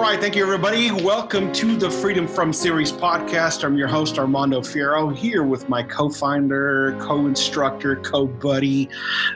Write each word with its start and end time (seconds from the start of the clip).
All 0.00 0.06
right, 0.06 0.18
thank 0.18 0.34
you, 0.34 0.42
everybody. 0.42 0.90
Welcome 0.90 1.52
to 1.52 1.76
the 1.76 1.90
Freedom 1.90 2.26
From 2.26 2.54
Series 2.54 2.90
podcast. 2.90 3.64
I'm 3.64 3.76
your 3.76 3.86
host, 3.86 4.18
Armando 4.18 4.62
Fierro, 4.62 5.14
here 5.14 5.42
with 5.42 5.68
my 5.68 5.82
co 5.82 6.08
founder, 6.08 6.96
co 6.98 7.26
instructor, 7.26 7.96
co 7.96 8.26
buddy, 8.26 8.88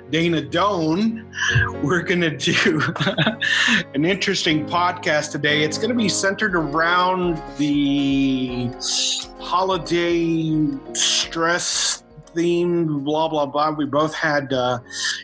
Dana 0.08 0.40
Doan. 0.40 1.30
We're 1.82 2.00
going 2.00 2.22
to 2.22 2.34
do 2.34 2.80
an 3.94 4.06
interesting 4.06 4.64
podcast 4.64 5.32
today. 5.32 5.64
It's 5.64 5.76
going 5.76 5.90
to 5.90 5.94
be 5.94 6.08
centered 6.08 6.54
around 6.54 7.42
the 7.58 8.70
holiday 9.38 10.66
stress 10.94 12.03
theme, 12.34 13.04
blah, 13.04 13.28
blah, 13.28 13.46
blah. 13.46 13.70
We 13.70 13.86
both 13.86 14.14
had 14.14 14.52
uh, 14.52 14.78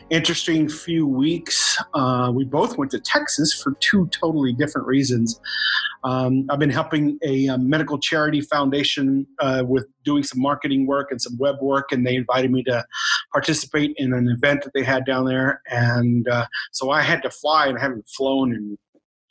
interesting 0.09 0.69
few 0.69 1.07
weeks. 1.07 1.77
Uh, 1.93 2.31
we 2.33 2.45
both 2.45 2.77
went 2.77 2.91
to 2.91 2.99
Texas 2.99 3.53
for 3.53 3.73
two 3.79 4.07
totally 4.07 4.53
different 4.53 4.87
reasons. 4.87 5.39
Um, 6.03 6.47
I've 6.49 6.59
been 6.59 6.71
helping 6.71 7.19
a, 7.23 7.47
a 7.47 7.57
medical 7.57 7.99
charity 7.99 8.41
foundation 8.41 9.27
uh, 9.39 9.63
with 9.65 9.87
doing 10.03 10.23
some 10.23 10.41
marketing 10.41 10.87
work 10.87 11.11
and 11.11 11.21
some 11.21 11.37
web 11.37 11.55
work, 11.61 11.91
and 11.91 12.05
they 12.05 12.15
invited 12.15 12.51
me 12.51 12.63
to 12.63 12.85
participate 13.31 13.93
in 13.97 14.13
an 14.13 14.27
event 14.27 14.63
that 14.63 14.73
they 14.73 14.83
had 14.83 15.05
down 15.05 15.25
there. 15.25 15.61
And 15.69 16.27
uh, 16.27 16.47
so 16.71 16.89
I 16.89 17.01
had 17.01 17.21
to 17.23 17.29
fly, 17.29 17.67
and 17.67 17.77
I 17.77 17.81
haven't 17.81 18.07
flown 18.09 18.53
in, 18.53 18.77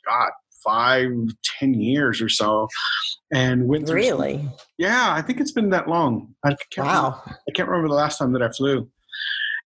God, 0.07 0.31
five, 0.65 1.11
ten 1.59 1.75
years 1.75 2.21
or 2.21 2.29
so, 2.29 2.69
and 3.33 3.67
went 3.69 3.87
through. 3.87 3.97
Really? 3.97 4.37
Some, 4.39 4.53
yeah, 4.79 5.13
I 5.13 5.23
think 5.23 5.41
it's 5.41 5.53
been 5.53 5.71
that 5.71 5.89
long. 5.89 6.35
I 6.45 6.57
can't 6.71 6.87
wow. 6.87 7.03
Remember, 7.03 7.41
I 7.49 7.53
can't 7.55 7.69
remember 7.69 7.89
the 7.89 7.95
last 7.95 8.19
time 8.19 8.33
that 8.33 8.43
I 8.43 8.51
flew, 8.51 8.89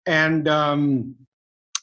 and 0.06 0.48
um, 0.48 1.16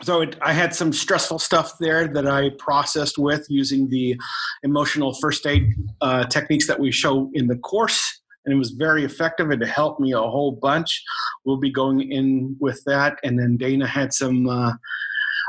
so 0.02 0.22
it, 0.22 0.36
I 0.40 0.52
had 0.52 0.74
some 0.74 0.92
stressful 0.92 1.38
stuff 1.38 1.76
there 1.78 2.08
that 2.08 2.26
I 2.26 2.50
processed 2.58 3.18
with 3.18 3.46
using 3.48 3.88
the 3.88 4.18
emotional 4.62 5.14
first 5.14 5.46
aid 5.46 5.74
uh, 6.00 6.24
techniques 6.24 6.66
that 6.68 6.80
we 6.80 6.90
show 6.90 7.30
in 7.34 7.46
the 7.46 7.56
course. 7.56 8.18
And 8.46 8.54
it 8.54 8.56
was 8.56 8.70
very 8.70 9.04
effective. 9.04 9.50
And 9.50 9.62
it 9.62 9.68
helped 9.68 10.00
me 10.00 10.12
a 10.12 10.18
whole 10.18 10.52
bunch. 10.52 11.02
We'll 11.44 11.58
be 11.58 11.70
going 11.70 12.10
in 12.10 12.56
with 12.58 12.82
that. 12.86 13.18
And 13.22 13.38
then 13.38 13.58
Dana 13.58 13.86
had 13.86 14.14
some 14.14 14.48
uh, 14.48 14.72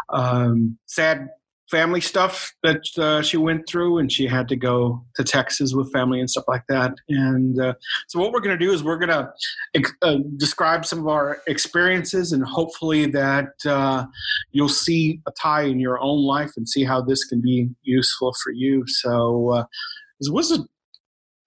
um, 0.09 0.77
sad 0.87 1.29
family 1.71 2.01
stuff 2.01 2.53
that 2.61 2.83
uh, 2.97 3.21
she 3.21 3.37
went 3.37 3.67
through, 3.67 3.97
and 3.97 4.11
she 4.11 4.27
had 4.27 4.47
to 4.49 4.55
go 4.55 5.03
to 5.15 5.23
Texas 5.23 5.73
with 5.73 5.91
family 5.91 6.19
and 6.19 6.29
stuff 6.29 6.43
like 6.47 6.63
that. 6.67 6.93
And 7.09 7.59
uh, 7.59 7.73
so, 8.07 8.19
what 8.19 8.31
we're 8.31 8.41
going 8.41 8.57
to 8.57 8.63
do 8.63 8.73
is 8.73 8.83
we're 8.83 8.99
going 8.99 9.09
to 9.09 9.31
ex- 9.73 9.93
uh, 10.01 10.17
describe 10.37 10.85
some 10.85 10.99
of 10.99 11.07
our 11.07 11.39
experiences, 11.47 12.33
and 12.33 12.43
hopefully 12.43 13.05
that 13.07 13.53
uh, 13.65 14.05
you'll 14.51 14.69
see 14.69 15.21
a 15.27 15.31
tie 15.41 15.63
in 15.63 15.79
your 15.79 15.99
own 15.99 16.19
life 16.19 16.51
and 16.57 16.67
see 16.67 16.83
how 16.83 17.01
this 17.01 17.23
can 17.23 17.41
be 17.41 17.69
useful 17.83 18.35
for 18.43 18.51
you. 18.51 18.83
So, 18.85 19.49
uh, 19.49 19.65
it 20.19 20.31
was 20.31 20.51
a 20.51 20.59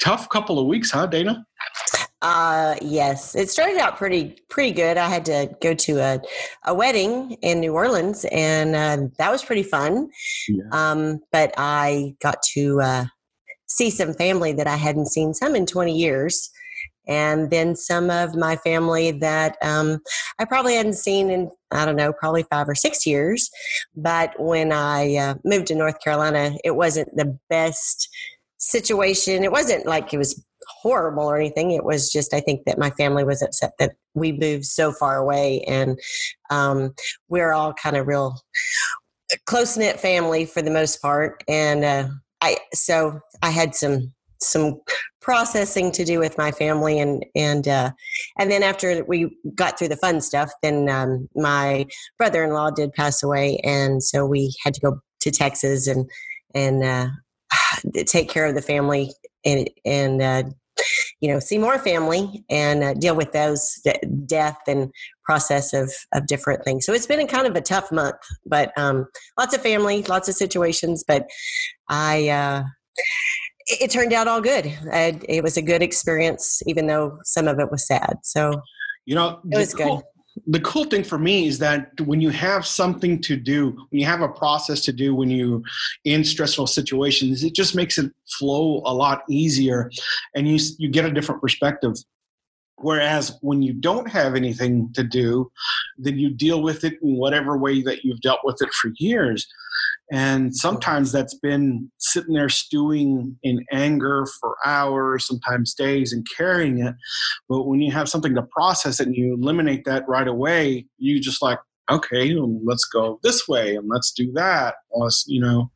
tough 0.00 0.28
couple 0.31 0.59
of 0.59 0.66
weeks, 0.66 0.91
huh, 0.91 1.06
Dana? 1.06 1.47
Uh, 2.25 2.75
yes, 2.80 3.34
it 3.34 3.50
started 3.50 3.77
out 3.77 3.98
pretty 3.98 4.34
pretty 4.48 4.72
good. 4.72 4.97
I 4.97 5.11
had 5.11 5.27
to 5.27 5.55
go 5.61 5.75
to 5.75 5.98
a, 5.98 6.20
a 6.64 6.72
wedding 6.72 7.33
in 7.42 7.61
New 7.61 7.75
Orleans, 7.75 8.25
and 8.33 8.75
uh, 8.75 9.08
that 9.19 9.31
was 9.31 9.44
pretty 9.44 9.62
fun. 9.62 10.08
Yeah. 10.48 10.62
Um, 10.72 11.20
but 11.33 11.53
I 11.58 12.14
got 12.22 12.42
to 12.55 12.81
uh, 12.81 13.05
see 13.66 13.91
some 13.91 14.14
family 14.14 14.55
that 14.55 14.66
I 14.66 14.77
hadn't 14.77 15.08
seen 15.08 15.34
some 15.34 15.55
in 15.55 15.66
twenty 15.66 15.98
years, 15.98 16.48
and 17.06 17.50
then 17.50 17.77
some 17.77 18.08
of 18.08 18.34
my 18.34 18.56
family 18.56 19.11
that 19.11 19.59
um, 19.60 19.99
I 20.38 20.47
probably 20.47 20.76
hadn't 20.76 20.94
seen 20.94 21.28
in 21.28 21.50
I 21.72 21.84
don't 21.84 21.97
know 21.97 22.15
probably 22.15 22.44
five 22.44 22.70
or 22.70 22.75
six 22.75 23.04
years. 23.04 23.50
But 23.94 24.32
when 24.38 24.72
I 24.72 25.15
uh, 25.16 25.34
moved 25.44 25.66
to 25.66 25.75
North 25.75 26.00
Carolina, 26.03 26.56
it 26.65 26.75
wasn't 26.75 27.15
the 27.16 27.38
best 27.50 28.09
situation. 28.56 29.44
It 29.44 29.53
wasn't 29.53 29.84
like 29.84 30.15
it 30.15 30.19
was 30.19 30.43
horrible 30.69 31.25
or 31.25 31.36
anything. 31.36 31.70
It 31.70 31.84
was 31.84 32.10
just 32.10 32.34
I 32.34 32.41
think 32.41 32.64
that 32.66 32.78
my 32.78 32.91
family 32.91 33.25
was 33.25 33.42
upset 33.42 33.72
that 33.78 33.92
we 34.14 34.32
moved 34.32 34.64
so 34.64 34.92
far 34.92 35.16
away, 35.16 35.62
and 35.66 35.98
um, 36.50 36.94
we're 37.28 37.52
all 37.52 37.72
kind 37.75 37.97
of 37.97 38.06
real 38.06 38.41
close 39.47 39.76
knit 39.76 39.98
family 39.98 40.44
for 40.47 40.62
the 40.62 40.70
most 40.70 41.00
part. 41.00 41.42
And 41.48 41.84
uh, 41.84 42.08
I 42.41 42.58
so 42.72 43.20
I 43.42 43.50
had 43.50 43.75
some 43.75 44.12
some 44.41 44.80
processing 45.20 45.91
to 45.91 46.04
do 46.04 46.19
with 46.19 46.36
my 46.36 46.50
family 46.50 46.98
and 46.98 47.25
and 47.34 47.66
uh, 47.66 47.91
and 48.38 48.50
then 48.50 48.62
after 48.62 49.02
we 49.04 49.34
got 49.54 49.78
through 49.78 49.88
the 49.88 49.96
fun 49.96 50.20
stuff 50.20 50.50
then 50.62 50.88
um, 50.91 51.28
my 51.34 51.86
brother-in-law 52.19 52.70
did 52.70 52.92
pass 52.92 53.22
away 53.22 53.58
and 53.64 54.02
so 54.02 54.26
we 54.26 54.54
had 54.62 54.75
to 54.75 54.81
go 54.81 55.00
to 55.20 55.31
texas 55.31 55.86
and 55.86 56.08
and 56.54 56.84
uh, 56.84 57.08
take 58.06 58.28
care 58.28 58.44
of 58.44 58.54
the 58.54 58.60
family 58.60 59.10
and 59.44 59.69
and 59.84 60.22
uh, 60.22 60.43
you 61.21 61.32
know 61.32 61.38
see 61.38 61.59
more 61.59 61.78
family 61.78 62.44
and 62.50 62.82
uh, 62.82 62.94
deal 62.94 63.15
with 63.15 63.32
those 63.32 63.81
d- 63.84 63.93
death 64.27 64.59
and 64.66 64.93
process 65.25 65.72
of 65.72 65.93
of 66.12 66.27
different 66.27 66.65
things. 66.65 66.87
So 66.87 66.93
it's 66.93 67.06
been 67.06 67.21
a 67.21 67.27
kind 67.27 67.47
of 67.47 67.56
a 67.56 67.60
tough 67.60 67.91
month 67.93 68.16
but 68.47 68.77
um, 68.77 69.06
lots 69.38 69.55
of 69.55 69.62
family 69.62 70.03
lots 70.03 70.28
of 70.28 70.34
situations 70.34 71.05
but 71.06 71.28
i 71.88 72.28
uh, 72.28 72.65
it, 73.66 73.82
it 73.82 73.91
turned 73.91 74.12
out 74.12 74.28
all 74.28 74.41
good. 74.41 74.66
I, 74.93 75.19
it 75.28 75.43
was 75.43 75.56
a 75.56 75.62
good 75.62 75.82
experience 75.82 76.62
even 76.66 76.87
though 76.87 77.19
some 77.25 77.49
of 77.49 77.59
it 77.59 77.71
was 77.71 77.87
sad. 77.87 78.19
So 78.22 78.61
you 79.06 79.15
know 79.15 79.41
it 79.50 79.56
was 79.56 79.75
cool, 79.75 79.97
good 79.97 80.05
the 80.47 80.61
cool 80.61 80.84
thing 80.84 81.05
for 81.05 81.19
me 81.19 81.47
is 81.47 81.59
that 81.61 82.00
when 82.00 82.21
you 82.21 82.31
have 82.31 82.67
something 82.67 83.21
to 83.22 83.37
do, 83.37 83.71
when 83.91 84.00
you 84.00 84.06
have 84.06 84.21
a 84.21 84.28
process 84.28 84.81
to 84.83 84.93
do 84.93 85.15
when 85.15 85.31
you 85.31 85.62
in 86.05 86.25
stressful 86.25 86.67
situations, 86.67 87.45
it 87.45 87.55
just 87.55 87.75
makes 87.75 87.99
it 87.99 88.11
flow 88.27 88.83
a 88.84 88.93
lot 88.93 89.23
easier 89.28 89.91
and 90.34 90.49
you 90.49 90.59
you 90.78 90.89
get 90.89 91.05
a 91.05 91.11
different 91.11 91.41
perspective. 91.41 91.94
Whereas 92.79 93.39
when 93.41 93.62
you 93.62 93.73
don't 93.73 94.11
have 94.11 94.35
anything 94.35 94.91
to 94.95 95.05
do, 95.05 95.51
then 95.97 96.19
you 96.19 96.31
deal 96.31 96.62
with 96.62 96.85
it 96.85 96.95
in 97.03 97.17
whatever 97.17 97.57
way 97.57 97.83
that 97.83 98.05
you've 98.05 98.21
dealt 98.21 98.41
with 98.45 98.61
it 98.61 98.73
for 98.75 98.91
years. 98.99 99.47
And 100.12 100.55
sometimes 100.55 101.12
that's 101.12 101.35
been 101.35 101.91
sitting 101.99 102.35
there 102.35 102.49
stewing 102.49 103.39
in 103.43 103.65
anger 103.73 104.27
for 104.41 104.57
hours, 104.67 105.27
sometimes 105.27 105.75
days, 105.75 106.12
and 106.12 106.27
carrying 106.37 106.81
it. 106.85 106.95
But 107.49 107.65
when 107.65 107.81
you 107.81 107.91
have 107.93 108.09
something 108.09 108.35
to 108.35 108.43
process 108.43 109.01
it 109.01 109.06
and 109.06 109.17
you 109.17 109.35
eliminate 109.35 109.85
that 109.85 110.09
right 110.09 110.29
away, 110.29 110.87
you 110.99 111.21
just 111.21 111.43
like, 111.43 111.59
okay, 111.91 112.35
let's 112.65 112.85
go 112.85 113.19
this 113.23 113.47
way 113.49 113.77
and 113.77 113.89
let's 113.89 114.12
do 114.12 114.33
that. 114.33 114.75
Let's, 114.95 115.25
you 115.27 115.41
know. 115.41 115.71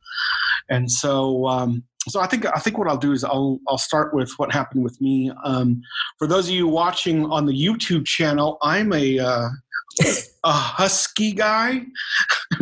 And 0.69 0.91
so, 0.91 1.47
um, 1.47 1.83
so 2.07 2.19
I 2.21 2.27
think 2.27 2.45
I 2.45 2.59
think 2.59 2.77
what 2.77 2.87
I'll 2.87 2.97
do 2.97 3.11
is 3.11 3.23
I'll 3.23 3.59
I'll 3.67 3.77
start 3.77 4.13
with 4.13 4.31
what 4.37 4.51
happened 4.51 4.83
with 4.83 4.99
me. 5.01 5.31
Um, 5.43 5.81
for 6.17 6.27
those 6.27 6.47
of 6.47 6.53
you 6.53 6.67
watching 6.67 7.25
on 7.25 7.45
the 7.45 7.53
YouTube 7.53 8.05
channel, 8.05 8.57
I'm 8.61 8.93
a 8.93 9.19
uh, 9.19 9.49
a 10.43 10.51
husky 10.51 11.33
guy. 11.33 11.81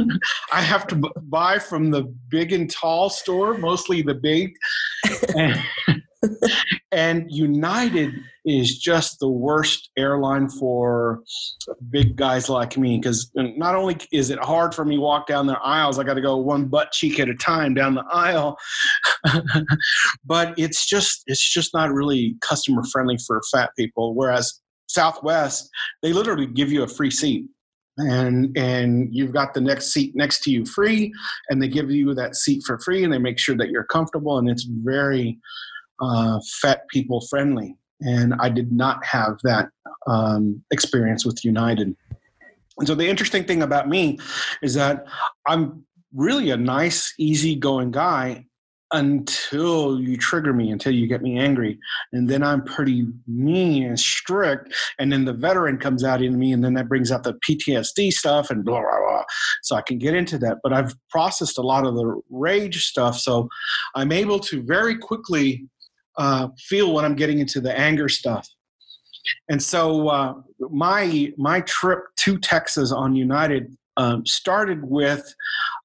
I 0.51 0.61
have 0.61 0.87
to 0.87 1.11
buy 1.23 1.59
from 1.59 1.91
the 1.91 2.03
big 2.29 2.51
and 2.51 2.69
tall 2.69 3.09
store, 3.09 3.57
mostly 3.57 4.01
the 4.01 4.15
big. 4.15 4.55
And, 5.35 5.57
and, 6.91 7.25
United 7.29 8.13
is 8.45 8.77
just 8.77 9.19
the 9.19 9.29
worst 9.29 9.89
airline 9.97 10.49
for 10.49 11.21
big 11.89 12.15
guys 12.15 12.49
like 12.49 12.77
me 12.77 12.97
because 12.97 13.29
not 13.35 13.75
only 13.75 13.97
is 14.11 14.29
it 14.29 14.39
hard 14.39 14.73
for 14.73 14.85
me 14.85 14.95
to 14.95 15.01
walk 15.01 15.27
down 15.27 15.47
the 15.47 15.59
aisles, 15.59 15.99
I 15.99 16.03
got 16.03 16.15
to 16.15 16.21
go 16.21 16.37
one 16.37 16.65
butt 16.65 16.91
cheek 16.91 17.19
at 17.19 17.29
a 17.29 17.35
time 17.35 17.73
down 17.73 17.95
the 17.95 18.05
aisle, 18.11 18.57
but 20.25 20.57
it's 20.57 20.87
just 20.87 21.23
it's 21.27 21.53
just 21.53 21.73
not 21.73 21.91
really 21.91 22.35
customer 22.41 22.83
friendly 22.91 23.17
for 23.25 23.41
fat 23.51 23.71
people. 23.77 24.15
Whereas 24.15 24.61
Southwest, 24.87 25.69
they 26.01 26.13
literally 26.13 26.47
give 26.47 26.71
you 26.71 26.83
a 26.83 26.87
free 26.87 27.11
seat. 27.11 27.45
And 27.99 28.55
and 28.55 29.09
you've 29.11 29.33
got 29.33 29.55
the 29.55 29.61
next 29.61 29.91
seat 29.91 30.15
next 30.15 30.43
to 30.43 30.51
you 30.51 30.65
free, 30.67 31.11
and 31.49 31.59
they 31.59 31.67
give 31.67 31.89
you 31.89 32.13
that 32.13 32.35
seat 32.35 32.61
for 32.63 32.77
free, 32.77 33.03
and 33.03 33.11
they 33.11 33.17
make 33.17 33.39
sure 33.39 33.57
that 33.57 33.69
you're 33.69 33.85
comfortable, 33.85 34.37
and 34.37 34.47
it's 34.47 34.67
very 34.69 35.39
uh, 36.01 36.39
fat 36.61 36.87
people 36.89 37.21
friendly. 37.21 37.75
And 38.01 38.35
I 38.39 38.49
did 38.49 38.71
not 38.71 39.03
have 39.05 39.39
that 39.43 39.69
um, 40.05 40.63
experience 40.71 41.25
with 41.25 41.43
United. 41.43 41.95
And 42.77 42.87
so 42.87 42.93
the 42.93 43.07
interesting 43.07 43.43
thing 43.43 43.63
about 43.63 43.89
me 43.89 44.19
is 44.61 44.75
that 44.75 45.05
I'm 45.47 45.83
really 46.13 46.51
a 46.51 46.57
nice, 46.57 47.13
easygoing 47.17 47.91
guy, 47.91 48.45
until 48.91 49.99
you 49.99 50.17
trigger 50.17 50.53
me, 50.53 50.71
until 50.71 50.93
you 50.93 51.07
get 51.07 51.21
me 51.21 51.37
angry. 51.37 51.77
And 52.13 52.29
then 52.29 52.41
I'm 52.41 52.63
pretty 52.63 53.05
mean 53.27 53.83
and 53.83 53.99
strict. 53.99 54.73
And 54.97 55.11
then 55.11 55.25
the 55.25 55.33
veteran 55.33 55.77
comes 55.77 56.03
out 56.03 56.21
in 56.21 56.39
me, 56.39 56.53
and 56.53 56.63
then 56.63 56.73
that 56.75 56.87
brings 56.87 57.11
out 57.11 57.23
the 57.23 57.37
PTSD 57.47 58.11
stuff 58.11 58.49
and 58.49 58.63
blah, 58.63 58.79
blah, 58.79 58.99
blah. 58.99 59.23
So 59.63 59.75
I 59.75 59.81
can 59.81 59.97
get 59.97 60.13
into 60.13 60.37
that. 60.39 60.59
But 60.63 60.73
I've 60.73 60.95
processed 61.09 61.57
a 61.57 61.61
lot 61.61 61.85
of 61.85 61.95
the 61.95 62.21
rage 62.29 62.85
stuff. 62.85 63.17
So 63.17 63.49
I'm 63.95 64.11
able 64.11 64.39
to 64.39 64.63
very 64.63 64.97
quickly 64.97 65.67
uh, 66.17 66.49
feel 66.57 66.93
when 66.93 67.05
I'm 67.05 67.15
getting 67.15 67.39
into 67.39 67.61
the 67.61 67.77
anger 67.77 68.09
stuff. 68.09 68.47
And 69.49 69.61
so 69.61 70.07
uh, 70.07 70.33
my 70.59 71.33
my 71.37 71.61
trip 71.61 71.99
to 72.17 72.37
Texas 72.37 72.91
on 72.91 73.15
United 73.15 73.75
um, 73.97 74.25
started 74.25 74.83
with 74.83 75.33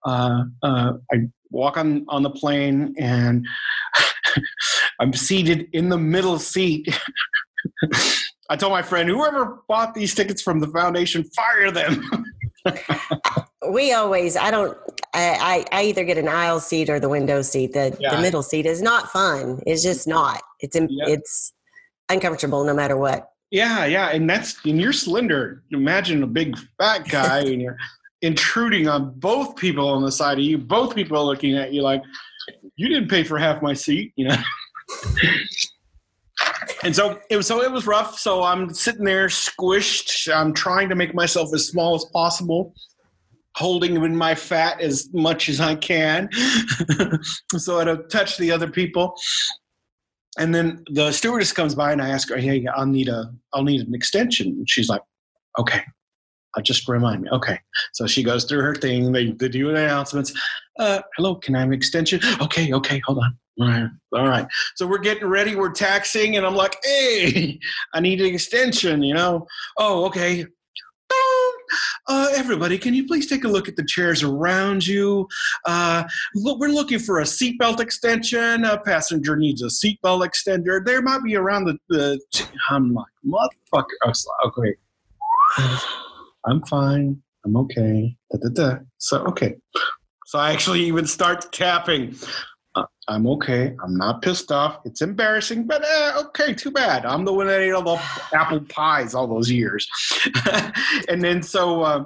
uh, 0.05 0.45
uh, 0.63 0.93
I 1.13 1.17
walk 1.51 1.77
on 1.77 2.05
on 2.09 2.23
the 2.23 2.31
plane, 2.31 2.95
and 2.99 3.47
I'm 5.01 5.13
seated 5.13 5.69
in 5.73 5.89
the 5.89 5.99
middle 5.99 6.39
seat. 6.39 6.89
I 8.51 8.57
told 8.57 8.73
my 8.73 8.83
friend, 8.83 9.09
whoever 9.09 9.63
bought 9.69 9.95
these 9.95 10.15
tickets 10.15 10.43
from 10.43 10.61
the 10.61 10.67
foundation, 10.69 11.25
fire 11.25 11.71
them. 11.71 12.05
we 13.71 13.93
always, 13.93 14.37
I 14.37 14.51
don't, 14.51 14.77
I, 15.15 15.65
I, 15.71 15.83
either 15.85 16.05
get 16.05 16.17
an 16.17 16.29
aisle 16.29 16.59
seat 16.59 16.89
or 16.89 16.99
the 16.99 17.09
window 17.09 17.43
seat. 17.43 17.75
The, 17.75 17.97
yeah. 18.01 18.17
the 18.17 18.23
middle 18.23 18.43
seat 18.43 18.65
is 18.65 18.81
not 18.81 19.11
fun. 19.11 19.61
It's 19.67 19.83
just 19.83 20.09
not. 20.09 20.43
It's, 20.61 20.75
yep. 20.75 20.89
it's 20.91 21.53
uncomfortable 22.09 22.65
no 22.65 22.73
matter 22.73 22.97
what. 22.97 23.29
Yeah, 23.51 23.85
yeah, 23.85 24.09
and 24.09 24.29
that's 24.29 24.65
and 24.65 24.81
you're 24.81 24.95
slender. 24.95 25.63
Imagine 25.73 26.23
a 26.23 26.27
big 26.27 26.57
fat 26.79 27.07
guy 27.07 27.41
and 27.41 27.61
you're 27.61 27.77
intruding 28.23 28.89
on 28.89 29.13
both 29.19 29.57
people 29.57 29.87
on 29.87 30.03
the 30.03 30.11
side 30.11 30.39
of 30.39 30.45
you. 30.45 30.57
Both 30.57 30.95
people 30.95 31.19
are 31.19 31.25
looking 31.25 31.59
at 31.59 31.73
you 31.73 31.83
like 31.83 32.03
you 32.77 32.89
didn't 32.89 33.09
pay 33.09 33.25
for 33.25 33.39
half 33.39 33.61
my 33.61 33.75
seat, 33.75 34.15
you 34.17 34.29
know. 34.29 34.37
and 36.83 36.97
so 36.97 37.21
it 37.29 37.37
was 37.37 37.47
so 37.47 37.63
it 37.63 37.71
was 37.71 37.87
rough. 37.87 38.19
So 38.19 38.43
I'm 38.43 38.73
sitting 38.73 39.05
there 39.05 39.27
squished. 39.27 40.35
I'm 40.35 40.55
trying 40.55 40.89
to 40.89 40.95
make 40.95 41.15
myself 41.15 41.53
as 41.53 41.69
small 41.69 41.95
as 41.95 42.07
possible, 42.07 42.73
holding 43.57 43.97
in 43.97 44.17
my 44.17 44.35
fat 44.35 44.81
as 44.81 45.09
much 45.13 45.49
as 45.49 45.61
I 45.61 45.75
can, 45.75 46.29
so 47.57 47.79
I 47.79 47.85
don't 47.85 48.09
touch 48.11 48.39
the 48.39 48.51
other 48.51 48.69
people. 48.69 49.15
And 50.39 50.55
then 50.55 50.83
the 50.91 51.13
stewardess 51.13 51.53
comes 51.53 51.75
by 51.75 51.93
and 51.93 52.01
I 52.01 52.09
ask 52.09 52.29
her, 52.31 52.37
"Hey, 52.37 52.67
I'll 52.75 52.87
need 52.87 53.09
a 53.09 53.33
I'll 53.53 53.65
need 53.65 53.87
an 53.87 53.95
extension." 53.95 54.49
And 54.49 54.69
she's 54.69 54.89
like, 54.89 55.03
"Okay." 55.59 55.83
I'll 56.55 56.63
just 56.63 56.89
remind 56.89 57.23
me. 57.23 57.31
Okay. 57.31 57.59
So 57.93 58.07
she 58.07 58.23
goes 58.23 58.45
through 58.45 58.61
her 58.61 58.75
thing. 58.75 59.13
They, 59.13 59.33
they 59.33 59.49
do 59.49 59.71
announcements. 59.71 60.33
Uh, 60.79 61.01
hello, 61.17 61.37
can 61.37 61.55
I 61.55 61.61
have 61.61 61.69
an 61.69 61.75
extension? 61.75 62.21
Okay, 62.41 62.73
okay, 62.73 63.01
hold 63.07 63.19
on. 63.19 63.39
All 63.61 63.69
right, 63.69 63.91
all 64.15 64.29
right. 64.29 64.47
So 64.77 64.87
we're 64.87 64.99
getting 64.99 65.29
ready. 65.29 65.55
We're 65.55 65.73
taxing, 65.73 66.37
and 66.37 66.47
I'm 66.47 66.55
like, 66.55 66.77
hey, 66.83 67.59
I 67.93 68.01
need 68.01 68.21
an 68.21 68.35
extension. 68.35 69.03
You 69.03 69.15
know? 69.15 69.47
Oh, 69.79 70.07
okay. 70.07 70.47
Uh, 72.09 72.29
everybody, 72.35 72.79
can 72.79 72.95
you 72.95 73.07
please 73.07 73.27
take 73.27 73.45
a 73.45 73.49
look 73.49 73.69
at 73.69 73.77
the 73.77 73.85
chairs 73.85 74.23
around 74.23 74.87
you? 74.87 75.29
Uh, 75.67 76.05
look, 76.35 76.59
we're 76.59 76.69
looking 76.69 76.99
for 76.99 77.21
a 77.21 77.25
seatbelt 77.25 77.81
extension. 77.81 78.65
A 78.65 78.79
passenger 78.79 79.37
needs 79.37 79.63
a 79.63 79.67
seatbelt 79.67 80.27
extender. 80.27 80.85
There 80.85 81.03
might 81.03 81.23
be 81.23 81.37
around 81.37 81.67
the. 81.67 81.79
the 81.89 82.21
I'm 82.71 82.93
like, 82.93 83.07
motherfucker. 83.27 84.25
Okay. 84.47 84.75
I'm 86.45 86.63
fine. 86.65 87.23
I'm 87.45 87.57
okay. 87.57 88.17
Da, 88.31 88.39
da, 88.39 88.49
da. 88.49 88.79
So, 88.99 89.19
okay. 89.25 89.57
So 90.27 90.39
I 90.39 90.53
actually 90.53 90.81
even 90.85 91.07
start 91.07 91.53
tapping. 91.53 92.17
Uh, 92.75 92.85
I'm 93.09 93.27
okay. 93.27 93.75
I'm 93.83 93.97
not 93.97 94.23
pissed 94.23 94.51
off. 94.51 94.79
It's 94.85 95.03
embarrassing, 95.03 95.67
but 95.67 95.85
uh, 95.85 96.23
okay, 96.27 96.55
too 96.55 96.71
bad. 96.71 97.05
I'm 97.05 97.25
the 97.25 97.33
one 97.33 97.47
that 97.47 97.61
ate 97.61 97.73
all 97.73 97.83
the 97.83 98.01
apple 98.33 98.61
pies 98.61 99.15
all 99.15 99.27
those 99.27 99.51
years. 99.51 99.87
and 101.09 101.23
then 101.23 101.43
so, 101.43 101.83
uh, 101.83 102.05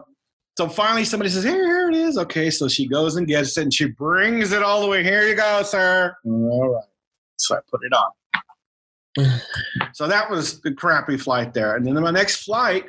so 0.59 0.69
finally 0.69 1.05
somebody 1.05 1.31
says, 1.31 1.45
here, 1.45 1.65
here 1.65 1.91
it 1.91 1.97
is. 1.97 2.19
Okay, 2.19 2.51
so 2.51 2.67
she 2.67 2.89
goes 2.89 3.17
and 3.17 3.29
gets 3.29 3.57
it 3.57 3.63
and 3.63 3.73
she 3.73 3.91
brings 3.91 4.53
it 4.53 4.63
all 4.63 4.81
the 4.81 4.89
way. 4.89 5.05
Here 5.05 5.29
you 5.29 5.37
go, 5.37 5.63
sir. 5.63 6.17
All 6.25 6.69
right. 6.69 6.85
So 7.39 7.55
I 7.55 7.59
put 7.71 7.85
it 7.85 7.93
on 7.93 8.11
so 9.93 10.07
that 10.07 10.31
was 10.31 10.61
the 10.61 10.73
crappy 10.73 11.17
flight 11.17 11.55
there. 11.55 11.77
And 11.77 11.87
then 11.87 11.95
my 12.01 12.11
next 12.11 12.45
flight, 12.45 12.85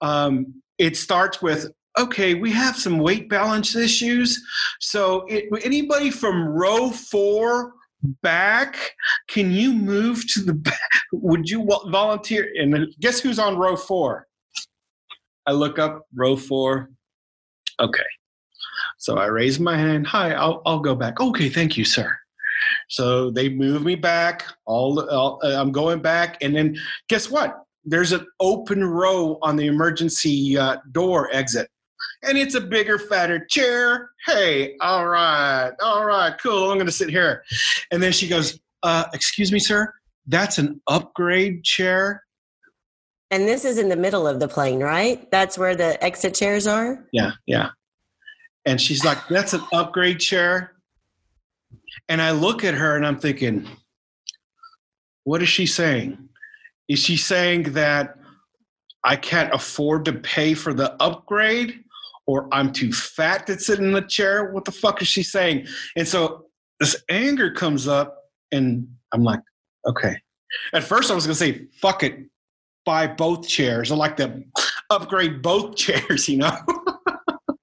um, 0.00 0.54
it 0.78 0.96
starts 0.96 1.40
with 1.40 1.70
okay, 1.98 2.34
we 2.34 2.50
have 2.52 2.76
some 2.76 2.98
weight 2.98 3.28
balance 3.28 3.76
issues. 3.76 4.42
So, 4.80 5.24
it, 5.28 5.44
anybody 5.64 6.10
from 6.10 6.48
row 6.48 6.90
four 6.90 7.72
back, 8.22 8.76
can 9.28 9.50
you 9.50 9.72
move 9.72 10.26
to 10.32 10.40
the 10.40 10.54
back? 10.54 10.90
Would 11.12 11.48
you 11.48 11.68
volunteer? 11.90 12.50
And 12.58 12.88
guess 13.00 13.20
who's 13.20 13.38
on 13.38 13.56
row 13.56 13.76
four? 13.76 14.26
I 15.46 15.52
look 15.52 15.78
up 15.78 16.06
row 16.14 16.36
four. 16.36 16.90
Okay. 17.80 18.00
So 18.98 19.18
I 19.18 19.26
raise 19.26 19.58
my 19.58 19.76
hand. 19.76 20.06
Hi, 20.06 20.32
I'll, 20.32 20.62
I'll 20.64 20.78
go 20.78 20.94
back. 20.94 21.20
Okay, 21.20 21.48
thank 21.48 21.76
you, 21.76 21.84
sir. 21.84 22.16
So 22.88 23.30
they 23.30 23.48
move 23.48 23.82
me 23.82 23.96
back. 23.96 24.44
All, 24.66 25.00
all 25.10 25.40
uh, 25.42 25.60
I'm 25.60 25.72
going 25.72 26.00
back, 26.00 26.38
and 26.42 26.54
then 26.54 26.76
guess 27.08 27.28
what? 27.28 27.62
there's 27.84 28.12
an 28.12 28.26
open 28.40 28.84
row 28.84 29.38
on 29.42 29.56
the 29.56 29.66
emergency 29.66 30.56
uh, 30.56 30.76
door 30.92 31.28
exit 31.34 31.68
and 32.22 32.38
it's 32.38 32.54
a 32.54 32.60
bigger 32.60 32.98
fatter 32.98 33.44
chair. 33.46 34.10
Hey 34.26 34.76
all 34.80 35.06
right 35.06 35.72
all 35.82 36.04
right 36.04 36.34
cool 36.42 36.70
i'm 36.70 36.76
going 36.76 36.86
to 36.86 36.92
sit 36.92 37.10
here. 37.10 37.44
And 37.90 38.02
then 38.02 38.12
she 38.12 38.28
goes 38.28 38.58
uh, 38.82 39.04
excuse 39.12 39.52
me 39.52 39.58
sir 39.58 39.92
that's 40.26 40.58
an 40.58 40.80
upgrade 40.86 41.64
chair? 41.64 42.22
And 43.30 43.48
this 43.48 43.64
is 43.64 43.78
in 43.78 43.88
the 43.88 43.96
middle 43.96 44.26
of 44.26 44.40
the 44.40 44.48
plane 44.48 44.80
right? 44.80 45.30
That's 45.30 45.58
where 45.58 45.74
the 45.74 46.02
exit 46.02 46.34
chairs 46.34 46.66
are? 46.66 47.04
Yeah 47.12 47.32
yeah. 47.46 47.70
And 48.64 48.80
she's 48.80 49.04
like 49.04 49.18
that's 49.28 49.52
an 49.54 49.62
upgrade 49.72 50.20
chair. 50.20 50.72
And 52.08 52.22
i 52.22 52.30
look 52.30 52.64
at 52.64 52.74
her 52.74 52.96
and 52.96 53.06
i'm 53.06 53.18
thinking 53.18 53.68
what 55.24 55.42
is 55.42 55.48
she 55.48 55.66
saying? 55.66 56.28
Is 56.88 56.98
she 56.98 57.16
saying 57.16 57.74
that 57.74 58.16
I 59.04 59.16
can't 59.16 59.52
afford 59.52 60.04
to 60.06 60.12
pay 60.12 60.54
for 60.54 60.72
the 60.72 60.92
upgrade 61.02 61.81
or 62.26 62.48
I'm 62.52 62.72
too 62.72 62.92
fat 62.92 63.46
to 63.46 63.58
sit 63.58 63.78
in 63.78 63.92
the 63.92 64.02
chair? 64.02 64.52
What 64.52 64.64
the 64.64 64.72
fuck 64.72 65.02
is 65.02 65.08
she 65.08 65.22
saying? 65.22 65.66
And 65.96 66.06
so 66.06 66.46
this 66.80 66.96
anger 67.10 67.50
comes 67.50 67.88
up 67.88 68.16
and 68.50 68.88
I'm 69.12 69.22
like, 69.22 69.40
okay. 69.86 70.16
At 70.72 70.84
first 70.84 71.10
I 71.10 71.14
was 71.14 71.24
gonna 71.24 71.34
say, 71.34 71.66
fuck 71.80 72.02
it, 72.02 72.18
buy 72.84 73.06
both 73.06 73.48
chairs. 73.48 73.90
I 73.90 73.96
like 73.96 74.16
to 74.18 74.42
upgrade 74.90 75.42
both 75.42 75.76
chairs, 75.76 76.28
you 76.28 76.38
know. 76.38 76.56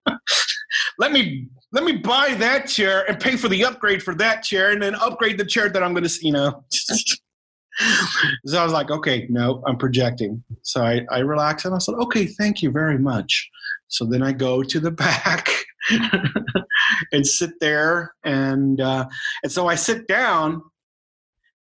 let 1.00 1.12
me 1.12 1.48
let 1.72 1.84
me 1.84 1.98
buy 1.98 2.34
that 2.36 2.68
chair 2.68 3.08
and 3.08 3.20
pay 3.20 3.36
for 3.36 3.48
the 3.48 3.64
upgrade 3.64 4.02
for 4.02 4.16
that 4.16 4.44
chair 4.44 4.72
and 4.72 4.82
then 4.82 4.96
upgrade 4.96 5.38
the 5.38 5.46
chair 5.46 5.70
that 5.70 5.84
I'm 5.84 5.94
gonna, 5.94 6.10
you 6.22 6.32
know 6.32 6.64
so 8.46 8.60
I 8.60 8.64
was 8.64 8.74
like, 8.74 8.92
okay, 8.92 9.28
no, 9.30 9.64
I'm 9.66 9.78
projecting. 9.78 10.44
So 10.64 10.84
I, 10.84 11.06
I 11.12 11.20
relaxed 11.20 11.66
and 11.66 11.74
I 11.74 11.78
said, 11.78 11.96
okay, 11.96 12.26
thank 12.26 12.62
you 12.62 12.72
very 12.72 12.98
much. 12.98 13.50
So 13.90 14.06
then 14.06 14.24
I 14.24 14.32
go 14.32 14.64
to 14.64 14.80
the 14.80 14.92
back 15.06 15.50
and 17.12 17.26
sit 17.26 17.52
there, 17.60 18.14
and 18.24 18.80
uh, 18.80 19.08
and 19.44 19.52
so 19.52 19.68
I 19.68 19.76
sit 19.76 20.08
down, 20.08 20.62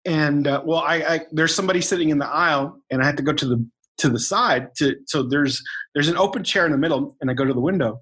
and 0.05 0.47
uh, 0.47 0.61
well, 0.65 0.79
I, 0.79 0.95
I 0.95 1.19
there's 1.31 1.55
somebody 1.55 1.81
sitting 1.81 2.09
in 2.09 2.19
the 2.19 2.27
aisle, 2.27 2.79
and 2.91 3.01
I 3.01 3.05
have 3.05 3.15
to 3.15 3.23
go 3.23 3.33
to 3.33 3.45
the 3.45 3.65
to 3.97 4.09
the 4.09 4.19
side 4.19 4.75
to 4.75 4.95
so 5.07 5.23
there's 5.23 5.63
there's 5.95 6.07
an 6.07 6.17
open 6.17 6.43
chair 6.43 6.65
in 6.65 6.71
the 6.71 6.77
middle, 6.77 7.17
and 7.21 7.31
I 7.31 7.33
go 7.33 7.45
to 7.45 7.53
the 7.53 7.59
window, 7.59 8.01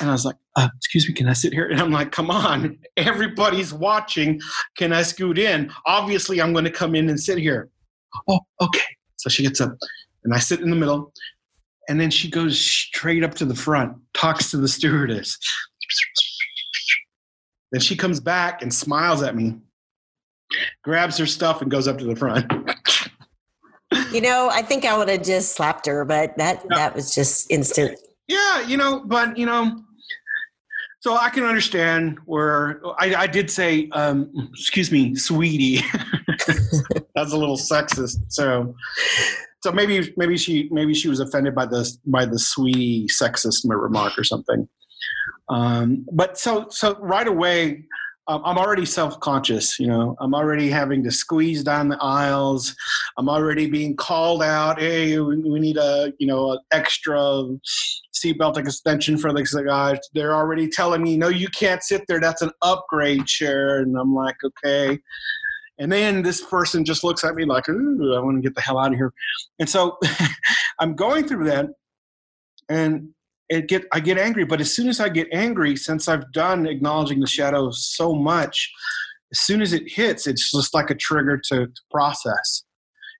and 0.00 0.08
I 0.08 0.12
was 0.12 0.24
like, 0.24 0.36
uh, 0.56 0.68
excuse 0.76 1.08
me, 1.08 1.14
can 1.14 1.28
I 1.28 1.32
sit 1.32 1.52
here? 1.52 1.68
And 1.68 1.80
I'm 1.80 1.90
like, 1.90 2.12
come 2.12 2.30
on, 2.30 2.78
everybody's 2.96 3.72
watching. 3.72 4.40
Can 4.76 4.92
I 4.92 5.02
scoot 5.02 5.38
in? 5.38 5.72
Obviously, 5.86 6.40
I'm 6.40 6.52
going 6.52 6.64
to 6.64 6.70
come 6.70 6.94
in 6.94 7.08
and 7.08 7.18
sit 7.18 7.38
here. 7.38 7.70
Oh, 8.28 8.40
okay. 8.60 8.80
So 9.16 9.30
she 9.30 9.42
gets 9.42 9.60
up 9.60 9.76
and 10.24 10.34
I 10.34 10.38
sit 10.38 10.60
in 10.60 10.70
the 10.70 10.76
middle. 10.76 11.12
And 11.92 12.00
then 12.00 12.10
she 12.10 12.30
goes 12.30 12.58
straight 12.58 13.22
up 13.22 13.34
to 13.34 13.44
the 13.44 13.54
front, 13.54 13.98
talks 14.14 14.50
to 14.52 14.56
the 14.56 14.66
stewardess. 14.66 15.36
Then 17.70 17.82
she 17.82 17.96
comes 17.96 18.18
back 18.18 18.62
and 18.62 18.72
smiles 18.72 19.22
at 19.22 19.36
me, 19.36 19.58
grabs 20.82 21.18
her 21.18 21.26
stuff, 21.26 21.60
and 21.60 21.70
goes 21.70 21.86
up 21.86 21.98
to 21.98 22.06
the 22.06 22.16
front. 22.16 22.50
you 24.10 24.22
know, 24.22 24.48
I 24.50 24.62
think 24.62 24.86
I 24.86 24.96
would 24.96 25.10
have 25.10 25.22
just 25.22 25.54
slapped 25.54 25.84
her, 25.84 26.06
but 26.06 26.34
that 26.38 26.62
yeah. 26.70 26.76
that 26.76 26.94
was 26.94 27.14
just 27.14 27.50
instant. 27.50 28.00
Yeah, 28.26 28.66
you 28.66 28.78
know, 28.78 29.04
but 29.04 29.36
you 29.36 29.44
know, 29.44 29.82
so 31.00 31.14
I 31.18 31.28
can 31.28 31.44
understand 31.44 32.16
where 32.24 32.80
I, 32.98 33.14
I 33.14 33.26
did 33.26 33.50
say, 33.50 33.90
um, 33.90 34.50
excuse 34.54 34.90
me, 34.90 35.14
sweetie. 35.14 35.82
That's 37.14 37.32
a 37.32 37.36
little 37.36 37.58
sexist. 37.58 38.16
So, 38.28 38.74
so 39.62 39.70
maybe 39.70 40.12
maybe 40.16 40.36
she 40.36 40.68
maybe 40.72 40.92
she 40.92 41.08
was 41.08 41.20
offended 41.20 41.54
by 41.54 41.66
the 41.66 41.90
by 42.06 42.26
the 42.26 42.38
sweetie 42.38 43.06
sexist 43.06 43.64
remark 43.64 44.18
or 44.18 44.24
something. 44.24 44.68
Um, 45.48 46.04
but 46.12 46.38
so 46.38 46.66
so 46.70 46.96
right 47.00 47.26
away, 47.28 47.84
um, 48.26 48.42
I'm 48.44 48.58
already 48.58 48.84
self 48.84 49.20
conscious. 49.20 49.78
You 49.78 49.86
know, 49.86 50.16
I'm 50.20 50.34
already 50.34 50.68
having 50.68 51.04
to 51.04 51.12
squeeze 51.12 51.62
down 51.62 51.88
the 51.88 51.98
aisles. 52.00 52.74
I'm 53.16 53.28
already 53.28 53.70
being 53.70 53.94
called 53.94 54.42
out. 54.42 54.80
Hey, 54.80 55.18
we, 55.20 55.60
need 55.60 55.76
a 55.76 56.12
you 56.18 56.26
know 56.26 56.52
an 56.52 56.58
extra 56.72 57.18
seatbelt 58.14 58.58
extension 58.58 59.16
for 59.16 59.32
the 59.32 59.64
guys. 59.66 59.98
They're 60.12 60.34
already 60.34 60.68
telling 60.68 61.02
me, 61.02 61.16
no, 61.16 61.28
you 61.28 61.48
can't 61.48 61.82
sit 61.82 62.02
there. 62.08 62.20
That's 62.20 62.42
an 62.42 62.50
upgrade 62.62 63.26
chair. 63.26 63.78
And 63.78 63.96
I'm 63.96 64.14
like, 64.14 64.36
okay. 64.44 64.98
And 65.78 65.90
then 65.90 66.22
this 66.22 66.44
person 66.44 66.84
just 66.84 67.02
looks 67.02 67.24
at 67.24 67.34
me 67.34 67.44
like, 67.44 67.68
ooh, 67.68 68.14
I 68.14 68.20
want 68.20 68.36
to 68.36 68.42
get 68.42 68.54
the 68.54 68.60
hell 68.60 68.78
out 68.78 68.92
of 68.92 68.98
here. 68.98 69.12
And 69.58 69.68
so 69.68 69.98
I'm 70.78 70.94
going 70.94 71.26
through 71.26 71.46
that. 71.46 71.66
And 72.68 73.10
it 73.48 73.68
get 73.68 73.84
I 73.92 74.00
get 74.00 74.18
angry, 74.18 74.44
but 74.44 74.60
as 74.60 74.74
soon 74.74 74.88
as 74.88 75.00
I 75.00 75.08
get 75.08 75.28
angry, 75.32 75.76
since 75.76 76.08
I've 76.08 76.30
done 76.32 76.66
acknowledging 76.66 77.20
the 77.20 77.26
shadow 77.26 77.70
so 77.70 78.14
much, 78.14 78.70
as 79.32 79.40
soon 79.40 79.60
as 79.60 79.72
it 79.72 79.82
hits, 79.86 80.26
it's 80.26 80.50
just 80.50 80.74
like 80.74 80.90
a 80.90 80.94
trigger 80.94 81.40
to, 81.48 81.66
to 81.66 81.82
process. 81.90 82.64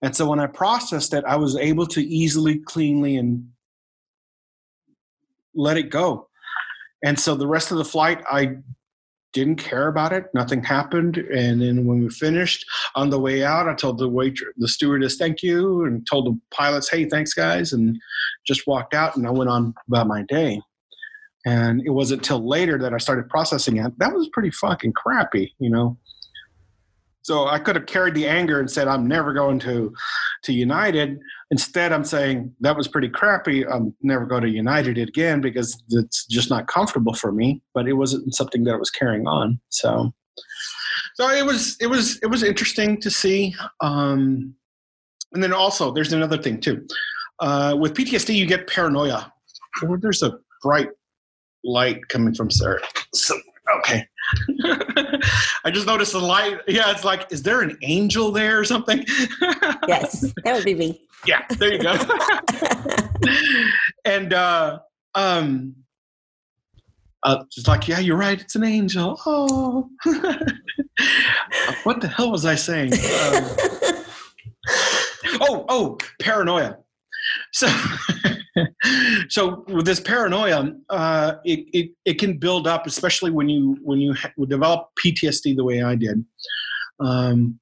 And 0.02 0.16
so 0.16 0.28
when 0.28 0.40
I 0.40 0.47
processed 0.47 1.14
it, 1.14 1.25
I 1.26 1.37
was 1.37 1.56
able 1.56 1.87
to 1.88 2.02
easily, 2.02 2.59
cleanly, 2.59 3.16
and 3.16 3.49
let 5.54 5.76
it 5.76 5.90
go. 5.90 6.28
And 7.04 7.18
so 7.18 7.35
the 7.35 7.47
rest 7.47 7.71
of 7.71 7.78
the 7.78 7.85
flight, 7.85 8.23
I 8.30 8.56
didn't 9.33 9.57
care 9.57 9.89
about 9.89 10.12
it. 10.12 10.27
Nothing 10.35 10.62
happened. 10.62 11.17
And 11.17 11.62
then 11.62 11.87
when 11.87 12.01
we 12.01 12.09
finished 12.11 12.65
on 12.95 13.11
the 13.11 13.19
way 13.19 13.45
out, 13.45 13.69
I 13.69 13.75
told 13.75 13.99
the 13.99 14.09
waiter, 14.09 14.53
the 14.57 14.69
stewardess, 14.69 15.17
thank 15.17 15.43
you, 15.43 15.85
and 15.85 16.07
told 16.07 16.27
the 16.27 16.39
pilots, 16.51 16.91
hey, 16.91 17.07
thanks, 17.07 17.35
guys, 17.35 17.73
and 17.73 17.99
just 18.47 18.67
walked 18.67 18.95
out. 18.95 19.17
And 19.17 19.27
I 19.27 19.31
went 19.31 19.51
on 19.51 19.75
about 19.89 20.07
my 20.07 20.23
day. 20.23 20.61
And 21.45 21.83
it 21.85 21.91
wasn't 21.91 22.23
till 22.23 22.47
later 22.47 22.79
that 22.79 22.95
I 22.95 22.99
started 22.99 23.29
processing 23.29 23.79
it. 23.79 23.99
That 23.99 24.15
was 24.15 24.29
pretty 24.33 24.51
fucking 24.51 24.93
crappy, 24.93 25.55
you 25.59 25.71
know. 25.71 25.99
So 27.23 27.47
I 27.47 27.59
could 27.59 27.76
have 27.76 27.87
carried 27.87 28.14
the 28.14 28.26
anger 28.26 28.59
and 28.61 28.71
said, 28.71 28.88
I'm 28.88 29.07
never 29.07 29.33
going 29.33 29.59
to 29.61 29.95
to 30.43 30.52
United. 30.52 31.21
Instead, 31.50 31.93
I'm 31.93 32.05
saying 32.05 32.52
that 32.61 32.76
was 32.76 32.88
pretty 32.88 33.09
crappy. 33.09 33.64
I'm 33.67 33.95
never 34.02 34.26
going 34.26 34.43
to 34.43 34.50
United 34.50 34.99
again 34.99 35.41
because 35.41 35.81
it's 35.91 36.26
just 36.26 36.50
not 36.50 36.67
comfortable 36.67 37.14
for 37.14 37.33
me. 37.33 37.62
But 37.75 37.88
it 37.88 37.93
wasn't 37.95 38.35
something 38.35 38.64
that 38.64 38.75
I 38.75 38.76
was 38.76 38.91
carrying 38.91 39.26
on. 39.26 39.61
So, 39.69 40.12
so 41.14 41.31
it 41.31 41.47
was 41.47 41.76
it 41.81 41.87
was 41.87 42.19
it 42.23 42.26
was 42.26 42.43
interesting 42.43 43.00
to 43.00 43.11
see. 43.11 43.55
Um, 43.81 44.55
and 45.33 45.43
then 45.43 45.52
also, 45.52 45.93
there's 45.93 46.12
another 46.12 46.38
thing 46.38 46.61
too. 46.61 46.87
Uh, 47.38 47.76
with 47.79 47.95
PTSD, 47.95 48.35
you 48.35 48.47
get 48.47 48.67
paranoia. 48.67 49.33
There's 50.00 50.23
a 50.23 50.38
bright 50.62 50.88
light 51.64 52.09
coming 52.09 52.35
from 52.35 52.50
Sarah. 52.50 52.81
Okay. 53.78 54.07
I 55.64 55.71
just 55.71 55.87
noticed 55.87 56.12
the 56.12 56.21
light. 56.21 56.61
Yeah, 56.66 56.90
it's 56.90 57.04
like, 57.04 57.31
is 57.31 57.42
there 57.42 57.62
an 57.62 57.78
angel 57.83 58.33
there 58.33 58.59
or 58.59 58.64
something? 58.64 59.04
yes, 59.88 60.33
that 60.45 60.54
would 60.54 60.64
be 60.64 60.75
me. 60.75 61.00
Yeah, 61.26 61.45
there 61.50 61.73
you 61.73 61.78
go. 61.78 61.95
and 64.04 64.33
uh, 64.33 64.81
um, 65.14 65.76
uh, 67.23 67.45
just 67.52 67.69
like, 67.69 67.87
yeah, 67.87 68.00
you're 68.00 68.16
right. 68.16 68.40
It's 68.40 68.57
an 68.57 68.64
angel. 68.64 69.21
Oh, 69.25 69.88
what 71.85 72.00
the 72.00 72.09
hell 72.09 72.33
was 72.33 72.45
I 72.45 72.57
saying? 72.57 72.92
Um, 72.92 73.45
oh, 75.40 75.64
oh, 75.69 75.99
paranoia. 76.21 76.78
So, 77.52 77.68
so 79.28 79.64
with 79.68 79.87
this 79.87 80.00
paranoia, 80.00 80.73
uh, 80.90 81.35
it, 81.44 81.66
it, 81.73 81.90
it 82.04 82.18
can 82.18 82.38
build 82.38 82.66
up, 82.66 82.87
especially 82.87 83.30
when 83.30 83.49
you 83.49 83.78
when 83.82 84.00
you 84.00 84.14
ha- 84.14 84.32
develop 84.49 84.88
PTSD 85.04 85.56
the 85.56 85.64
way 85.64 85.82
I 85.82 85.94
did. 85.94 86.25
Um, 87.00 87.59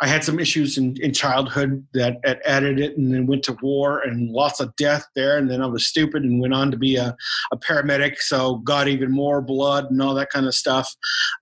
I 0.00 0.08
had 0.08 0.24
some 0.24 0.40
issues 0.40 0.76
in, 0.76 0.96
in 1.00 1.12
childhood 1.12 1.86
that, 1.94 2.16
added 2.44 2.80
it 2.80 2.98
and 2.98 3.14
then 3.14 3.26
went 3.26 3.42
to 3.44 3.56
war 3.62 4.00
and 4.00 4.30
lots 4.30 4.60
of 4.60 4.74
death 4.76 5.06
there. 5.14 5.38
And 5.38 5.50
then 5.50 5.62
I 5.62 5.66
was 5.66 5.86
stupid 5.86 6.24
and 6.24 6.40
went 6.40 6.52
on 6.52 6.70
to 6.70 6.76
be 6.76 6.96
a, 6.96 7.16
a 7.52 7.56
paramedic. 7.56 8.18
So 8.18 8.56
got 8.56 8.88
even 8.88 9.10
more 9.12 9.40
blood 9.40 9.86
and 9.90 10.02
all 10.02 10.14
that 10.14 10.30
kind 10.30 10.46
of 10.46 10.54
stuff 10.54 10.92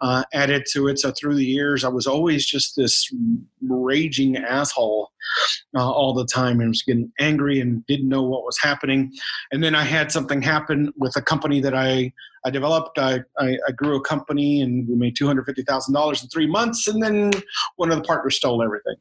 uh, 0.00 0.24
added 0.34 0.64
to 0.72 0.88
it. 0.88 0.98
So 0.98 1.12
through 1.12 1.36
the 1.36 1.44
years, 1.44 1.82
I 1.82 1.88
was 1.88 2.06
always 2.06 2.44
just 2.46 2.76
this 2.76 3.10
raging 3.66 4.36
asshole 4.36 5.10
uh, 5.76 5.90
all 5.90 6.12
the 6.12 6.26
time 6.26 6.60
and 6.60 6.68
was 6.68 6.82
getting 6.82 7.10
angry 7.18 7.60
and 7.60 7.84
didn't 7.86 8.08
know 8.08 8.22
what 8.22 8.44
was 8.44 8.58
happening. 8.60 9.12
And 9.50 9.64
then 9.64 9.74
I 9.74 9.82
had 9.82 10.12
something 10.12 10.42
happen 10.42 10.92
with 10.96 11.16
a 11.16 11.22
company 11.22 11.60
that 11.60 11.74
I 11.74 12.12
I 12.44 12.50
developed. 12.50 12.98
I, 12.98 13.20
I, 13.38 13.56
I 13.68 13.72
grew 13.76 13.96
a 13.96 14.00
company 14.00 14.62
and 14.62 14.88
we 14.88 14.94
made 14.94 15.16
two 15.16 15.26
hundred 15.26 15.46
fifty 15.46 15.62
thousand 15.62 15.94
dollars 15.94 16.22
in 16.22 16.28
three 16.28 16.46
months, 16.46 16.88
and 16.88 17.02
then 17.02 17.30
one 17.76 17.90
of 17.90 17.98
the 17.98 18.04
partners 18.04 18.36
stole 18.36 18.62
everything. 18.62 18.96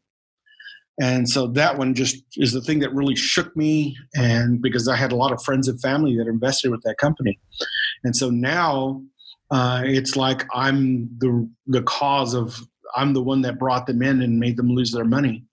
And 1.02 1.28
so 1.28 1.48
that 1.48 1.78
one 1.78 1.96
just 1.96 2.24
is 2.38 2.52
the 2.52 2.62
thing 2.62 2.80
that 2.80 2.94
really 2.94 3.16
shook 3.16 3.56
me, 3.56 3.98
and 4.16 4.62
because 4.62 4.88
I 4.88 4.96
had 4.96 5.12
a 5.12 5.16
lot 5.16 5.32
of 5.32 5.42
friends 5.44 5.68
and 5.68 5.82
family 5.82 6.16
that 6.18 6.28
invested 6.28 6.70
with 6.70 6.82
that 6.84 6.98
company, 6.98 7.40
and 8.04 8.16
so 8.16 8.30
now 8.30 9.02
uh, 9.50 9.82
it's 9.86 10.16
like 10.16 10.46
I'm 10.54 11.10
the 11.18 11.50
the 11.68 11.82
cause 11.84 12.34
of 12.34 12.60
I'm 12.96 13.14
the 13.14 13.24
one 13.24 13.42
that 13.42 13.58
brought 13.58 13.88
them 13.88 14.02
in 14.02 14.22
and 14.22 14.40
made 14.40 14.58
them 14.58 14.70
lose 14.70 14.92
their 14.92 15.06
money 15.06 15.46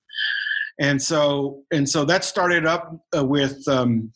and 0.78 1.02
so 1.02 1.62
and 1.72 1.88
so 1.88 2.04
that 2.04 2.24
started 2.24 2.66
up 2.66 2.96
uh, 3.16 3.24
with 3.24 3.66
um, 3.68 4.12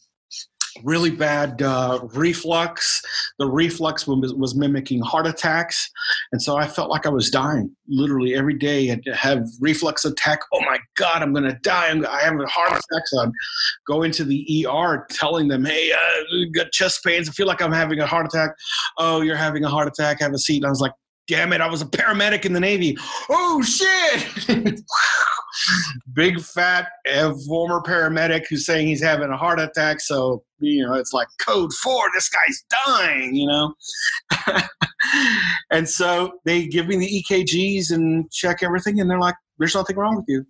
really 0.84 1.10
bad 1.10 1.62
uh, 1.62 2.00
reflux. 2.14 3.02
The 3.38 3.46
reflux 3.46 4.06
was, 4.06 4.34
was, 4.34 4.54
mimicking 4.54 5.00
heart 5.00 5.26
attacks, 5.26 5.90
and 6.32 6.40
so 6.40 6.56
I 6.56 6.66
felt 6.68 6.90
like 6.90 7.06
I 7.06 7.08
was 7.08 7.30
dying. 7.30 7.74
Literally 7.88 8.34
every 8.34 8.54
day, 8.54 8.90
I'd 8.90 9.06
have 9.14 9.46
reflux 9.60 10.04
attack. 10.04 10.40
Oh 10.52 10.60
my 10.60 10.78
God, 10.96 11.22
I'm 11.22 11.32
going 11.32 11.44
to 11.44 11.58
die! 11.62 11.88
I'm, 11.88 12.06
I 12.06 12.20
have 12.20 12.38
a 12.38 12.46
heart 12.46 12.70
attack. 12.70 13.02
So 13.06 13.20
I'd 13.22 13.30
go 13.86 14.02
into 14.02 14.24
the 14.24 14.66
ER, 14.68 15.06
telling 15.10 15.48
them, 15.48 15.64
"Hey, 15.64 15.92
uh, 15.92 16.44
got 16.54 16.70
chest 16.72 17.02
pains. 17.04 17.28
I 17.28 17.32
feel 17.32 17.46
like 17.46 17.62
I'm 17.62 17.72
having 17.72 18.00
a 18.00 18.06
heart 18.06 18.26
attack." 18.26 18.50
Oh, 18.98 19.20
you're 19.22 19.36
having 19.36 19.64
a 19.64 19.68
heart 19.68 19.88
attack. 19.88 20.20
Have 20.20 20.32
a 20.32 20.38
seat. 20.38 20.58
And 20.58 20.66
I 20.66 20.70
was 20.70 20.80
like, 20.80 20.92
"Damn 21.28 21.52
it! 21.52 21.60
I 21.60 21.68
was 21.68 21.82
a 21.82 21.86
paramedic 21.86 22.44
in 22.44 22.52
the 22.52 22.60
Navy. 22.60 22.96
Oh 23.28 23.62
shit!" 23.62 24.80
big 26.14 26.40
fat 26.40 26.88
former 27.46 27.80
paramedic 27.82 28.46
who's 28.48 28.64
saying 28.64 28.86
he's 28.86 29.02
having 29.02 29.30
a 29.30 29.36
heart 29.36 29.60
attack. 29.60 30.00
So, 30.00 30.42
you 30.58 30.84
know, 30.84 30.94
it's 30.94 31.12
like 31.12 31.28
code 31.38 31.72
four, 31.74 32.02
this 32.14 32.28
guy's 32.28 32.64
dying, 32.86 33.34
you 33.34 33.46
know? 33.46 33.74
and 35.70 35.88
so 35.88 36.32
they 36.44 36.66
give 36.66 36.86
me 36.86 36.96
the 36.96 37.22
EKGs 37.22 37.90
and 37.92 38.30
check 38.30 38.62
everything, 38.62 39.00
and 39.00 39.10
they're 39.10 39.20
like, 39.20 39.34
there's 39.58 39.74
nothing 39.74 39.96
wrong 39.96 40.16
with 40.16 40.26
you. 40.28 40.46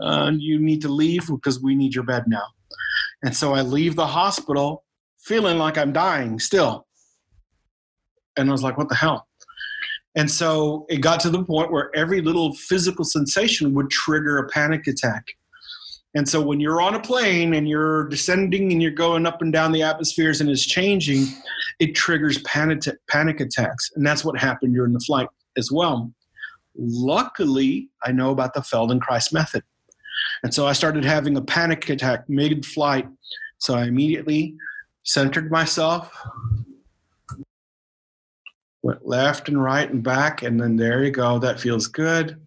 Uh, 0.00 0.32
you 0.36 0.58
need 0.58 0.82
to 0.82 0.88
leave 0.88 1.28
because 1.28 1.62
we 1.62 1.74
need 1.74 1.94
your 1.94 2.04
bed 2.04 2.24
now. 2.26 2.44
And 3.22 3.34
so 3.34 3.54
I 3.54 3.62
leave 3.62 3.96
the 3.96 4.06
hospital 4.06 4.84
feeling 5.18 5.58
like 5.58 5.76
I'm 5.78 5.92
dying 5.92 6.38
still. 6.38 6.86
And 8.36 8.48
I 8.48 8.52
was 8.52 8.62
like, 8.62 8.78
what 8.78 8.88
the 8.88 8.94
hell? 8.94 9.27
And 10.18 10.28
so 10.28 10.84
it 10.88 10.96
got 10.96 11.20
to 11.20 11.30
the 11.30 11.44
point 11.44 11.70
where 11.70 11.94
every 11.94 12.20
little 12.20 12.52
physical 12.56 13.04
sensation 13.04 13.72
would 13.74 13.88
trigger 13.88 14.38
a 14.38 14.48
panic 14.48 14.88
attack. 14.88 15.24
And 16.16 16.28
so 16.28 16.42
when 16.42 16.58
you're 16.58 16.80
on 16.80 16.96
a 16.96 17.00
plane 17.00 17.54
and 17.54 17.68
you're 17.68 18.08
descending 18.08 18.72
and 18.72 18.82
you're 18.82 18.90
going 18.90 19.26
up 19.26 19.42
and 19.42 19.52
down 19.52 19.70
the 19.70 19.84
atmospheres 19.84 20.40
and 20.40 20.50
it's 20.50 20.66
changing, 20.66 21.26
it 21.78 21.94
triggers 21.94 22.42
panic, 22.42 22.82
panic 23.08 23.38
attacks. 23.38 23.92
And 23.94 24.04
that's 24.04 24.24
what 24.24 24.36
happened 24.36 24.74
during 24.74 24.92
the 24.92 24.98
flight 25.06 25.28
as 25.56 25.70
well. 25.70 26.12
Luckily, 26.74 27.88
I 28.02 28.10
know 28.10 28.30
about 28.30 28.54
the 28.54 28.60
Feldenkrais 28.60 29.32
method. 29.32 29.62
And 30.42 30.52
so 30.52 30.66
I 30.66 30.72
started 30.72 31.04
having 31.04 31.36
a 31.36 31.42
panic 31.42 31.88
attack 31.90 32.24
mid 32.28 32.66
flight. 32.66 33.06
So 33.58 33.74
I 33.74 33.84
immediately 33.84 34.56
centered 35.04 35.52
myself, 35.52 36.10
went 38.82 39.06
left 39.06 39.48
and 39.48 39.62
right 39.62 39.90
and 39.90 40.02
back, 40.02 40.42
and 40.42 40.60
then 40.60 40.76
there 40.76 41.04
you 41.04 41.10
go. 41.10 41.38
That 41.38 41.60
feels 41.60 41.86
good. 41.86 42.40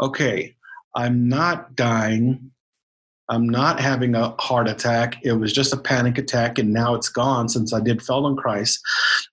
Okay, 0.00 0.54
I'm 0.94 1.28
not 1.28 1.76
dying. 1.76 2.50
I'm 3.30 3.48
not 3.48 3.80
having 3.80 4.14
a 4.14 4.34
heart 4.38 4.68
attack. 4.68 5.16
It 5.24 5.32
was 5.32 5.52
just 5.52 5.72
a 5.72 5.78
panic 5.78 6.18
attack, 6.18 6.58
and 6.58 6.72
now 6.72 6.94
it's 6.94 7.08
gone 7.08 7.48
since 7.48 7.72
I 7.72 7.80
did 7.80 8.00
Feldenkrais. 8.00 8.78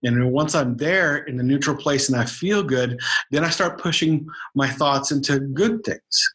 And 0.03 0.31
once 0.31 0.55
I'm 0.55 0.77
there 0.77 1.17
in 1.17 1.37
the 1.37 1.43
neutral 1.43 1.75
place 1.75 2.09
and 2.09 2.19
I 2.19 2.25
feel 2.25 2.63
good, 2.63 2.99
then 3.31 3.43
I 3.43 3.49
start 3.49 3.81
pushing 3.81 4.27
my 4.55 4.69
thoughts 4.69 5.11
into 5.11 5.39
good 5.39 5.83
things 5.83 6.33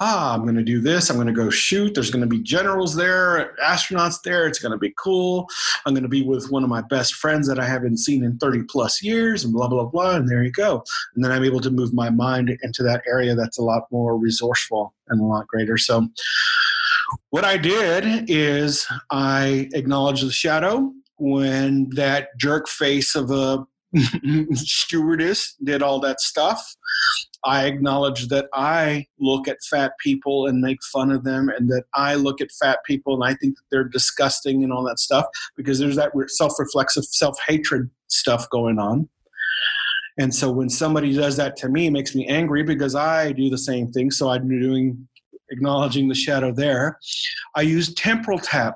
ah, 0.00 0.34
I'm 0.34 0.42
going 0.42 0.56
to 0.56 0.62
do 0.62 0.80
this. 0.80 1.10
I'm 1.10 1.16
going 1.16 1.26
to 1.26 1.32
go 1.32 1.50
shoot. 1.50 1.94
There's 1.94 2.10
going 2.10 2.22
to 2.22 2.26
be 2.26 2.42
generals 2.42 2.96
there, 2.96 3.54
astronauts 3.62 4.22
there. 4.22 4.46
It's 4.46 4.58
going 4.58 4.72
to 4.72 4.78
be 4.78 4.94
cool. 4.98 5.46
I'm 5.84 5.92
going 5.92 6.02
to 6.02 6.08
be 6.08 6.22
with 6.22 6.50
one 6.50 6.64
of 6.64 6.70
my 6.70 6.80
best 6.80 7.14
friends 7.14 7.46
that 7.48 7.58
I 7.58 7.66
haven't 7.66 7.98
seen 7.98 8.24
in 8.24 8.38
30 8.38 8.62
plus 8.64 9.02
years, 9.02 9.44
and 9.44 9.52
blah, 9.52 9.68
blah, 9.68 9.84
blah. 9.84 10.16
And 10.16 10.28
there 10.28 10.42
you 10.42 10.52
go. 10.52 10.82
And 11.14 11.24
then 11.24 11.32
I'm 11.32 11.44
able 11.44 11.60
to 11.60 11.70
move 11.70 11.92
my 11.92 12.10
mind 12.10 12.56
into 12.62 12.82
that 12.84 13.02
area 13.06 13.34
that's 13.34 13.58
a 13.58 13.62
lot 13.62 13.84
more 13.92 14.16
resourceful 14.16 14.94
and 15.08 15.20
a 15.20 15.24
lot 15.24 15.46
greater. 15.46 15.76
So, 15.76 16.08
what 17.30 17.44
I 17.44 17.56
did 17.56 18.30
is 18.30 18.86
I 19.10 19.68
acknowledged 19.72 20.26
the 20.26 20.32
shadow 20.32 20.92
when 21.18 21.90
that 21.90 22.28
jerk 22.38 22.68
face 22.68 23.14
of 23.14 23.30
a 23.30 23.66
stewardess 24.54 25.56
did 25.62 25.82
all 25.82 26.00
that 26.00 26.20
stuff. 26.20 26.76
I 27.44 27.66
acknowledge 27.66 28.28
that 28.28 28.48
I 28.52 29.06
look 29.18 29.48
at 29.48 29.62
fat 29.68 29.92
people 29.98 30.46
and 30.46 30.60
make 30.60 30.78
fun 30.92 31.10
of 31.10 31.24
them, 31.24 31.48
and 31.48 31.68
that 31.70 31.84
I 31.94 32.14
look 32.14 32.40
at 32.40 32.52
fat 32.52 32.80
people 32.84 33.14
and 33.14 33.24
I 33.24 33.36
think 33.38 33.56
they're 33.70 33.84
disgusting 33.84 34.62
and 34.62 34.72
all 34.72 34.84
that 34.84 34.98
stuff 34.98 35.26
because 35.56 35.78
there's 35.78 35.96
that 35.96 36.12
self 36.28 36.58
reflexive, 36.58 37.04
self 37.04 37.38
hatred 37.46 37.90
stuff 38.08 38.48
going 38.50 38.78
on. 38.78 39.08
And 40.18 40.34
so 40.34 40.50
when 40.50 40.68
somebody 40.68 41.14
does 41.14 41.36
that 41.36 41.56
to 41.56 41.68
me, 41.68 41.88
makes 41.88 42.14
me 42.14 42.26
angry 42.26 42.62
because 42.62 42.94
I 42.94 43.32
do 43.32 43.48
the 43.48 43.56
same 43.56 43.90
thing. 43.90 44.10
So 44.10 44.28
I'm 44.28 44.48
doing 44.48 45.08
acknowledging 45.50 46.08
the 46.08 46.14
shadow 46.14 46.52
there. 46.52 46.98
I 47.54 47.62
use 47.62 47.94
temporal 47.94 48.38
tap 48.38 48.74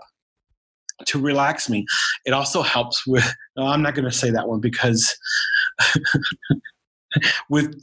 to 1.07 1.21
relax 1.21 1.69
me. 1.69 1.87
It 2.25 2.33
also 2.33 2.63
helps 2.63 3.07
with. 3.07 3.31
No, 3.57 3.67
I'm 3.67 3.83
not 3.83 3.95
going 3.95 4.05
to 4.05 4.17
say 4.17 4.31
that 4.31 4.49
one 4.49 4.61
because 4.61 5.17
with 7.51 7.75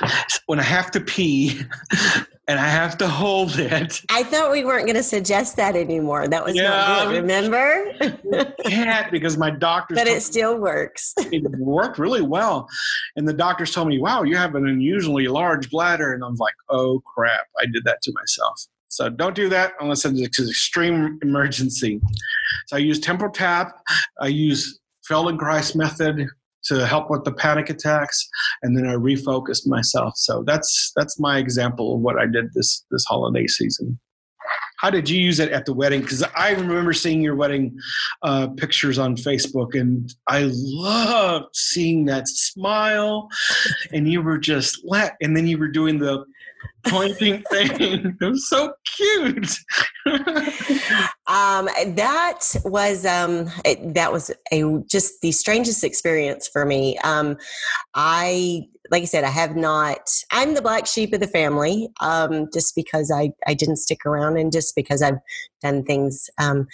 when 0.46 0.58
I 0.60 0.64
have 0.64 0.90
to 0.92 1.00
pee 1.00 1.60
and 2.48 2.58
I 2.58 2.66
have 2.68 2.98
to 2.98 3.08
hold 3.08 3.58
it. 3.58 4.02
I 4.10 4.22
thought 4.22 4.50
we 4.50 4.64
weren't 4.64 4.86
going 4.86 4.96
to 4.96 5.02
suggest 5.02 5.56
that 5.56 5.76
anymore. 5.76 6.28
That 6.28 6.44
was 6.44 6.54
Yeah. 6.56 6.68
not 6.70 7.08
good, 7.08 7.22
remember? 7.22 7.92
Can't 8.66 9.10
because 9.12 9.36
my 9.36 9.50
doctor. 9.50 9.94
but 9.94 10.06
it 10.08 10.22
still 10.22 10.58
works. 10.58 11.14
it 11.18 11.42
worked 11.58 11.98
really 11.98 12.22
well. 12.22 12.68
And 13.16 13.26
the 13.28 13.32
doctors 13.32 13.72
told 13.72 13.88
me, 13.88 13.98
wow, 14.00 14.22
you 14.22 14.36
have 14.36 14.54
an 14.54 14.66
unusually 14.66 15.28
large 15.28 15.70
bladder. 15.70 16.12
And 16.12 16.24
I 16.24 16.28
was 16.28 16.38
like, 16.40 16.54
oh 16.68 17.00
crap, 17.14 17.42
I 17.60 17.66
did 17.66 17.84
that 17.84 17.98
to 18.02 18.12
myself. 18.14 18.60
So 18.88 19.08
don't 19.08 19.34
do 19.34 19.48
that 19.48 19.72
unless 19.80 20.04
it's 20.04 20.38
an 20.38 20.48
extreme 20.48 21.18
emergency. 21.22 21.98
So 22.66 22.76
I 22.76 22.80
use 22.80 22.98
temporal 23.00 23.32
tap. 23.32 23.72
I 24.20 24.26
use 24.26 24.78
Feldenkrais 25.10 25.74
method 25.74 26.26
to 26.64 26.86
help 26.86 27.10
with 27.10 27.24
the 27.24 27.32
panic 27.32 27.70
attacks, 27.70 28.28
and 28.62 28.76
then 28.76 28.86
I 28.86 28.94
refocused 28.94 29.66
myself. 29.66 30.14
So 30.16 30.42
that's 30.46 30.92
that's 30.96 31.18
my 31.18 31.38
example 31.38 31.94
of 31.94 32.00
what 32.00 32.18
I 32.18 32.26
did 32.26 32.52
this 32.54 32.84
this 32.90 33.04
holiday 33.04 33.46
season. 33.46 33.98
How 34.78 34.90
did 34.90 35.08
you 35.08 35.20
use 35.20 35.38
it 35.38 35.52
at 35.52 35.64
the 35.64 35.72
wedding? 35.72 36.00
Because 36.00 36.24
I 36.34 36.50
remember 36.50 36.92
seeing 36.92 37.22
your 37.22 37.36
wedding 37.36 37.78
uh, 38.22 38.48
pictures 38.48 38.98
on 38.98 39.14
Facebook, 39.14 39.78
and 39.78 40.12
I 40.26 40.50
loved 40.52 41.54
seeing 41.54 42.06
that 42.06 42.26
smile. 42.26 43.28
And 43.92 44.10
you 44.10 44.20
were 44.22 44.38
just 44.38 44.80
let, 44.84 45.14
and 45.20 45.36
then 45.36 45.46
you 45.46 45.56
were 45.58 45.68
doing 45.68 46.00
the 46.00 46.24
pointing 46.86 47.42
thing. 47.50 48.16
It 48.20 48.24
was 48.24 48.48
so 48.48 48.72
cute. 48.96 49.56
Um, 51.26 51.68
that 51.94 52.40
was 52.64 53.06
um, 53.06 53.50
it, 53.64 53.94
that 53.94 54.12
was 54.12 54.30
a 54.52 54.80
just 54.90 55.20
the 55.22 55.32
strangest 55.32 55.84
experience 55.84 56.48
for 56.48 56.64
me. 56.64 56.98
Um, 56.98 57.36
I 57.94 58.64
like 58.90 59.02
I 59.02 59.06
said, 59.06 59.24
I 59.24 59.30
have 59.30 59.56
not. 59.56 60.10
I'm 60.30 60.54
the 60.54 60.60
black 60.60 60.86
sheep 60.86 61.14
of 61.14 61.20
the 61.20 61.26
family, 61.26 61.88
um, 62.00 62.48
just 62.52 62.74
because 62.74 63.10
I 63.10 63.32
I 63.46 63.54
didn't 63.54 63.76
stick 63.76 64.04
around, 64.04 64.36
and 64.36 64.52
just 64.52 64.74
because 64.74 65.00
I've 65.00 65.18
done 65.62 65.84
things 65.84 66.28
um, 66.38 66.66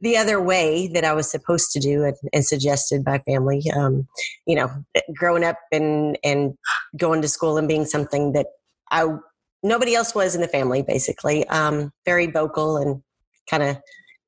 the 0.00 0.16
other 0.16 0.40
way 0.40 0.88
that 0.88 1.04
I 1.04 1.14
was 1.14 1.30
supposed 1.30 1.70
to 1.72 1.80
do, 1.80 2.04
and, 2.04 2.16
and 2.32 2.44
suggested 2.44 3.04
by 3.04 3.18
family. 3.20 3.62
Um, 3.74 4.08
you 4.46 4.56
know, 4.56 4.70
growing 5.14 5.44
up 5.44 5.58
and 5.72 6.18
and 6.24 6.54
going 6.96 7.22
to 7.22 7.28
school 7.28 7.56
and 7.56 7.68
being 7.68 7.86
something 7.86 8.32
that 8.32 8.46
I 8.94 9.16
nobody 9.62 9.94
else 9.94 10.14
was 10.14 10.34
in 10.34 10.40
the 10.40 10.48
family, 10.48 10.82
basically. 10.82 11.46
Um, 11.48 11.90
very 12.04 12.26
vocal 12.26 12.76
and 12.76 13.02
kind 13.50 13.62
of 13.62 13.78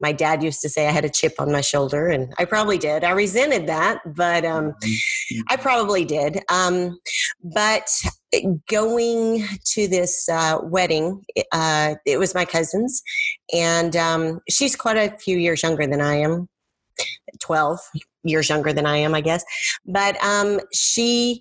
my 0.01 0.13
dad 0.13 0.43
used 0.43 0.61
to 0.61 0.69
say 0.69 0.87
I 0.87 0.91
had 0.91 1.07
a 1.07 1.11
chip 1.11 1.35
on 1.39 1.51
my 1.51 1.63
shoulder, 1.63 2.09
and 2.09 2.35
I 2.39 2.45
probably 2.45 2.77
did. 2.77 3.03
I 3.03 3.13
resented 3.13 3.67
that, 3.67 4.01
but 4.15 4.45
um, 4.45 4.75
I 5.49 5.57
probably 5.57 6.05
did. 6.05 6.41
Um, 6.51 6.99
but 7.43 7.89
going 8.69 9.47
to 9.65 9.89
this 9.89 10.29
uh, 10.29 10.59
wedding, 10.63 11.25
uh, 11.51 11.95
it 12.05 12.19
was 12.19 12.35
my 12.35 12.45
cousin's, 12.45 13.03
and 13.55 13.97
um, 13.97 14.41
she's 14.51 14.77
quite 14.77 14.99
a 14.99 15.17
few 15.17 15.39
years 15.39 15.63
younger 15.63 15.87
than 15.87 16.03
I 16.03 16.17
am 16.17 16.49
12 17.41 17.79
years 18.25 18.49
younger 18.49 18.73
than 18.73 18.87
I 18.87 18.99
am, 18.99 19.15
I 19.15 19.21
guess. 19.21 19.45
But 19.87 20.23
um, 20.23 20.61
she 20.73 21.41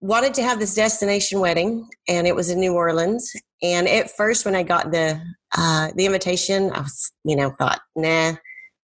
wanted 0.00 0.34
to 0.34 0.42
have 0.42 0.58
this 0.58 0.74
destination 0.74 1.40
wedding, 1.40 1.88
and 2.08 2.26
it 2.26 2.34
was 2.34 2.50
in 2.50 2.60
New 2.60 2.74
Orleans. 2.74 3.32
And 3.62 3.88
at 3.88 4.10
first, 4.10 4.44
when 4.44 4.54
I 4.54 4.62
got 4.62 4.90
the 4.90 5.20
uh, 5.56 5.90
the 5.96 6.06
invitation, 6.06 6.70
I 6.72 6.80
was, 6.80 7.12
you 7.24 7.36
know, 7.36 7.50
thought, 7.50 7.80
nah, 7.94 8.34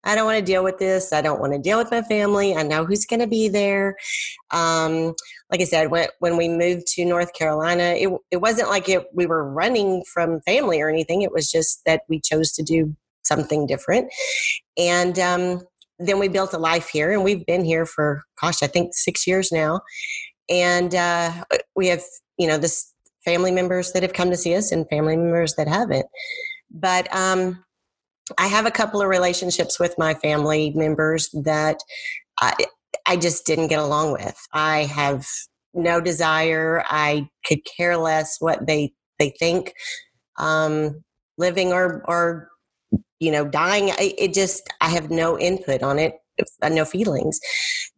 I 0.04 0.14
don't 0.14 0.24
want 0.24 0.38
to 0.38 0.44
deal 0.44 0.64
with 0.64 0.78
this. 0.78 1.12
I 1.12 1.20
don't 1.20 1.40
want 1.40 1.52
to 1.52 1.58
deal 1.58 1.78
with 1.78 1.90
my 1.90 2.02
family. 2.02 2.54
I 2.54 2.62
know 2.62 2.84
who's 2.84 3.04
going 3.04 3.20
to 3.20 3.26
be 3.26 3.48
there. 3.48 3.96
Um, 4.50 5.14
like 5.50 5.60
I 5.60 5.64
said, 5.64 5.90
when 5.90 6.08
when 6.20 6.36
we 6.36 6.48
moved 6.48 6.86
to 6.94 7.04
North 7.04 7.34
Carolina, 7.34 7.94
it 7.96 8.08
it 8.30 8.38
wasn't 8.38 8.70
like 8.70 8.88
it 8.88 9.06
we 9.12 9.26
were 9.26 9.50
running 9.50 10.04
from 10.12 10.40
family 10.42 10.80
or 10.80 10.88
anything. 10.88 11.22
It 11.22 11.32
was 11.32 11.50
just 11.50 11.82
that 11.86 12.02
we 12.08 12.20
chose 12.20 12.52
to 12.52 12.62
do 12.62 12.94
something 13.24 13.66
different, 13.66 14.10
and 14.78 15.18
um, 15.18 15.60
then 15.98 16.18
we 16.18 16.28
built 16.28 16.54
a 16.54 16.58
life 16.58 16.88
here, 16.88 17.12
and 17.12 17.22
we've 17.22 17.44
been 17.44 17.64
here 17.64 17.84
for 17.84 18.22
gosh, 18.40 18.62
I 18.62 18.68
think 18.68 18.94
six 18.94 19.26
years 19.26 19.52
now, 19.52 19.80
and 20.50 20.94
uh, 20.94 21.44
we 21.76 21.86
have 21.86 22.02
you 22.36 22.46
know 22.46 22.58
this 22.58 22.92
family 23.24 23.50
members 23.50 23.92
that 23.92 24.02
have 24.02 24.12
come 24.12 24.30
to 24.30 24.36
see 24.36 24.54
us 24.54 24.72
and 24.72 24.88
family 24.88 25.16
members 25.16 25.54
that 25.54 25.68
haven't. 25.68 26.06
But 26.70 27.14
um, 27.14 27.64
I 28.38 28.46
have 28.46 28.66
a 28.66 28.70
couple 28.70 29.02
of 29.02 29.08
relationships 29.08 29.78
with 29.78 29.94
my 29.98 30.14
family 30.14 30.72
members 30.74 31.28
that 31.44 31.80
I, 32.40 32.54
I 33.06 33.16
just 33.16 33.44
didn't 33.44 33.68
get 33.68 33.78
along 33.78 34.12
with. 34.12 34.36
I 34.52 34.84
have 34.84 35.26
no 35.74 36.00
desire. 36.00 36.84
I 36.88 37.28
could 37.44 37.60
care 37.64 37.96
less 37.96 38.36
what 38.40 38.66
they 38.66 38.92
they 39.18 39.30
think, 39.38 39.74
um, 40.38 41.02
living 41.36 41.72
or 41.72 42.02
or 42.08 42.48
you 43.18 43.30
know 43.30 43.46
dying. 43.46 43.90
I, 43.90 44.14
it 44.18 44.32
just 44.32 44.68
I 44.80 44.88
have 44.88 45.10
no 45.10 45.38
input 45.38 45.82
on 45.82 45.98
it, 45.98 46.14
no 46.62 46.84
feelings. 46.84 47.38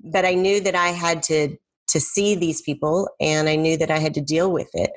But 0.02 0.24
I 0.24 0.34
knew 0.34 0.60
that 0.60 0.74
I 0.74 0.88
had 0.88 1.22
to 1.24 1.56
to 1.88 2.00
see 2.00 2.34
these 2.34 2.62
people 2.62 3.08
and 3.20 3.48
I 3.48 3.56
knew 3.56 3.76
that 3.76 3.90
I 3.90 3.98
had 3.98 4.14
to 4.14 4.20
deal 4.20 4.50
with 4.52 4.70
it. 4.74 4.90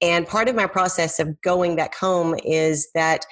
And 0.00 0.26
part 0.26 0.48
of 0.48 0.54
my 0.54 0.66
process 0.66 1.18
of 1.18 1.40
going 1.42 1.76
back 1.76 1.94
home 1.94 2.36
is 2.44 2.88
that 2.94 3.24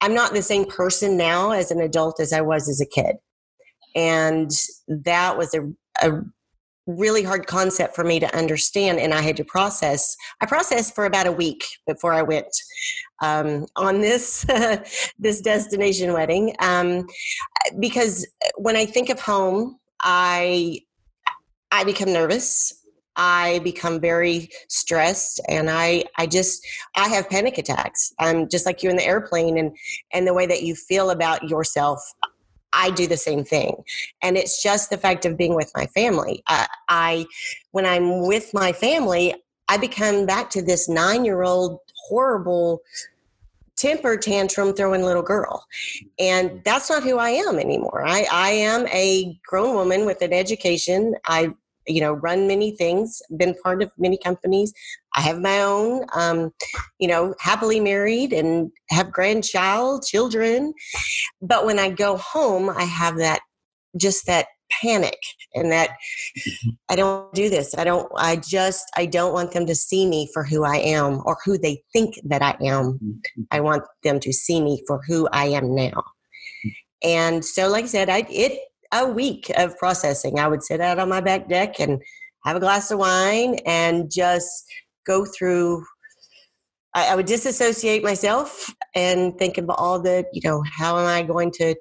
I'm 0.00 0.14
not 0.14 0.32
the 0.32 0.42
same 0.42 0.64
person 0.64 1.16
now 1.16 1.50
as 1.50 1.70
an 1.70 1.80
adult 1.80 2.20
as 2.20 2.32
I 2.32 2.40
was 2.40 2.68
as 2.68 2.80
a 2.80 2.86
kid. 2.86 3.16
And 3.94 4.50
that 4.88 5.36
was 5.36 5.54
a, 5.54 5.70
a 6.02 6.22
really 6.86 7.22
hard 7.22 7.46
concept 7.46 7.96
for 7.96 8.04
me 8.04 8.20
to 8.20 8.36
understand 8.36 9.00
and 9.00 9.12
i 9.12 9.20
had 9.20 9.36
to 9.36 9.44
process 9.44 10.16
i 10.40 10.46
processed 10.46 10.94
for 10.94 11.04
about 11.04 11.26
a 11.26 11.32
week 11.32 11.64
before 11.86 12.12
i 12.12 12.22
went 12.22 12.46
um, 13.22 13.66
on 13.74 14.00
this 14.00 14.46
this 15.18 15.40
destination 15.40 16.12
wedding 16.12 16.54
um, 16.60 17.04
because 17.80 18.24
when 18.56 18.76
i 18.76 18.86
think 18.86 19.08
of 19.08 19.20
home 19.20 19.76
i 20.02 20.78
I 21.76 21.84
become 21.84 22.10
nervous. 22.10 22.72
I 23.16 23.60
become 23.60 24.00
very 24.00 24.48
stressed 24.68 25.40
and 25.46 25.70
I 25.70 26.04
I 26.16 26.26
just 26.26 26.66
I 26.96 27.08
have 27.08 27.28
panic 27.28 27.58
attacks. 27.58 28.14
I'm 28.18 28.48
just 28.48 28.64
like 28.64 28.82
you 28.82 28.88
in 28.88 28.96
the 28.96 29.04
airplane 29.04 29.58
and 29.58 29.76
and 30.12 30.26
the 30.26 30.32
way 30.32 30.46
that 30.46 30.62
you 30.62 30.74
feel 30.74 31.10
about 31.10 31.42
yourself 31.42 32.00
I 32.72 32.90
do 32.90 33.06
the 33.06 33.16
same 33.16 33.44
thing. 33.44 33.84
And 34.22 34.36
it's 34.36 34.62
just 34.62 34.90
the 34.90 34.98
fact 34.98 35.24
of 35.24 35.36
being 35.36 35.54
with 35.54 35.70
my 35.74 35.86
family. 35.86 36.42
Uh, 36.46 36.66
I 36.88 37.26
when 37.72 37.84
I'm 37.86 38.26
with 38.26 38.52
my 38.54 38.72
family, 38.72 39.34
I 39.68 39.76
become 39.76 40.26
back 40.26 40.48
to 40.50 40.62
this 40.62 40.88
9-year-old 40.88 41.78
horrible 42.08 42.80
temper 43.76 44.16
tantrum 44.16 44.74
throwing 44.74 45.02
little 45.02 45.22
girl. 45.22 45.66
And 46.18 46.62
that's 46.64 46.88
not 46.88 47.02
who 47.02 47.18
I 47.18 47.30
am 47.30 47.58
anymore. 47.58 48.04
I, 48.06 48.26
I 48.32 48.50
am 48.50 48.86
a 48.88 49.38
grown 49.46 49.74
woman 49.74 50.06
with 50.06 50.22
an 50.22 50.32
education. 50.32 51.14
I, 51.26 51.54
you 51.86 52.00
know, 52.00 52.12
run 52.12 52.46
many 52.46 52.72
things, 52.72 53.20
been 53.36 53.54
part 53.62 53.82
of 53.82 53.90
many 53.98 54.18
companies. 54.18 54.72
I 55.14 55.20
have 55.20 55.40
my 55.40 55.62
own, 55.62 56.04
um, 56.14 56.52
you 56.98 57.08
know, 57.08 57.34
happily 57.40 57.80
married 57.80 58.32
and 58.32 58.70
have 58.90 59.12
grandchild, 59.12 60.04
children. 60.04 60.74
But 61.40 61.66
when 61.66 61.78
I 61.78 61.90
go 61.90 62.16
home, 62.16 62.70
I 62.70 62.84
have 62.84 63.16
that, 63.18 63.40
just 63.96 64.26
that 64.26 64.46
panic 64.70 65.18
and 65.54 65.70
that 65.72 65.90
I 66.88 66.96
don't 66.96 67.32
do 67.34 67.48
this. 67.48 67.74
I 67.76 67.84
don't, 67.84 68.10
I 68.16 68.36
just, 68.36 68.84
I 68.96 69.06
don't 69.06 69.32
want 69.32 69.52
them 69.52 69.66
to 69.66 69.74
see 69.74 70.06
me 70.06 70.28
for 70.32 70.44
who 70.44 70.64
I 70.64 70.76
am 70.76 71.20
or 71.24 71.36
who 71.44 71.58
they 71.58 71.82
think 71.92 72.14
that 72.24 72.42
I 72.42 72.56
am. 72.64 73.22
I 73.50 73.60
want 73.60 73.84
them 74.02 74.20
to 74.20 74.32
see 74.32 74.60
me 74.60 74.82
for 74.86 75.00
who 75.06 75.28
I 75.32 75.46
am 75.46 75.74
now. 75.74 76.04
And 77.02 77.44
so, 77.44 77.68
like 77.68 77.84
I 77.84 77.88
said, 77.88 78.08
I, 78.08 78.26
it, 78.30 78.60
a 78.92 79.08
week 79.08 79.50
of 79.56 79.76
processing. 79.78 80.38
I 80.38 80.48
would 80.48 80.62
sit 80.62 80.80
out 80.80 80.98
on 80.98 81.08
my 81.08 81.20
back 81.20 81.48
deck 81.48 81.80
and 81.80 82.00
have 82.44 82.56
a 82.56 82.60
glass 82.60 82.90
of 82.90 82.98
wine 82.98 83.56
and 83.66 84.10
just 84.10 84.64
go 85.06 85.24
through. 85.26 85.84
I, 86.94 87.08
I 87.08 87.16
would 87.16 87.26
disassociate 87.26 88.02
myself 88.02 88.72
and 88.94 89.36
think 89.38 89.58
of 89.58 89.68
all 89.70 90.00
the, 90.00 90.24
you 90.32 90.40
know, 90.44 90.62
how 90.70 90.98
am 90.98 91.06
I 91.06 91.22
going 91.22 91.50
to 91.52 91.74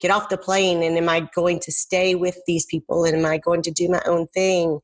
get 0.00 0.10
off 0.10 0.28
the 0.28 0.38
plane 0.38 0.82
and 0.82 0.96
am 0.96 1.08
I 1.08 1.28
going 1.34 1.60
to 1.60 1.72
stay 1.72 2.14
with 2.14 2.38
these 2.46 2.66
people 2.66 3.04
and 3.04 3.16
am 3.16 3.26
I 3.26 3.38
going 3.38 3.62
to 3.62 3.70
do 3.70 3.88
my 3.88 4.02
own 4.06 4.26
thing? 4.28 4.80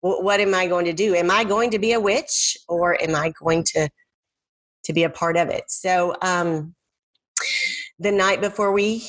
Wh- 0.00 0.22
What 0.22 0.40
am 0.40 0.54
I 0.54 0.66
going 0.66 0.86
to 0.86 0.92
do? 0.92 1.14
Am 1.14 1.30
I 1.30 1.44
going 1.44 1.70
to 1.70 1.78
be 1.78 1.92
a 1.92 2.00
witch 2.00 2.56
or 2.68 3.00
am 3.02 3.14
I 3.14 3.32
going 3.42 3.64
to 3.74 3.88
to 4.84 4.92
be 4.92 5.04
a 5.04 5.10
part 5.10 5.36
of 5.36 5.48
it? 5.48 5.64
So 5.68 6.16
um, 6.22 6.74
the 7.98 8.12
night 8.12 8.40
before 8.40 8.72
we 8.72 9.04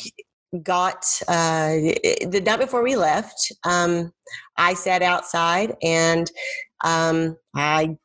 got 0.62 1.06
uh, 1.28 1.70
the 1.74 2.42
night 2.46 2.60
before 2.60 2.84
we 2.84 2.96
left, 2.96 3.52
um, 3.63 4.12
I 4.58 4.74
sat 4.74 5.02
outside 5.02 5.76
and 5.82 6.30
um, 6.84 7.38
I 7.56 7.98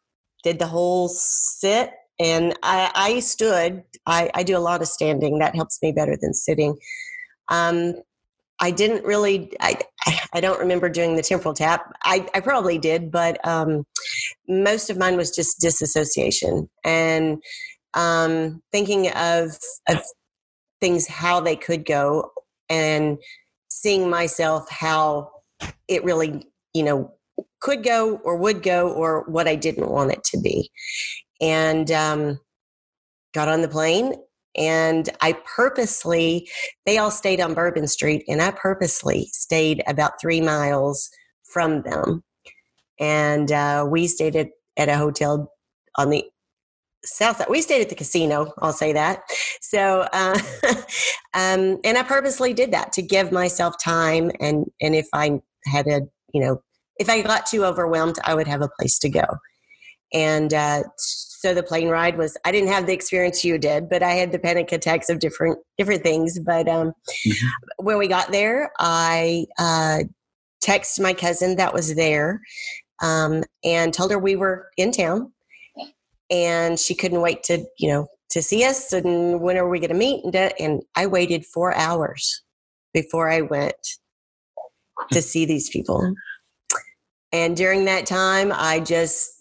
did 0.43 0.59
the 0.59 0.67
whole 0.67 1.09
sit 1.09 1.91
and 2.19 2.55
I, 2.63 2.91
I 2.95 3.21
stood. 3.21 3.85
I, 4.07 4.31
I 4.35 4.43
do 4.43 4.57
a 4.57 4.61
lot 4.61 4.83
of 4.83 4.89
standing. 4.89 5.39
That 5.39 5.55
helps 5.55 5.79
me 5.83 5.93
better 5.93 6.17
than 6.21 6.35
sitting. 6.35 6.77
Um, 7.49 7.95
I 8.61 8.71
didn't 8.71 9.05
really. 9.05 9.53
I 9.61 9.77
I 10.33 10.41
don't 10.41 10.59
remember 10.59 10.89
doing 10.89 11.17
the 11.17 11.23
temporal 11.23 11.55
tap. 11.55 11.93
I 12.03 12.27
I 12.35 12.41
probably 12.41 12.79
did, 12.79 13.11
but 13.11 13.39
um, 13.47 13.85
most 14.49 14.91
of 14.91 14.97
mine 14.99 15.17
was 15.17 15.31
just 15.31 15.61
disassociation 15.61 16.69
and 16.85 17.43
um, 17.95 18.61
thinking 18.73 19.11
of 19.13 19.57
of 19.89 20.03
things 20.81 21.07
how 21.07 21.41
they 21.41 21.57
could 21.57 21.85
go 21.85 22.31
and 22.69 23.19
seeing 23.69 24.09
myself 24.09 24.69
how 24.71 25.31
it 25.89 26.05
really 26.05 26.47
you 26.75 26.83
know 26.83 27.13
could 27.61 27.83
go 27.83 28.17
or 28.25 28.37
would 28.37 28.63
go 28.63 28.91
or 28.93 29.25
what 29.29 29.49
I 29.49 29.57
didn't 29.57 29.91
want 29.91 30.13
it 30.13 30.25
to 30.25 30.41
be, 30.41 30.71
and 31.41 31.91
um, 31.91 32.41
got 33.33 33.49
on 33.49 33.63
the 33.63 33.69
plane 33.69 34.15
and 34.59 35.09
I 35.21 35.39
purposely, 35.57 36.49
they 36.85 36.99
all 36.99 37.13
stayed 37.13 37.41
on 37.41 37.55
Bourbon 37.55 37.87
Street, 37.87 38.25
and 38.27 38.43
I 38.43 38.51
purposely 38.51 39.31
stayed 39.33 39.83
about 39.87 40.21
three 40.21 40.41
miles 40.41 41.09
from 41.45 41.83
them. 41.83 42.25
And 42.99 43.53
uh, 43.53 43.87
we 43.89 44.09
stayed 44.09 44.35
at, 44.35 44.49
at 44.77 44.89
a 44.89 44.97
hotel 44.97 45.53
on 45.97 46.11
the 46.11 46.25
south 47.05 47.39
side. 47.39 47.49
We 47.49 47.63
stayed 47.63 47.83
at 47.83 47.89
the 47.89 47.95
casino, 47.95 48.53
I'll 48.59 48.73
say 48.73 48.93
that. 48.93 49.23
So, 49.61 50.09
uh, 50.13 50.39
um, 51.35 51.79
and 51.85 51.97
I 51.97 52.03
purposely 52.03 52.53
did 52.53 52.73
that 52.73 52.93
to 52.95 53.03
give 53.03 53.33
myself 53.33 53.75
time. 53.83 54.31
And, 54.41 54.67
and 54.81 54.95
if 54.95 55.09
I 55.13 55.41
had 55.67 55.87
a, 55.87 56.03
you 56.33 56.41
know, 56.41 56.63
if 56.99 57.09
I 57.09 57.23
got 57.23 57.47
too 57.47 57.65
overwhelmed, 57.65 58.17
I 58.25 58.35
would 58.35 58.49
have 58.49 58.63
a 58.63 58.71
place 58.79 58.99
to 59.01 59.09
go. 59.09 59.25
And 60.13 60.53
uh, 60.53 60.83
so 61.39 61.55
the 61.55 61.63
plane 61.63 61.89
ride 61.89 62.19
was 62.19 62.37
i 62.45 62.51
didn't 62.51 62.69
have 62.69 62.87
the 62.87 62.93
experience 62.93 63.45
you 63.45 63.59
did 63.59 63.89
but 63.89 64.03
i 64.03 64.11
had 64.11 64.33
the 64.33 64.39
panic 64.39 64.73
attacks 64.73 65.09
of 65.09 65.21
different 65.21 65.59
different 65.77 66.03
things 66.03 66.39
but 66.41 66.69
um, 66.69 66.93
mm-hmm. 67.27 67.47
when 67.85 67.97
we 67.97 68.09
got 68.09 68.33
there 68.33 68.73
i 68.79 69.47
uh, 69.59 70.01
texted 70.65 71.01
my 71.01 71.13
cousin 71.13 71.57
that 71.57 71.73
was 71.73 71.95
there 71.95 72.41
um, 73.03 73.45
and 73.65 73.95
told 73.95 74.11
her 74.11 74.19
we 74.19 74.35
were 74.35 74.69
in 74.77 74.91
town 74.91 75.33
and 76.31 76.79
she 76.79 76.95
couldn't 76.95 77.21
wait 77.21 77.43
to 77.43 77.65
you 77.79 77.89
know 77.89 78.07
to 78.31 78.43
see 78.43 78.65
us 78.65 78.93
and 78.93 79.41
when 79.41 79.57
are 79.57 79.69
we 79.69 79.79
going 79.79 79.91
to 79.91 79.97
meet 79.97 80.25
and, 80.25 80.53
and 80.59 80.83
i 80.97 81.07
waited 81.07 81.45
four 81.47 81.75
hours 81.75 82.43
before 82.93 83.31
i 83.31 83.41
went 83.41 83.75
to 85.13 85.23
see 85.23 85.45
these 85.45 85.71
people 85.71 86.15
and 87.33 87.57
during 87.57 87.85
that 87.85 88.07
time 88.07 88.53
i 88.55 88.81
just 88.81 89.39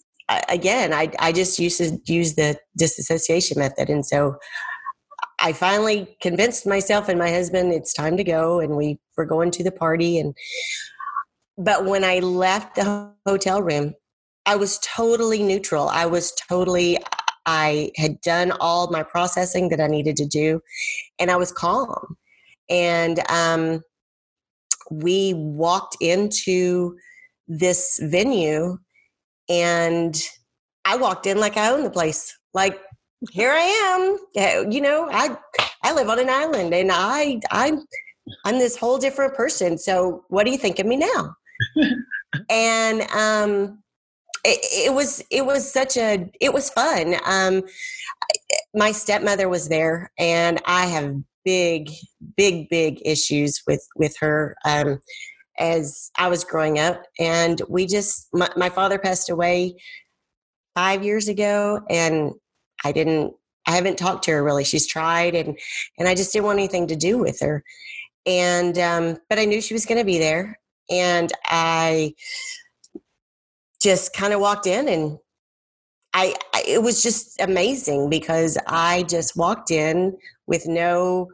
again, 0.48 0.92
I, 0.92 1.10
I 1.18 1.32
just 1.32 1.58
used 1.58 1.78
to 1.78 1.98
use 2.06 2.34
the 2.34 2.58
disassociation 2.76 3.58
method. 3.58 3.88
And 3.88 4.04
so 4.04 4.36
I 5.40 5.52
finally 5.52 6.16
convinced 6.20 6.66
myself 6.66 7.08
and 7.08 7.18
my 7.18 7.30
husband 7.30 7.72
it's 7.72 7.92
time 7.92 8.16
to 8.16 8.24
go. 8.24 8.60
And 8.60 8.76
we 8.76 8.98
were 9.16 9.24
going 9.24 9.50
to 9.52 9.64
the 9.64 9.72
party. 9.72 10.18
And, 10.18 10.34
but 11.56 11.84
when 11.84 12.04
I 12.04 12.18
left 12.18 12.76
the 12.76 13.12
hotel 13.26 13.62
room, 13.62 13.94
I 14.48 14.56
was 14.56 14.78
totally 14.78 15.42
neutral. 15.42 15.90
I 15.90 16.06
was 16.06 16.32
totally, 16.32 16.96
I 17.44 17.92
had 17.96 18.18
done 18.22 18.50
all 18.60 18.90
my 18.90 19.02
processing 19.02 19.68
that 19.68 19.78
I 19.78 19.88
needed 19.88 20.16
to 20.16 20.26
do, 20.26 20.62
and 21.18 21.30
I 21.30 21.36
was 21.36 21.52
calm. 21.52 22.16
And 22.70 23.20
um, 23.30 23.82
we 24.90 25.34
walked 25.34 25.98
into 26.00 26.96
this 27.46 28.00
venue 28.02 28.78
and 29.50 30.18
I 30.86 30.96
walked 30.96 31.26
in 31.26 31.38
like 31.40 31.58
I 31.58 31.70
own 31.70 31.82
the 31.82 31.90
place. 31.90 32.34
Like 32.54 32.80
here 33.30 33.52
I 33.52 34.16
am. 34.34 34.72
You 34.72 34.80
know, 34.80 35.08
I 35.10 35.36
I 35.82 35.92
live 35.92 36.08
on 36.08 36.18
an 36.18 36.30
island 36.30 36.72
and 36.72 36.90
I 36.90 37.40
I'm 37.50 37.82
I'm 38.46 38.58
this 38.58 38.76
whole 38.76 38.98
different 38.98 39.34
person. 39.34 39.76
So 39.76 40.24
what 40.28 40.44
do 40.44 40.52
you 40.52 40.58
think 40.58 40.78
of 40.78 40.86
me 40.86 40.96
now? 40.96 41.34
and 42.50 43.02
um 43.10 43.82
it, 44.44 44.94
was 44.94 45.22
it 45.30 45.44
was 45.44 45.70
such 45.70 45.96
a 45.96 46.30
it 46.40 46.52
was 46.52 46.70
fun. 46.70 47.16
Um 47.24 47.62
my 48.74 48.92
stepmother 48.92 49.48
was 49.48 49.68
there 49.68 50.10
and 50.18 50.60
I 50.66 50.86
have 50.86 51.16
big 51.44 51.90
big 52.36 52.68
big 52.68 53.00
issues 53.04 53.62
with 53.66 53.86
with 53.96 54.16
her 54.20 54.56
um 54.64 55.00
as 55.58 56.10
I 56.16 56.28
was 56.28 56.44
growing 56.44 56.78
up. 56.78 57.02
And 57.18 57.60
we 57.68 57.86
just, 57.86 58.28
my, 58.32 58.48
my 58.56 58.70
father 58.70 58.98
passed 58.98 59.28
away 59.28 59.74
five 60.74 61.04
years 61.04 61.28
ago, 61.28 61.80
and 61.90 62.32
I 62.84 62.92
didn't, 62.92 63.34
I 63.66 63.72
haven't 63.72 63.98
talked 63.98 64.24
to 64.24 64.30
her 64.30 64.42
really. 64.42 64.64
She's 64.64 64.86
tried, 64.86 65.34
and 65.34 65.58
and 65.98 66.08
I 66.08 66.14
just 66.14 66.32
didn't 66.32 66.46
want 66.46 66.58
anything 66.58 66.86
to 66.86 66.96
do 66.96 67.18
with 67.18 67.40
her. 67.40 67.62
And 68.24 68.78
um, 68.78 69.18
but 69.28 69.38
I 69.38 69.44
knew 69.44 69.60
she 69.60 69.74
was 69.74 69.84
going 69.84 69.98
to 69.98 70.04
be 70.04 70.18
there, 70.18 70.58
and 70.90 71.30
I 71.44 72.14
just 73.80 74.12
kind 74.12 74.32
of 74.32 74.40
walked 74.40 74.66
in 74.66 74.88
and 74.88 75.18
I, 76.14 76.34
I, 76.54 76.64
it 76.66 76.82
was 76.82 77.02
just 77.02 77.40
amazing 77.40 78.08
because 78.08 78.58
I 78.66 79.04
just 79.04 79.36
walked 79.36 79.70
in 79.70 80.16
with 80.46 80.66
no 80.66 81.28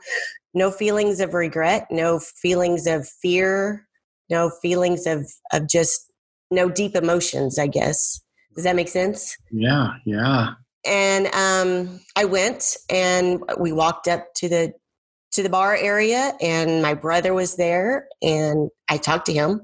no 0.53 0.71
feelings 0.71 1.21
of 1.21 1.35
regret, 1.35 1.87
no 1.91 2.19
feelings 2.21 2.87
of 2.87 3.09
fear, 3.09 3.87
no 4.31 4.51
feelings 4.63 5.07
of 5.07 5.31
of 5.53 5.69
just 5.69 6.13
no 6.51 6.69
deep 6.69 6.95
emotions 6.95 7.59
i 7.59 7.67
guess. 7.67 8.21
Does 8.55 8.65
that 8.65 8.77
make 8.77 8.89
sense? 8.89 9.37
Yeah 9.51 9.95
yeah. 10.05 10.55
And 10.85 11.27
um 11.29 12.01
i 12.17 12.25
went 12.25 12.77
and 12.91 13.43
we 13.59 13.73
walked 13.73 14.09
up 14.09 14.35
to 14.37 14.49
the 14.49 14.73
to 15.33 15.43
the 15.43 15.49
bar 15.49 15.75
area 15.75 16.33
and 16.41 16.83
my 16.83 16.95
brother 16.95 17.35
was 17.35 17.57
there 17.57 18.07
and 18.23 18.71
i 18.89 18.97
talked 18.97 19.27
to 19.27 19.33
him. 19.33 19.63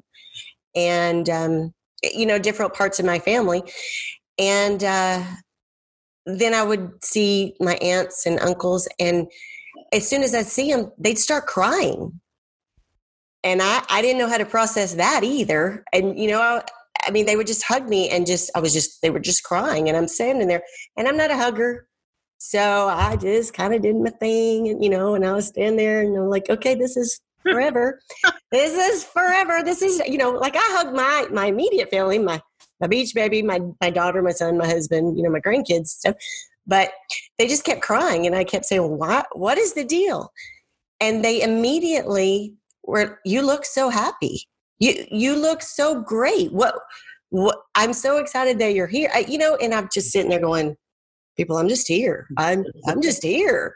And 0.74 1.28
um 1.28 1.74
you 2.02 2.26
know 2.26 2.38
different 2.38 2.74
parts 2.74 2.98
of 2.98 3.06
my 3.06 3.18
family 3.18 3.62
and 4.38 4.84
uh 4.84 5.22
then 6.26 6.54
i 6.54 6.62
would 6.62 6.92
see 7.04 7.54
my 7.60 7.74
aunts 7.76 8.26
and 8.26 8.38
uncles 8.40 8.88
and 8.98 9.26
as 9.92 10.08
soon 10.08 10.22
as 10.22 10.34
i 10.34 10.42
see 10.42 10.72
them 10.72 10.90
they'd 10.98 11.18
start 11.18 11.46
crying 11.46 12.20
and 13.42 13.62
I, 13.62 13.82
I 13.88 14.02
didn't 14.02 14.18
know 14.18 14.28
how 14.28 14.38
to 14.38 14.44
process 14.44 14.94
that 14.94 15.24
either. 15.24 15.84
And, 15.92 16.18
you 16.18 16.28
know, 16.28 16.40
I, 16.40 16.62
I 17.06 17.10
mean, 17.10 17.26
they 17.26 17.36
would 17.36 17.46
just 17.46 17.64
hug 17.64 17.88
me 17.88 18.08
and 18.10 18.26
just, 18.26 18.50
I 18.54 18.60
was 18.60 18.72
just, 18.72 19.00
they 19.02 19.10
were 19.10 19.20
just 19.20 19.44
crying. 19.44 19.88
And 19.88 19.96
I'm 19.96 20.08
standing 20.08 20.48
there 20.48 20.62
and 20.96 21.08
I'm 21.08 21.16
not 21.16 21.30
a 21.30 21.36
hugger. 21.36 21.86
So 22.38 22.88
I 22.88 23.16
just 23.16 23.54
kind 23.54 23.74
of 23.74 23.82
did 23.82 23.96
my 23.96 24.08
thing, 24.08 24.66
and, 24.68 24.82
you 24.82 24.88
know, 24.88 25.14
and 25.14 25.26
I 25.26 25.32
was 25.34 25.48
standing 25.48 25.76
there 25.76 26.00
and 26.00 26.16
I'm 26.16 26.30
like, 26.30 26.48
okay, 26.48 26.74
this 26.74 26.96
is 26.96 27.20
forever. 27.42 28.00
this 28.52 28.72
is 28.72 29.04
forever. 29.04 29.62
This 29.62 29.82
is, 29.82 30.00
you 30.06 30.18
know, 30.18 30.30
like 30.30 30.56
I 30.56 30.62
hug 30.62 30.94
my, 30.94 31.26
my 31.30 31.46
immediate 31.46 31.90
family, 31.90 32.18
my, 32.18 32.40
my 32.80 32.86
beach 32.86 33.14
baby, 33.14 33.42
my, 33.42 33.60
my 33.80 33.90
daughter, 33.90 34.22
my 34.22 34.32
son, 34.32 34.58
my 34.58 34.66
husband, 34.66 35.16
you 35.16 35.22
know, 35.22 35.30
my 35.30 35.40
grandkids. 35.40 35.98
But 36.66 36.92
they 37.38 37.46
just 37.46 37.64
kept 37.64 37.82
crying. 37.82 38.26
And 38.26 38.34
I 38.34 38.44
kept 38.44 38.64
saying, 38.64 38.98
what, 38.98 39.26
what 39.32 39.58
is 39.58 39.74
the 39.74 39.84
deal? 39.84 40.32
And 41.00 41.24
they 41.24 41.42
immediately 41.42 42.54
were, 42.84 43.18
you 43.24 43.42
look 43.42 43.64
so 43.64 43.90
happy. 43.90 44.46
You 44.78 45.06
you 45.10 45.36
look 45.36 45.60
so 45.60 46.00
great. 46.00 46.52
What 46.52 46.74
what 47.28 47.58
I'm 47.74 47.92
so 47.92 48.16
excited 48.16 48.58
that 48.58 48.74
you're 48.74 48.86
here. 48.86 49.10
I, 49.14 49.26
you 49.28 49.38
know, 49.38 49.56
and 49.56 49.74
I'm 49.74 49.88
just 49.92 50.10
sitting 50.10 50.30
there 50.30 50.40
going, 50.40 50.74
people, 51.36 51.56
I'm 51.58 51.68
just 51.68 51.86
here. 51.86 52.26
I'm 52.38 52.64
I'm 52.86 53.02
just 53.02 53.22
here. 53.22 53.74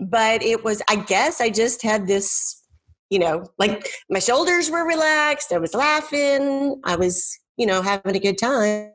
But 0.00 0.42
it 0.42 0.62
was, 0.64 0.82
I 0.88 0.96
guess, 0.96 1.40
I 1.40 1.48
just 1.48 1.82
had 1.82 2.06
this, 2.06 2.61
you 3.12 3.18
know, 3.18 3.44
like 3.58 3.86
my 4.08 4.18
shoulders 4.18 4.70
were 4.70 4.86
relaxed. 4.86 5.52
I 5.52 5.58
was 5.58 5.74
laughing. 5.74 6.80
I 6.84 6.96
was, 6.96 7.38
you 7.58 7.66
know, 7.66 7.82
having 7.82 8.16
a 8.16 8.18
good 8.18 8.38
time. 8.38 8.90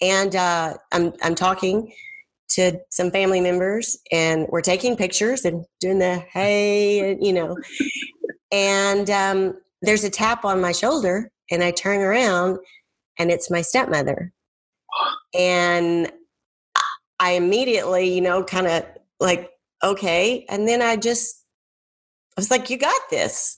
And 0.00 0.36
uh, 0.36 0.74
I'm 0.92 1.12
I'm 1.20 1.34
talking 1.34 1.92
to 2.50 2.78
some 2.90 3.10
family 3.10 3.40
members, 3.40 3.98
and 4.12 4.46
we're 4.50 4.60
taking 4.60 4.96
pictures 4.96 5.44
and 5.44 5.64
doing 5.80 5.98
the 5.98 6.22
hey, 6.32 7.18
you 7.20 7.32
know, 7.32 7.56
and 8.52 9.10
um, 9.10 9.58
there's 9.82 10.04
a 10.04 10.10
tap 10.10 10.44
on 10.44 10.60
my 10.60 10.70
shoulder, 10.70 11.32
and 11.50 11.64
I 11.64 11.72
turn 11.72 12.00
around, 12.00 12.58
and 13.18 13.32
it's 13.32 13.50
my 13.50 13.62
stepmother. 13.62 14.32
And 15.34 16.12
I 17.18 17.32
immediately, 17.32 18.14
you 18.14 18.20
know, 18.20 18.44
kind 18.44 18.68
of 18.68 18.84
like, 19.18 19.50
okay. 19.82 20.46
And 20.48 20.68
then 20.68 20.82
I 20.82 20.96
just, 20.96 21.45
I 22.36 22.40
was 22.40 22.50
like, 22.50 22.70
you 22.70 22.78
got 22.78 23.00
this. 23.10 23.56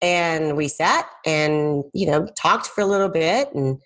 And 0.00 0.56
we 0.56 0.66
sat 0.68 1.06
and, 1.24 1.84
you 1.94 2.06
know, 2.06 2.26
talked 2.36 2.66
for 2.66 2.80
a 2.80 2.86
little 2.86 3.08
bit. 3.08 3.54
And 3.54 3.78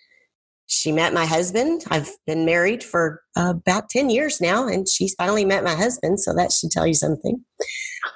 she 0.67 0.91
met 0.91 1.15
my 1.15 1.27
husband. 1.27 1.85
I've 1.91 2.11
been 2.27 2.45
married 2.45 2.83
for 2.83 3.23
uh, 3.37 3.55
about 3.57 3.89
10 3.89 4.11
years 4.11 4.41
now, 4.41 4.67
and 4.67 4.89
she's 4.89 5.15
finally 5.15 5.45
met 5.45 5.63
my 5.63 5.75
husband. 5.75 6.21
So 6.21 6.35
that 6.35 6.53
should 6.53 6.71
tell 6.71 6.87
you 6.87 6.95
something. 6.95 7.45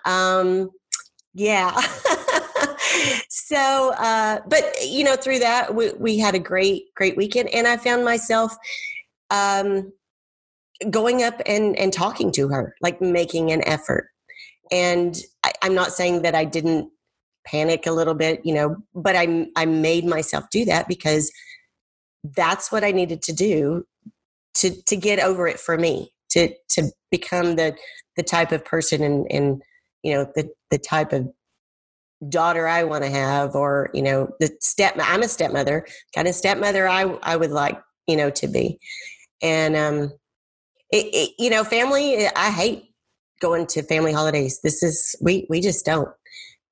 Um, 0.04 0.70
yeah. 1.32 1.80
so, 3.28 3.92
uh, 3.96 4.40
but 4.48 4.74
you 4.84 5.04
know, 5.04 5.14
through 5.14 5.38
that, 5.40 5.74
we, 5.74 5.92
we 5.92 6.18
had 6.18 6.34
a 6.34 6.40
great, 6.40 6.92
great 6.96 7.16
weekend, 7.16 7.50
and 7.50 7.68
I 7.68 7.76
found 7.76 8.04
myself 8.04 8.52
um, 9.30 9.92
going 10.90 11.22
up 11.22 11.40
and 11.46 11.76
and 11.78 11.92
talking 11.92 12.32
to 12.32 12.48
her, 12.48 12.74
like 12.80 13.00
making 13.00 13.52
an 13.52 13.62
effort. 13.66 14.08
And 14.72 15.16
I'm 15.62 15.74
not 15.74 15.92
saying 15.92 16.22
that 16.22 16.34
I 16.34 16.44
didn't 16.44 16.90
panic 17.46 17.86
a 17.86 17.92
little 17.92 18.14
bit, 18.14 18.44
you 18.44 18.54
know, 18.54 18.76
but 18.94 19.16
I 19.16 19.46
I 19.56 19.66
made 19.66 20.04
myself 20.04 20.44
do 20.50 20.64
that 20.66 20.88
because 20.88 21.32
that's 22.22 22.70
what 22.70 22.84
I 22.84 22.90
needed 22.92 23.22
to 23.22 23.32
do 23.32 23.84
to 24.54 24.70
to 24.82 24.96
get 24.96 25.20
over 25.20 25.46
it 25.48 25.58
for 25.58 25.76
me 25.78 26.12
to 26.30 26.54
to 26.70 26.90
become 27.10 27.56
the 27.56 27.76
the 28.16 28.22
type 28.22 28.52
of 28.52 28.64
person 28.64 29.02
and 29.02 29.26
and 29.30 29.62
you 30.02 30.14
know 30.14 30.30
the 30.34 30.50
the 30.70 30.78
type 30.78 31.12
of 31.12 31.28
daughter 32.28 32.68
I 32.68 32.84
want 32.84 33.04
to 33.04 33.10
have 33.10 33.54
or 33.54 33.90
you 33.94 34.02
know 34.02 34.30
the 34.40 34.50
step 34.60 34.94
I'm 35.00 35.22
a 35.22 35.28
stepmother 35.28 35.86
kind 36.14 36.28
of 36.28 36.34
stepmother 36.34 36.86
I 36.86 37.02
I 37.22 37.36
would 37.36 37.50
like 37.50 37.80
you 38.06 38.16
know 38.16 38.30
to 38.30 38.48
be. 38.48 38.78
And 39.42 39.76
um 39.76 40.12
it, 40.90 41.06
it, 41.14 41.30
you 41.38 41.50
know 41.50 41.64
family 41.64 42.26
I 42.26 42.50
hate 42.50 42.89
going 43.40 43.66
to 43.68 43.82
family 43.82 44.12
holidays. 44.12 44.60
This 44.62 44.82
is 44.82 45.14
we 45.20 45.46
we 45.48 45.60
just 45.60 45.84
don't. 45.84 46.08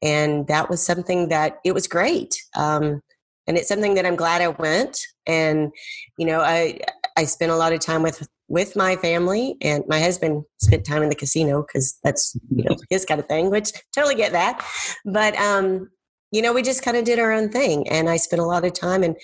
And 0.03 0.47
that 0.47 0.71
was 0.71 0.85
something 0.85 1.29
that 1.29 1.59
it 1.65 1.75
was 1.75 1.89
great 1.89 2.37
um 2.57 3.01
and 3.47 3.57
it's 3.57 3.69
something 3.69 3.95
that 3.95 4.05
I'm 4.05 4.17
glad 4.17 4.43
I 4.43 4.49
went. 4.49 4.99
And 5.27 5.73
you 6.19 6.27
know 6.27 6.41
I 6.41 6.81
I 7.17 7.25
spent 7.25 7.53
a 7.53 7.57
lot 7.57 7.73
of 7.73 7.81
time 7.81 8.03
with 8.03 8.27
with 8.49 8.77
my 8.77 8.97
family 8.97 9.57
and 9.61 9.85
my 9.89 10.01
husband 10.01 10.45
spent 10.59 10.87
time 10.87 11.03
in 11.03 11.11
the 11.11 11.15
casino 11.15 11.63
because 11.63 11.99
that's 12.03 12.37
you 12.55 12.65
know 12.65 12.77
his 12.91 13.05
kind 13.05 13.21
of 13.21 13.27
thing 13.27 13.51
which 13.51 13.73
totally 13.95 14.15
get 14.15 14.33
that. 14.33 14.65
But 15.05 15.37
um 15.37 15.91
you 16.31 16.43
know 16.43 16.53
we 16.53 16.63
just 16.63 16.83
kind 16.83 16.97
of 16.97 17.05
did 17.05 17.19
our 17.19 17.33
own 17.33 17.49
thing 17.49 17.89
and 17.89 18.11
i 18.11 18.19
spent 18.19 18.43
a 18.43 18.45
lot 18.45 18.63
of 18.63 18.73
time 18.75 19.03
and 19.03 19.17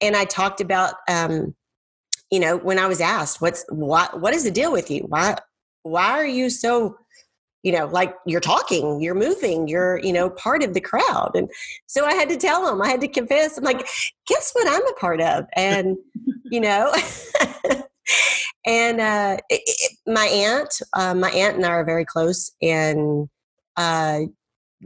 and 0.00 0.16
i 0.16 0.24
talked 0.24 0.60
about 0.60 0.94
um 1.06 1.54
you 2.30 2.40
know 2.40 2.56
when 2.56 2.78
i 2.78 2.86
was 2.86 2.98
asked 2.98 3.42
what's 3.42 3.64
what 3.68 4.20
what 4.20 4.34
is 4.34 4.44
the 4.44 4.50
deal 4.50 4.72
with 4.72 4.90
you? 4.90 5.04
Why 5.08 5.36
why 5.90 6.10
are 6.10 6.26
you 6.26 6.50
so 6.50 6.96
you 7.62 7.72
know 7.72 7.86
like 7.86 8.14
you're 8.26 8.40
talking 8.40 9.00
you're 9.00 9.14
moving 9.14 9.66
you're 9.66 9.98
you 9.98 10.12
know 10.12 10.30
part 10.30 10.62
of 10.62 10.74
the 10.74 10.80
crowd. 10.80 11.32
And 11.34 11.50
so 11.86 12.04
i 12.04 12.14
had 12.14 12.28
to 12.28 12.36
tell 12.36 12.70
him 12.70 12.82
i 12.82 12.88
had 12.88 13.00
to 13.00 13.08
confess. 13.08 13.58
I'm 13.58 13.64
like 13.64 13.86
guess 14.26 14.52
what 14.52 14.68
i'm 14.68 14.86
a 14.86 14.94
part 14.94 15.20
of? 15.20 15.46
And 15.54 15.96
you 16.44 16.60
know 16.60 16.92
and 18.66 19.00
uh, 19.00 19.36
it, 19.48 19.62
it, 19.64 19.98
my 20.06 20.26
aunt, 20.26 20.74
uh, 20.92 21.14
my 21.14 21.30
aunt 21.30 21.56
and 21.56 21.64
I 21.64 21.70
are 21.70 21.84
very 21.84 22.04
close, 22.04 22.50
and 22.60 23.28
uh, 23.76 24.20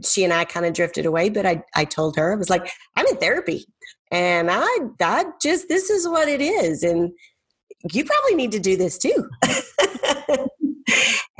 she 0.03 0.23
and 0.23 0.31
I 0.31 0.45
kind 0.45 0.65
of 0.65 0.73
drifted 0.73 1.05
away. 1.05 1.29
But 1.29 1.45
I, 1.45 1.63
I 1.75 1.85
told 1.85 2.15
her 2.15 2.31
I 2.31 2.35
was 2.35 2.49
like, 2.49 2.71
I'm 2.95 3.07
in 3.07 3.17
therapy, 3.17 3.65
and 4.11 4.49
I, 4.51 4.67
I 5.01 5.25
just 5.41 5.67
this 5.67 5.89
is 5.89 6.07
what 6.07 6.27
it 6.27 6.41
is, 6.41 6.83
and 6.83 7.11
you 7.91 8.05
probably 8.05 8.35
need 8.35 8.51
to 8.51 8.59
do 8.59 8.77
this 8.77 8.97
too. 8.97 9.29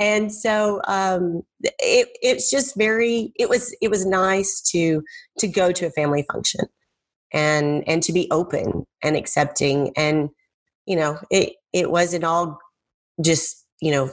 and 0.00 0.32
so 0.32 0.80
um, 0.88 1.42
it, 1.78 2.08
it's 2.22 2.50
just 2.50 2.76
very 2.76 3.32
it 3.36 3.48
was 3.48 3.74
it 3.80 3.90
was 3.90 4.06
nice 4.06 4.60
to 4.72 5.02
to 5.38 5.48
go 5.48 5.72
to 5.72 5.86
a 5.86 5.90
family 5.90 6.24
function 6.32 6.66
and 7.32 7.84
and 7.88 8.02
to 8.02 8.12
be 8.12 8.28
open 8.30 8.84
and 9.02 9.16
accepting. 9.16 9.92
And 9.96 10.30
you 10.86 10.96
know 10.96 11.18
it 11.30 11.54
it 11.72 11.90
wasn't 11.90 12.24
all 12.24 12.58
just 13.24 13.66
you 13.80 13.90
know 13.90 14.10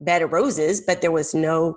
bed 0.00 0.22
of 0.22 0.32
roses 0.32 0.80
but 0.80 1.00
there 1.00 1.12
was 1.12 1.34
no 1.34 1.76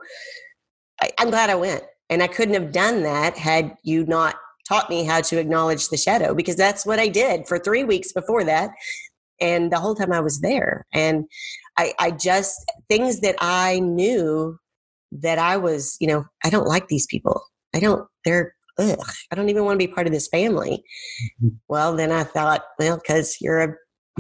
I, 1.02 1.12
i'm 1.20 1.30
glad 1.30 1.50
i 1.50 1.56
went. 1.56 1.84
And 2.10 2.24
i 2.24 2.28
couldn't 2.28 2.56
have 2.56 2.72
done 2.72 3.04
that 3.04 3.38
had 3.38 3.76
you 3.84 4.06
not 4.06 4.36
taught 4.68 4.90
me 4.90 5.06
how 5.06 5.22
to 5.22 5.40
acknowledge 5.40 5.90
the 5.90 5.98
shadow 5.98 6.34
because 6.34 6.56
that's 6.56 6.86
what 6.86 7.00
i 7.00 7.08
did 7.08 7.48
for 7.48 7.58
three 7.60 7.84
weeks 7.84 8.12
before 8.12 8.44
that. 8.44 8.72
And 9.40 9.72
the 9.72 9.80
whole 9.80 9.96
time 9.96 10.12
i 10.12 10.20
was 10.20 10.42
there. 10.42 10.86
And 10.92 11.26
i 11.78 11.94
i 12.00 12.12
just 12.12 12.60
things 12.90 13.22
that 13.22 13.36
i 13.40 13.80
knew 13.80 14.58
that 15.12 15.38
i 15.38 15.58
was 15.58 15.96
you 16.00 16.08
know 16.08 16.26
i 16.44 16.50
don't 16.50 16.68
like 16.68 16.88
these 16.88 17.08
people 17.08 17.42
i 17.76 17.80
don't 17.80 18.08
they're 18.26 18.54
ugh, 18.80 18.98
i 19.32 19.36
don't 19.36 19.50
even 19.50 19.66
want 19.66 19.80
to 19.80 19.88
be 19.88 19.92
part 19.92 20.08
of 20.08 20.14
this 20.14 20.28
family 20.28 20.84
mm-hmm. 21.42 21.56
well 21.68 21.96
then 21.96 22.12
i 22.12 22.24
thought 22.24 22.64
well 22.80 22.98
because 22.98 23.38
you're 23.42 23.62
a 23.62 23.74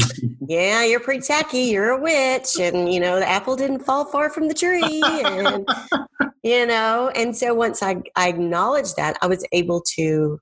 yeah, 0.47 0.83
you're 0.83 0.99
pretty 0.99 1.21
tacky. 1.21 1.59
You're 1.59 1.91
a 1.91 2.01
witch, 2.01 2.59
and 2.59 2.91
you 2.91 2.99
know 2.99 3.19
the 3.19 3.27
apple 3.27 3.55
didn't 3.55 3.79
fall 3.79 4.05
far 4.05 4.29
from 4.29 4.47
the 4.47 4.53
tree, 4.53 5.01
and 5.03 5.67
you 6.43 6.65
know. 6.65 7.11
And 7.15 7.35
so 7.35 7.53
once 7.53 7.81
I, 7.81 8.01
I 8.15 8.29
acknowledged 8.29 8.95
that, 8.97 9.17
I 9.21 9.27
was 9.27 9.45
able 9.51 9.81
to 9.95 10.39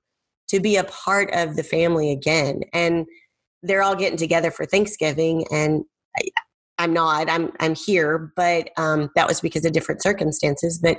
to 0.48 0.60
be 0.60 0.76
a 0.76 0.84
part 0.84 1.30
of 1.32 1.56
the 1.56 1.62
family 1.62 2.12
again. 2.12 2.60
And 2.72 3.06
they're 3.62 3.82
all 3.82 3.96
getting 3.96 4.18
together 4.18 4.50
for 4.50 4.66
Thanksgiving, 4.66 5.46
and 5.50 5.84
I, 6.16 6.28
am 6.78 6.92
not. 6.92 7.30
I'm 7.30 7.52
I'm 7.60 7.74
here, 7.74 8.32
but 8.36 8.70
um, 8.76 9.10
that 9.14 9.28
was 9.28 9.40
because 9.40 9.64
of 9.64 9.72
different 9.72 10.02
circumstances. 10.02 10.78
But 10.78 10.98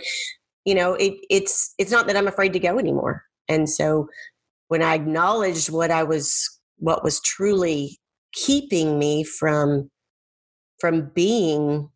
you 0.65 0.75
know, 0.75 0.93
it, 0.95 1.13
it's 1.29 1.73
it's 1.77 1.91
not 1.91 2.07
that 2.07 2.17
I'm 2.17 2.27
afraid 2.27 2.53
to 2.53 2.59
go 2.59 2.77
anymore. 2.77 3.23
And 3.47 3.69
so 3.69 4.07
when 4.67 4.81
I 4.81 4.95
acknowledged 4.95 5.69
what 5.69 5.91
I 5.91 6.03
was 6.03 6.59
what 6.77 7.03
was 7.03 7.19
truly 7.21 7.99
keeping 8.33 8.99
me 8.99 9.23
from 9.23 9.89
from 10.79 11.11
being 11.13 11.89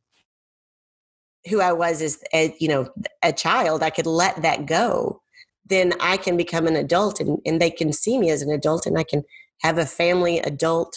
who 1.49 1.59
I 1.59 1.71
was 1.71 2.01
as, 2.01 2.21
as 2.33 2.51
you 2.59 2.67
know 2.67 2.89
a 3.23 3.33
child, 3.33 3.83
I 3.83 3.89
could 3.89 4.05
let 4.05 4.41
that 4.41 4.65
go. 4.65 5.21
Then 5.65 5.93
I 5.99 6.17
can 6.17 6.35
become 6.37 6.67
an 6.67 6.75
adult, 6.75 7.19
and, 7.19 7.39
and 7.45 7.61
they 7.61 7.71
can 7.71 7.93
see 7.93 8.17
me 8.17 8.29
as 8.29 8.41
an 8.41 8.51
adult, 8.51 8.85
and 8.85 8.97
I 8.97 9.03
can 9.03 9.23
have 9.61 9.77
a 9.77 9.85
family 9.85 10.39
adult 10.39 10.95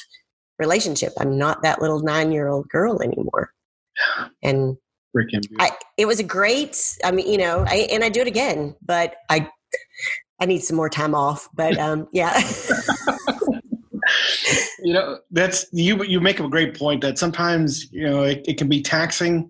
relationship. 0.65 1.13
I'm 1.19 1.37
not 1.39 1.63
that 1.63 1.81
little 1.81 2.01
nine 2.01 2.33
year 2.33 2.49
old 2.49 2.69
girl 2.69 3.03
anymore. 3.03 3.51
And 4.43 4.77
I, 5.61 5.71
it 5.97 6.07
was 6.07 6.19
a 6.19 6.25
great. 6.25 6.77
I 7.05 7.11
mean, 7.13 7.31
you 7.31 7.39
know, 7.39 7.65
I, 7.67 7.87
and 7.93 8.03
I 8.03 8.09
do 8.09 8.21
it 8.21 8.27
again, 8.27 8.75
but 8.83 9.15
I 9.31 9.49
I 10.41 10.47
need 10.47 10.61
some 10.61 10.77
more 10.77 10.89
time 10.89 11.15
off. 11.15 11.49
But 11.55 11.79
um, 11.79 12.09
yeah. 12.13 12.41
you 14.85 14.93
know 14.93 15.19
that's 15.31 15.67
you 15.73 16.03
you 16.05 16.21
make 16.21 16.41
a 16.41 16.49
great 16.49 16.79
point 16.79 17.01
that 17.01 17.19
sometimes 17.19 17.91
you 17.91 18.05
know 18.07 18.23
it, 18.23 18.45
it 18.47 18.59
can 18.59 18.69
be 18.69 18.83
taxing 18.83 19.49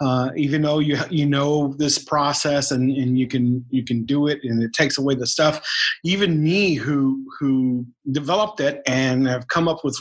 uh, 0.00 0.30
even 0.36 0.62
though 0.62 0.80
you 0.80 0.98
you 1.08 1.24
know 1.24 1.74
this 1.78 1.98
process 2.04 2.72
and, 2.72 2.90
and 2.90 3.18
you 3.18 3.28
can 3.28 3.64
you 3.70 3.84
can 3.84 4.04
do 4.04 4.26
it 4.26 4.40
and 4.42 4.62
it 4.62 4.72
takes 4.72 4.98
away 4.98 5.14
the 5.14 5.26
stuff 5.26 5.64
even 6.04 6.42
me 6.42 6.74
who 6.74 7.24
who 7.38 7.86
developed 8.10 8.60
it 8.60 8.82
and 8.86 9.26
have 9.28 9.46
come 9.48 9.68
up 9.68 9.84
with 9.84 9.96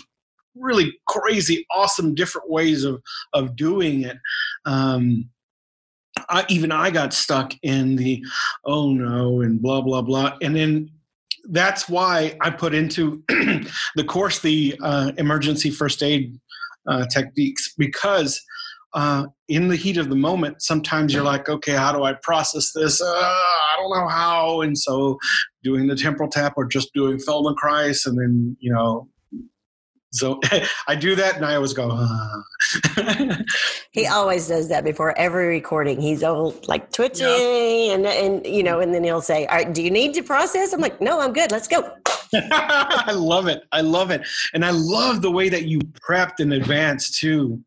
really 0.56 0.94
crazy 1.08 1.66
awesome 1.72 2.14
different 2.14 2.50
ways 2.50 2.84
of 2.84 3.02
of 3.34 3.56
doing 3.56 4.04
it 4.04 4.18
um, 4.66 5.30
I, 6.30 6.46
even 6.50 6.72
I 6.72 6.92
got 6.92 7.14
stuck 7.14 7.54
in 7.64 7.96
the 7.96 8.24
oh 8.66 8.92
no 8.92 9.42
and 9.42 9.62
blah 9.62 9.82
blah 9.82 10.02
blah 10.02 10.38
and 10.42 10.56
then 10.56 10.90
that's 11.50 11.90
why 11.90 12.38
I 12.42 12.50
put 12.50 12.74
into 12.74 13.24
the 13.28 14.04
course 14.08 14.40
the 14.40 14.78
uh, 14.82 15.12
emergency 15.18 15.72
first 15.72 16.04
aid 16.04 16.40
uh, 16.88 17.06
techniques 17.08 17.74
because 17.78 18.42
uh, 18.94 19.26
in 19.48 19.68
the 19.68 19.76
heat 19.76 19.98
of 19.98 20.10
the 20.10 20.16
moment, 20.16 20.62
sometimes 20.62 21.14
you're 21.14 21.24
like, 21.24 21.48
okay, 21.48 21.74
how 21.74 21.94
do 21.94 22.04
I 22.04 22.14
process 22.24 22.72
this? 22.74 23.02
Uh, 23.02 23.06
I 23.06 23.76
don't 23.78 23.98
know 23.98 24.08
how. 24.08 24.62
And 24.62 24.78
so 24.78 25.18
doing 25.64 25.88
the 25.88 25.96
temporal 25.96 26.30
tap 26.30 26.54
or 26.58 26.66
just 26.66 26.94
doing 26.94 27.18
Feldenkrais 27.18 28.06
and 28.06 28.20
then, 28.20 28.58
you 28.60 28.74
know, 28.74 29.08
so 30.14 30.40
I 30.88 30.96
do 30.96 31.16
that 31.16 31.38
and 31.38 31.46
I 31.46 31.56
always 31.56 31.74
go, 31.74 31.90
ah. 31.92 32.44
he 33.92 34.08
always 34.08 34.48
does 34.48 34.68
that 34.70 34.84
before 34.84 35.18
every 35.18 35.48
recording. 35.48 36.02
He's 36.02 36.24
all 36.24 36.54
like 36.68 36.92
twitching 36.92 37.28
yeah. 37.28 37.94
and, 37.94 38.06
and, 38.06 38.46
you 38.46 38.64
know, 38.64 38.80
and 38.80 38.94
then 38.94 39.04
he'll 39.04 39.22
say, 39.22 39.46
all 39.48 39.56
right, 39.56 39.74
do 39.74 39.82
you 39.82 39.92
need 39.92 40.14
to 40.16 40.24
process? 40.24 40.74
I'm 40.74 40.82
like, 40.82 41.00
no, 41.00 41.22
I'm 41.22 41.34
good. 41.34 41.52
Let's 41.52 41.68
go. 41.68 41.96
I 42.34 43.12
love 43.14 43.48
it. 43.48 43.64
I 43.72 43.82
love 43.82 44.12
it. 44.12 44.28
And 44.54 44.66
I 44.66 44.72
love 44.72 45.22
the 45.22 45.32
way 45.32 45.50
that 45.50 45.66
you 45.66 45.80
prepped 45.80 46.40
in 46.40 46.54
advance 46.54 47.12
too. 47.12 47.64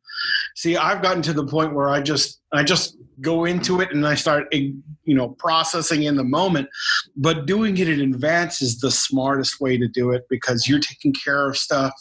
See, 0.54 0.76
I've 0.76 1.02
gotten 1.02 1.22
to 1.22 1.32
the 1.32 1.46
point 1.46 1.74
where 1.74 1.88
I 1.88 2.00
just, 2.00 2.40
I 2.52 2.62
just 2.62 2.96
go 3.20 3.44
into 3.44 3.80
it 3.80 3.92
and 3.92 4.06
I 4.06 4.14
start, 4.14 4.46
eh, 4.52 4.70
you 5.04 5.14
know, 5.14 5.30
processing 5.30 6.04
in 6.04 6.16
the 6.16 6.24
moment. 6.24 6.68
But 7.16 7.46
doing 7.46 7.76
it 7.78 7.88
in 7.88 8.00
advance 8.00 8.62
is 8.62 8.78
the 8.78 8.90
smartest 8.90 9.60
way 9.60 9.76
to 9.76 9.88
do 9.88 10.12
it 10.12 10.22
because 10.30 10.68
you're 10.68 10.80
taking 10.80 11.12
care 11.12 11.48
of 11.48 11.56
stuff, 11.56 11.92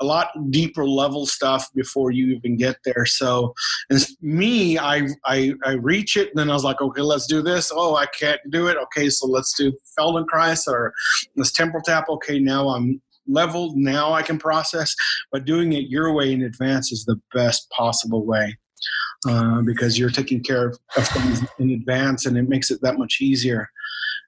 a 0.00 0.04
lot 0.04 0.30
deeper 0.50 0.86
level 0.86 1.26
stuff 1.26 1.68
before 1.74 2.10
you 2.10 2.34
even 2.34 2.56
get 2.56 2.76
there. 2.84 3.04
So, 3.04 3.54
and 3.90 4.06
me, 4.22 4.78
I, 4.78 5.06
I, 5.26 5.52
I 5.64 5.72
reach 5.72 6.16
it 6.16 6.30
and 6.30 6.38
then 6.38 6.50
I 6.50 6.54
was 6.54 6.64
like, 6.64 6.80
okay, 6.80 7.02
let's 7.02 7.26
do 7.26 7.42
this. 7.42 7.70
Oh, 7.74 7.96
I 7.96 8.06
can't 8.06 8.40
do 8.50 8.68
it. 8.68 8.78
Okay, 8.78 9.10
so 9.10 9.26
let's 9.26 9.54
do 9.56 9.72
Feldenkrais 9.98 10.66
or 10.66 10.94
this 11.36 11.52
temporal 11.52 11.82
tap. 11.82 12.08
Okay, 12.08 12.38
now 12.38 12.68
I'm 12.68 13.00
leveled. 13.30 13.76
Now 13.76 14.12
I 14.12 14.22
can 14.22 14.38
process. 14.38 14.94
But 15.32 15.44
doing 15.44 15.72
it 15.72 15.88
your 15.88 16.12
way 16.12 16.32
in 16.32 16.42
advance 16.42 16.92
is 16.92 17.04
the 17.04 17.20
best 17.34 17.70
possible 17.70 18.24
way 18.24 18.58
uh, 19.28 19.62
because 19.62 19.98
you're 19.98 20.10
taking 20.10 20.42
care 20.42 20.68
of, 20.68 20.78
of 20.96 21.08
things 21.08 21.42
in 21.58 21.70
advance, 21.70 22.26
and 22.26 22.36
it 22.36 22.48
makes 22.48 22.70
it 22.70 22.80
that 22.82 22.98
much 22.98 23.18
easier. 23.20 23.68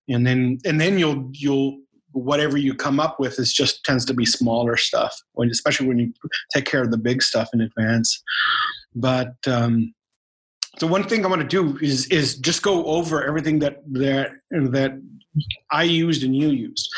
And 0.08 0.26
then 0.26 0.58
and 0.64 0.80
then 0.80 0.98
you'll 0.98 1.30
you'll 1.32 1.78
whatever 2.12 2.58
you 2.58 2.74
come 2.74 3.00
up 3.00 3.18
with 3.18 3.38
is 3.38 3.54
just 3.54 3.84
tends 3.84 4.04
to 4.04 4.12
be 4.12 4.26
smaller 4.26 4.76
stuff 4.76 5.16
when 5.32 5.48
especially 5.50 5.88
when 5.88 5.98
you 5.98 6.12
take 6.52 6.66
care 6.66 6.82
of 6.82 6.90
the 6.90 6.98
big 6.98 7.22
stuff 7.22 7.48
in 7.54 7.62
advance 7.62 8.22
but 8.94 9.34
um, 9.46 9.94
so 10.78 10.86
one 10.86 11.04
thing 11.04 11.24
I 11.24 11.28
want 11.28 11.42
to 11.42 11.48
do 11.48 11.78
is 11.78 12.06
is 12.06 12.36
just 12.36 12.62
go 12.62 12.84
over 12.84 13.24
everything 13.24 13.58
that 13.60 13.82
that 13.92 14.32
that 14.50 15.00
I 15.70 15.84
used 15.84 16.22
and 16.24 16.36
you 16.36 16.48
used. 16.48 16.90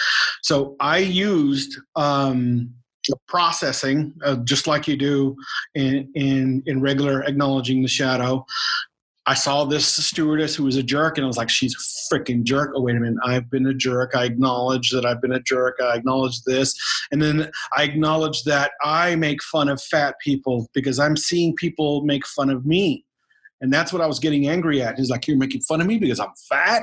So 0.44 0.76
I 0.78 0.98
used 0.98 1.78
um, 1.96 2.70
processing 3.28 4.12
uh, 4.22 4.37
just 4.44 4.66
like 4.66 4.87
you 4.87 4.94
do 4.94 5.35
in, 5.74 6.11
in 6.14 6.62
in 6.66 6.83
regular 6.83 7.22
acknowledging 7.22 7.80
the 7.80 7.88
shadow. 7.88 8.44
I 9.26 9.33
saw 9.33 9.64
this 9.64 9.87
stewardess 9.87 10.54
who 10.54 10.64
was 10.64 10.76
a 10.76 10.83
jerk, 10.83 11.16
and 11.16 11.24
I 11.24 11.28
was 11.28 11.38
like, 11.38 11.48
"She's 11.48 11.74
a 11.74 12.14
freaking 12.14 12.42
jerk." 12.42 12.72
Oh 12.74 12.83
wait 12.83 12.94
a 12.94 13.00
minute, 13.00 13.18
I've 13.24 13.48
been 13.48 13.66
a 13.66 13.72
jerk. 13.72 14.14
I 14.14 14.24
acknowledge 14.24 14.90
that 14.90 15.07
I've 15.07 15.22
been 15.22 15.33
a 15.33 15.40
jerk. 15.40 15.78
I 15.83 15.96
acknowledge 15.96 16.42
this, 16.42 16.74
and 17.11 17.22
then 17.22 17.50
I 17.74 17.85
acknowledge 17.85 18.42
that 18.42 18.72
I 18.83 19.16
make 19.16 19.42
fun 19.44 19.70
of 19.70 19.80
fat 19.83 20.16
people 20.22 20.68
because 20.74 20.98
I'm 20.98 21.16
seeing 21.16 21.54
people 21.54 22.02
make 22.04 22.26
fun 22.26 22.50
of 22.50 22.66
me. 22.66 23.07
And 23.62 23.72
that's 23.72 23.94
what 23.94 24.02
I 24.02 24.07
was 24.07 24.18
getting 24.18 24.46
angry 24.46 24.83
at. 24.83 24.98
He's 24.98 25.09
like, 25.09 25.26
You're 25.26 25.38
making 25.38 25.62
fun 25.62 25.80
of 25.80 25.87
me 25.87 25.96
because 25.96 26.20
I'm 26.20 26.35
fat? 26.50 26.83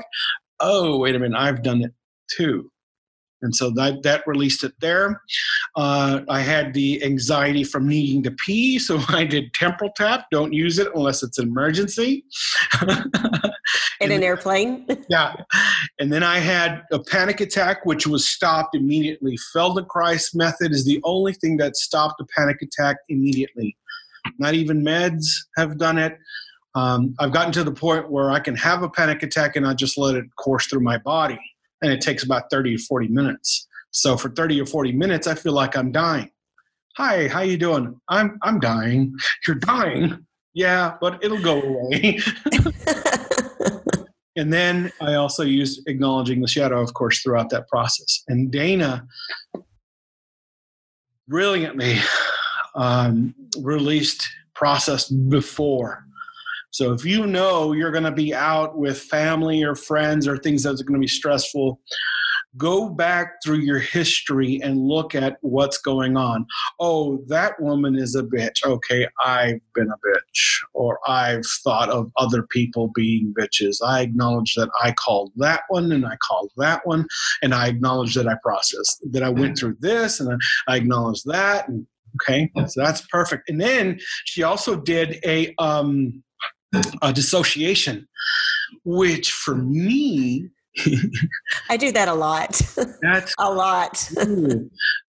Oh, 0.58 0.98
wait 0.98 1.14
a 1.14 1.20
minute, 1.20 1.38
I've 1.38 1.62
done 1.62 1.82
it 1.82 1.92
too. 2.36 2.72
And 3.42 3.54
so 3.54 3.70
that, 3.72 4.02
that 4.02 4.26
released 4.26 4.64
it 4.64 4.72
there. 4.80 5.20
Uh, 5.76 6.20
I 6.28 6.40
had 6.40 6.74
the 6.74 7.02
anxiety 7.04 7.64
from 7.64 7.88
needing 7.88 8.22
to 8.24 8.30
pee, 8.30 8.78
so 8.78 9.00
I 9.08 9.24
did 9.24 9.52
temporal 9.54 9.90
tap. 9.96 10.26
Don't 10.30 10.52
use 10.52 10.78
it 10.78 10.88
unless 10.94 11.22
it's 11.22 11.38
an 11.38 11.48
emergency. 11.48 12.24
In 14.00 14.10
an 14.10 14.22
airplane? 14.22 14.86
yeah. 15.08 15.34
And 15.98 16.12
then 16.12 16.22
I 16.22 16.38
had 16.38 16.82
a 16.90 16.98
panic 16.98 17.40
attack, 17.40 17.84
which 17.84 18.06
was 18.06 18.28
stopped 18.28 18.74
immediately. 18.74 19.38
Feldenkrais 19.54 20.34
method 20.34 20.72
is 20.72 20.84
the 20.84 21.00
only 21.04 21.32
thing 21.34 21.56
that 21.58 21.76
stopped 21.76 22.20
a 22.20 22.26
panic 22.36 22.58
attack 22.62 22.96
immediately. 23.08 23.76
Not 24.38 24.54
even 24.54 24.82
meds 24.82 25.26
have 25.56 25.78
done 25.78 25.98
it. 25.98 26.18
Um, 26.74 27.14
I've 27.18 27.32
gotten 27.32 27.52
to 27.52 27.64
the 27.64 27.72
point 27.72 28.10
where 28.10 28.30
I 28.30 28.40
can 28.40 28.56
have 28.56 28.82
a 28.82 28.88
panic 28.88 29.22
attack 29.22 29.56
and 29.56 29.66
I 29.66 29.74
just 29.74 29.98
let 29.98 30.14
it 30.14 30.24
course 30.36 30.66
through 30.66 30.80
my 30.80 30.98
body, 30.98 31.38
and 31.82 31.92
it 31.92 32.00
takes 32.00 32.22
about 32.22 32.50
30 32.50 32.76
to 32.76 32.82
40 32.82 33.08
minutes. 33.08 33.68
So 33.90 34.16
for 34.16 34.30
30 34.30 34.60
or 34.62 34.66
40 34.66 34.92
minutes, 34.92 35.26
I 35.26 35.34
feel 35.34 35.52
like 35.52 35.76
I'm 35.76 35.92
dying. 35.92 36.30
Hi, 36.96 37.28
how 37.28 37.40
you 37.40 37.56
doing? 37.56 37.98
I'm 38.08 38.38
I'm 38.42 38.60
dying. 38.60 39.14
You're 39.46 39.56
dying. 39.56 40.26
Yeah, 40.54 40.94
but 41.00 41.22
it'll 41.24 41.42
go 41.42 41.60
away. 41.62 42.18
and 44.36 44.52
then 44.52 44.92
I 45.00 45.14
also 45.14 45.42
used 45.42 45.88
acknowledging 45.88 46.40
the 46.42 46.48
shadow, 46.48 46.80
of 46.80 46.92
course, 46.92 47.22
throughout 47.22 47.48
that 47.50 47.68
process. 47.68 48.22
And 48.28 48.50
Dana 48.50 49.06
brilliantly 51.28 51.96
um, 52.74 53.34
released 53.58 54.28
process 54.54 55.08
before 55.08 56.04
so 56.72 56.92
if 56.92 57.04
you 57.04 57.26
know 57.26 57.72
you're 57.72 57.90
going 57.90 58.04
to 58.04 58.10
be 58.10 58.34
out 58.34 58.76
with 58.76 58.98
family 58.98 59.62
or 59.62 59.74
friends 59.74 60.26
or 60.26 60.38
things 60.38 60.62
that's 60.62 60.82
going 60.82 60.98
to 60.98 61.00
be 61.00 61.06
stressful, 61.06 61.78
go 62.56 62.88
back 62.88 63.34
through 63.44 63.58
your 63.58 63.78
history 63.78 64.60
and 64.62 64.78
look 64.78 65.14
at 65.14 65.36
what's 65.40 65.78
going 65.78 66.16
on. 66.16 66.46
Oh, 66.80 67.22
that 67.28 67.60
woman 67.60 67.96
is 67.96 68.14
a 68.14 68.22
bitch. 68.22 68.64
Okay, 68.64 69.06
I've 69.24 69.60
been 69.74 69.88
a 69.90 70.08
bitch. 70.08 70.60
Or 70.74 70.98
I've 71.06 71.44
thought 71.62 71.90
of 71.90 72.10
other 72.16 72.42
people 72.44 72.90
being 72.94 73.34
bitches. 73.38 73.76
I 73.84 74.02
acknowledge 74.02 74.54
that 74.54 74.70
I 74.82 74.92
called 74.92 75.32
that 75.36 75.62
one 75.68 75.92
and 75.92 76.06
I 76.06 76.16
called 76.26 76.50
that 76.56 76.86
one. 76.86 77.06
And 77.42 77.54
I 77.54 77.68
acknowledge 77.68 78.14
that 78.14 78.28
I 78.28 78.36
processed, 78.42 79.04
that 79.12 79.22
I 79.22 79.28
went 79.28 79.58
through 79.58 79.76
this 79.80 80.20
and 80.20 80.40
I 80.68 80.76
acknowledge 80.76 81.22
that. 81.24 81.68
And 81.68 81.86
okay, 82.16 82.50
so 82.66 82.82
that's 82.82 83.06
perfect. 83.06 83.48
And 83.48 83.60
then 83.60 83.98
she 84.24 84.42
also 84.42 84.76
did 84.76 85.18
a, 85.24 85.54
um, 85.58 86.22
a 87.02 87.12
dissociation, 87.12 88.08
which 88.84 89.32
for 89.32 89.54
me, 89.54 90.50
I 91.68 91.76
do 91.76 91.92
that 91.92 92.08
a 92.08 92.14
lot. 92.14 92.60
That's 93.02 93.34
a 93.38 93.52
lot. 93.52 94.10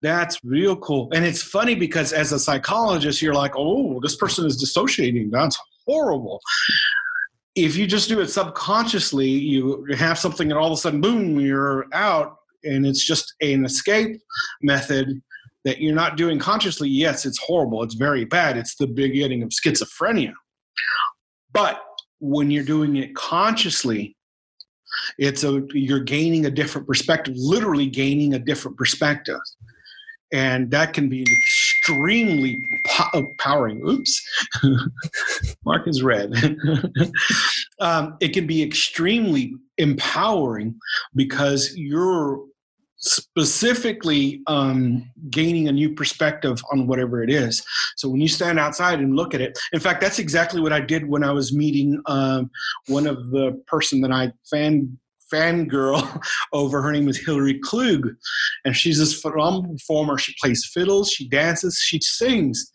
That's 0.02 0.38
real 0.44 0.76
cool. 0.78 1.10
And 1.14 1.26
it's 1.26 1.42
funny 1.42 1.76
because 1.76 2.12
as 2.12 2.32
a 2.32 2.40
psychologist, 2.40 3.22
you're 3.22 3.34
like, 3.34 3.54
oh, 3.56 4.00
this 4.02 4.16
person 4.16 4.46
is 4.46 4.58
dissociating. 4.58 5.32
That's 5.32 5.58
horrible. 5.88 6.42
If 7.56 7.78
you 7.78 7.88
just 7.88 8.10
do 8.10 8.20
it 8.20 8.28
subconsciously, 8.28 9.28
you 9.28 9.86
have 9.96 10.18
something 10.18 10.52
and 10.52 10.60
all 10.60 10.68
of 10.68 10.74
a 10.74 10.78
sudden, 10.78 11.02
boom, 11.02 11.40
you're 11.40 11.86
out. 11.94 12.38
And 12.64 12.86
it's 12.86 13.06
just 13.06 13.34
an 13.42 13.66
escape 13.66 14.20
method 14.62 15.22
that 15.64 15.80
you're 15.80 15.96
not 15.96 16.18
doing 16.18 16.40
consciously. 16.40 16.90
Yes, 16.90 17.26
it's 17.26 17.38
horrible. 17.38 17.84
It's 17.84 17.96
very 17.96 18.26
bad. 18.26 18.58
It's 18.58 18.76
the 18.76 18.88
beginning 18.88 19.44
of 19.44 19.50
schizophrenia. 19.50 20.34
But 21.54 21.82
when 22.20 22.52
you're 22.52 22.64
doing 22.64 22.96
it 22.96 23.16
consciously, 23.16 24.16
it's 25.18 25.44
a 25.44 25.64
you're 25.74 26.00
gaining 26.00 26.46
a 26.46 26.52
different 26.52 26.88
perspective, 26.88 27.36
literally 27.38 27.88
gaining 27.88 28.34
a 28.34 28.40
different 28.40 28.78
perspective. 28.78 29.40
And 30.32 30.72
that 30.72 30.94
can 30.94 31.10
be 31.10 31.22
extremely 31.22 32.60
empowering. 33.14 33.88
Oops, 33.88 34.28
Mark 35.66 35.88
is 35.88 36.02
red. 36.02 36.34
um, 37.80 38.18
it 38.20 38.30
can 38.30 38.48
be 38.48 38.64
extremely 38.64 39.54
empowering 39.78 40.76
because 41.16 41.76
you're 41.76 42.44
specifically 43.04 44.42
um, 44.48 45.10
gaining 45.30 45.68
a 45.68 45.72
new 45.72 45.94
perspective 45.94 46.62
on 46.72 46.88
whatever 46.88 47.22
it 47.22 47.30
is. 47.30 47.64
So 47.98 48.08
when 48.10 48.22
you 48.22 48.30
stand 48.30 48.60
outside 48.60 49.00
and 49.00 49.16
look 49.16 49.34
at 49.34 49.42
it, 49.42 49.60
in 49.74 49.80
fact, 49.80 50.00
that's 50.02 50.20
exactly 50.20 50.62
what 50.62 50.72
I 50.72 50.80
did 50.80 51.08
when 51.08 51.24
I 51.24 51.32
was 51.32 51.54
meeting 51.54 52.02
um, 52.06 52.50
one 52.88 53.06
of 53.06 53.32
the 53.32 53.62
person 53.68 54.02
that 54.02 54.12
I 54.12 54.32
fan 54.50 54.98
fangirl 55.32 56.22
over. 56.54 56.82
Her 56.82 56.92
name 56.92 57.10
is 57.10 57.18
Hillary 57.18 57.60
Klug, 57.60 58.10
and 58.64 58.76
she's 58.76 59.00
this 59.00 59.20
phenomenal 59.20 59.74
performer. 59.74 60.18
She 60.18 60.34
plays 60.42 60.66
fiddles, 60.66 61.12
she 61.12 61.28
dances, 61.28 61.80
she 61.80 62.00
sings. 62.02 62.72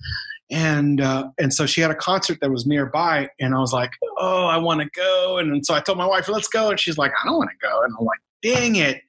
And 0.51 1.01
uh, 1.03 1.29
and 1.39 1.53
so 1.53 1.67
she 1.67 1.83
had 1.83 1.91
a 1.91 1.95
concert 1.95 2.39
that 2.41 2.51
was 2.51 2.67
nearby, 2.67 3.29
and 3.39 3.55
I 3.55 3.59
was 3.59 3.75
like, 3.75 3.91
"Oh, 4.17 4.47
I 4.47 4.57
want 4.57 4.81
to 4.81 4.89
go!" 4.97 5.37
And, 5.37 5.53
and 5.53 5.65
so 5.65 5.75
I 5.75 5.81
told 5.81 5.99
my 5.99 6.07
wife, 6.07 6.27
"Let's 6.27 6.49
go," 6.49 6.71
and 6.71 6.81
she's 6.81 6.97
like, 6.97 7.13
"I 7.23 7.27
don't 7.27 7.37
want 7.37 7.51
to 7.51 7.67
go," 7.67 7.83
and 7.83 7.93
I'm 7.99 8.07
like, 8.07 8.21
"Dang 8.43 8.77
it!" 8.77 9.03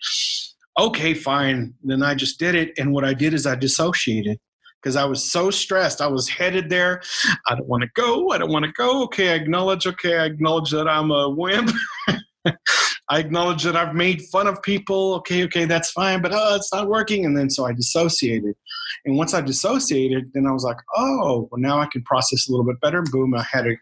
Okay, 0.88 1.13
fine. 1.13 1.74
Then 1.84 2.04
I 2.04 2.15
just 2.15 2.39
did 2.39 2.56
it. 2.56 2.74
And 2.78 2.94
what 2.94 3.06
I 3.06 3.13
did 3.13 3.34
is 3.34 3.46
I 3.46 3.56
dissociated 3.56 4.39
because 4.82 4.96
I 4.96 5.06
was 5.06 5.32
so 5.32 5.52
stressed. 5.52 6.02
I 6.02 6.08
was 6.08 6.30
headed 6.30 6.70
there. 6.70 7.02
I 7.48 7.56
don't 7.56 7.68
want 7.68 7.84
to 7.84 7.89
go. 7.96 8.32
I 8.32 8.38
don't 8.38 8.52
want 8.52 8.65
to 8.65 8.72
go. 8.72 9.04
Okay, 9.04 9.30
I 9.32 9.36
acknowledge. 9.36 9.88
Okay, 9.88 10.18
I 10.18 10.26
acknowledge 10.26 10.72
that 10.72 10.88
I'm 10.88 11.12
a 11.12 11.30
wimp. 11.30 11.72
I 13.10 13.19
acknowledge 13.19 13.63
that 13.63 13.76
I've 13.76 13.95
made 13.95 14.22
fun 14.24 14.45
of 14.45 14.62
people. 14.62 15.15
Okay, 15.15 15.43
okay, 15.45 15.65
that's 15.65 15.89
fine, 15.91 16.22
but 16.22 16.32
oh, 16.34 16.56
it's 16.56 16.72
not 16.72 16.88
working. 16.88 17.26
And 17.26 17.36
then 17.36 17.50
so 17.50 17.65
I 17.65 17.74
dissociated. 17.74 18.54
And 19.06 19.17
once 19.17 19.34
I 19.34 19.41
dissociated, 19.41 20.32
then 20.34 20.45
I 20.45 20.52
was 20.52 20.63
like, 20.63 20.78
oh, 20.95 21.50
well, 21.52 21.60
now 21.60 21.80
I 21.80 21.88
can 21.91 22.04
process 22.04 22.48
a 22.48 22.52
little 22.52 22.65
bit 22.65 22.80
better. 22.82 23.02
Boom, 23.12 23.34
I 23.34 23.43
had 23.52 23.65
a 23.65 23.76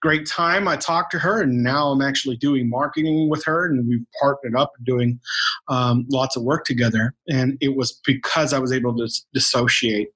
great 0.00 0.26
time. 0.26 0.66
I 0.66 0.76
talked 0.76 1.12
to 1.12 1.18
her, 1.18 1.42
and 1.42 1.62
now 1.62 1.88
I'm 1.88 2.00
actually 2.00 2.36
doing 2.38 2.70
marketing 2.70 3.28
with 3.28 3.44
her, 3.44 3.66
and 3.66 3.86
we've 3.86 4.06
partnered 4.20 4.56
up 4.56 4.72
and 4.78 4.86
doing 4.86 5.20
um, 5.68 6.06
lots 6.10 6.36
of 6.36 6.42
work 6.42 6.64
together. 6.64 7.14
And 7.28 7.58
it 7.60 7.76
was 7.76 8.00
because 8.06 8.54
I 8.54 8.58
was 8.58 8.72
able 8.72 8.96
to 8.96 9.08
dissociate 9.34 10.08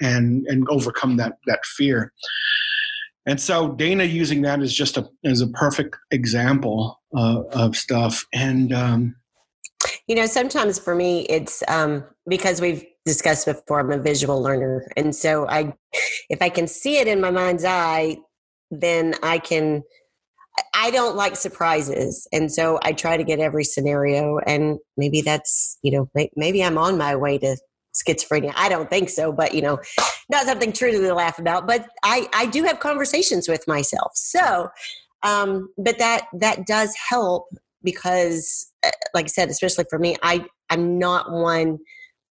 and 0.00 0.46
and 0.46 0.66
overcome 0.68 1.16
that 1.16 1.38
that 1.46 1.64
fear. 1.64 2.12
And 3.26 3.40
so 3.40 3.72
Dana 3.72 4.04
using 4.04 4.42
that 4.42 4.62
is 4.62 4.72
just 4.72 4.96
a 4.96 5.08
is 5.24 5.40
a 5.40 5.48
perfect 5.48 5.96
example 6.12 7.00
uh, 7.16 7.42
of 7.50 7.76
stuff. 7.76 8.24
And 8.32 8.72
um, 8.72 9.16
you 10.06 10.14
know, 10.14 10.26
sometimes 10.26 10.78
for 10.78 10.94
me, 10.94 11.22
it's 11.22 11.62
um, 11.68 12.04
because 12.28 12.60
we've 12.60 12.84
discussed 13.04 13.46
before. 13.46 13.80
I'm 13.80 13.90
a 13.90 13.98
visual 13.98 14.40
learner, 14.40 14.90
and 14.96 15.14
so 15.14 15.48
I, 15.48 15.74
if 16.30 16.40
I 16.40 16.48
can 16.48 16.66
see 16.66 16.98
it 16.98 17.08
in 17.08 17.20
my 17.20 17.30
mind's 17.30 17.64
eye, 17.64 18.18
then 18.70 19.14
I 19.22 19.38
can. 19.38 19.82
I 20.74 20.90
don't 20.90 21.16
like 21.16 21.36
surprises, 21.36 22.26
and 22.32 22.50
so 22.50 22.78
I 22.82 22.92
try 22.92 23.16
to 23.16 23.24
get 23.24 23.40
every 23.40 23.64
scenario. 23.64 24.38
And 24.38 24.78
maybe 24.96 25.20
that's 25.20 25.78
you 25.82 25.92
know 25.92 26.10
maybe 26.36 26.62
I'm 26.62 26.78
on 26.78 26.96
my 26.96 27.16
way 27.16 27.38
to 27.38 27.56
schizophrenia. 28.02 28.52
I 28.56 28.68
don't 28.68 28.90
think 28.90 29.10
so, 29.10 29.32
but 29.32 29.54
you 29.54 29.62
know, 29.62 29.78
not 30.30 30.46
something 30.46 30.72
truly 30.72 30.98
to 30.98 31.14
laugh 31.14 31.38
about. 31.38 31.66
But 31.66 31.86
I 32.02 32.28
I 32.32 32.46
do 32.46 32.64
have 32.64 32.80
conversations 32.80 33.48
with 33.48 33.66
myself. 33.66 34.12
So, 34.14 34.68
um, 35.22 35.68
but 35.78 35.98
that 35.98 36.26
that 36.34 36.66
does 36.66 36.94
help 37.08 37.46
because, 37.82 38.70
uh, 38.84 38.90
like 39.14 39.26
I 39.26 39.28
said, 39.28 39.48
especially 39.48 39.86
for 39.88 39.98
me, 39.98 40.16
I 40.22 40.44
I'm 40.70 40.98
not 40.98 41.30
one 41.30 41.78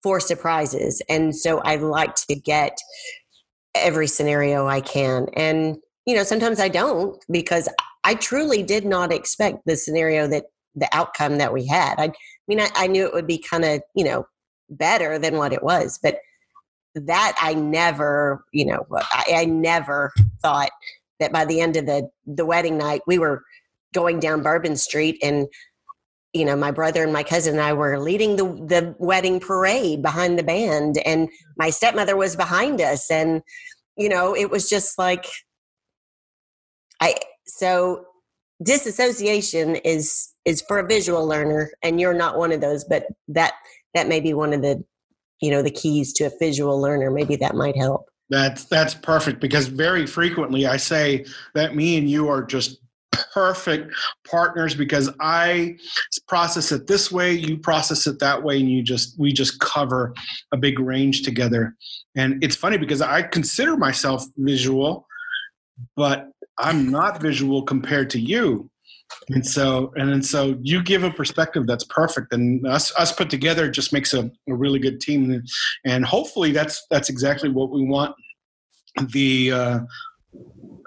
for 0.01 0.19
surprises, 0.19 1.01
and 1.09 1.35
so 1.35 1.59
I 1.59 1.75
like 1.77 2.15
to 2.27 2.35
get 2.35 2.77
every 3.75 4.07
scenario 4.07 4.67
I 4.67 4.81
can. 4.81 5.27
And 5.33 5.77
you 6.05 6.15
know, 6.15 6.23
sometimes 6.23 6.59
I 6.59 6.67
don't 6.67 7.23
because 7.31 7.69
I 8.03 8.15
truly 8.15 8.63
did 8.63 8.85
not 8.85 9.13
expect 9.13 9.59
the 9.65 9.77
scenario 9.77 10.27
that 10.27 10.45
the 10.75 10.89
outcome 10.91 11.37
that 11.37 11.53
we 11.53 11.65
had. 11.65 11.95
I, 11.99 12.05
I 12.05 12.11
mean, 12.47 12.59
I, 12.59 12.67
I 12.75 12.87
knew 12.87 13.05
it 13.05 13.13
would 13.13 13.27
be 13.27 13.37
kind 13.37 13.63
of, 13.63 13.81
you 13.95 14.03
know, 14.03 14.25
better 14.77 15.17
than 15.19 15.37
what 15.37 15.53
it 15.53 15.63
was. 15.63 15.99
But 16.01 16.19
that 16.95 17.35
I 17.41 17.53
never, 17.53 18.45
you 18.51 18.65
know, 18.65 18.85
I, 18.91 19.25
I 19.35 19.45
never 19.45 20.11
thought 20.41 20.71
that 21.19 21.31
by 21.31 21.45
the 21.45 21.61
end 21.61 21.77
of 21.77 21.85
the 21.85 22.09
the 22.25 22.45
wedding 22.45 22.77
night, 22.77 23.01
we 23.07 23.17
were 23.17 23.43
going 23.93 24.19
down 24.19 24.43
Bourbon 24.43 24.75
Street 24.75 25.17
and 25.23 25.47
you 26.33 26.45
know, 26.45 26.55
my 26.55 26.71
brother 26.71 27.03
and 27.03 27.13
my 27.13 27.21
cousin 27.21 27.53
and 27.53 27.61
I 27.61 27.73
were 27.73 27.99
leading 27.99 28.35
the 28.35 28.45
the 28.45 28.95
wedding 28.97 29.39
parade 29.39 30.01
behind 30.01 30.37
the 30.37 30.43
band, 30.43 30.97
and 31.05 31.29
my 31.57 31.69
stepmother 31.69 32.17
was 32.17 32.35
behind 32.35 32.81
us, 32.81 33.09
and 33.11 33.43
you 33.95 34.09
know, 34.09 34.35
it 34.35 34.49
was 34.49 34.67
just 34.67 34.97
like 34.97 35.27
I. 36.99 37.15
So 37.45 38.05
disassociation 38.63 39.75
is 39.75 40.31
is 40.43 40.63
for 40.67 40.79
a 40.79 40.87
visual 40.87 41.25
learner, 41.25 41.71
and 41.83 42.01
you're 42.01 42.15
not 42.15 42.37
one 42.37 42.51
of 42.51 42.61
those, 42.61 42.83
but 42.83 43.05
that 43.27 43.53
that 43.93 44.07
may 44.07 44.19
be 44.19 44.33
one 44.33 44.53
of 44.53 44.61
the 44.61 44.83
you 45.41 45.51
know 45.51 45.61
the 45.61 45.71
keys 45.71 46.13
to 46.13 46.25
a 46.25 46.31
visual 46.39 46.79
learner. 46.79 47.11
Maybe 47.11 47.35
that 47.37 47.55
might 47.55 47.75
help. 47.75 48.05
That's 48.29 48.65
that's 48.65 48.93
perfect 48.93 49.39
because 49.39 49.67
very 49.67 50.07
frequently 50.07 50.65
I 50.65 50.77
say 50.77 51.25
that 51.53 51.75
me 51.75 51.97
and 51.97 52.09
you 52.09 52.29
are 52.29 52.43
just 52.43 52.79
perfect 53.33 53.93
partners 54.29 54.75
because 54.75 55.09
I 55.19 55.77
process 56.27 56.71
it 56.71 56.87
this 56.87 57.11
way, 57.11 57.33
you 57.33 57.57
process 57.57 58.07
it 58.07 58.19
that 58.19 58.43
way, 58.43 58.59
and 58.59 58.69
you 58.69 58.81
just 58.83 59.19
we 59.19 59.33
just 59.33 59.59
cover 59.59 60.13
a 60.51 60.57
big 60.57 60.79
range 60.79 61.23
together. 61.23 61.75
And 62.15 62.43
it's 62.43 62.55
funny 62.55 62.77
because 62.77 63.01
I 63.01 63.23
consider 63.23 63.77
myself 63.77 64.25
visual, 64.37 65.07
but 65.95 66.29
I'm 66.59 66.89
not 66.89 67.21
visual 67.21 67.63
compared 67.63 68.09
to 68.11 68.19
you. 68.19 68.69
And 69.29 69.45
so 69.45 69.91
and 69.95 70.09
then 70.09 70.21
so 70.21 70.57
you 70.61 70.83
give 70.83 71.03
a 71.03 71.11
perspective 71.11 71.65
that's 71.67 71.83
perfect 71.85 72.33
and 72.33 72.65
us 72.67 72.93
us 72.95 73.11
put 73.11 73.29
together 73.29 73.69
just 73.69 73.93
makes 73.93 74.13
a, 74.13 74.31
a 74.49 74.53
really 74.53 74.79
good 74.79 74.99
team 74.99 75.43
and 75.85 76.05
hopefully 76.05 76.51
that's 76.51 76.85
that's 76.89 77.09
exactly 77.09 77.49
what 77.49 77.71
we 77.71 77.85
want 77.85 78.15
the 79.11 79.51
uh, 79.51 79.79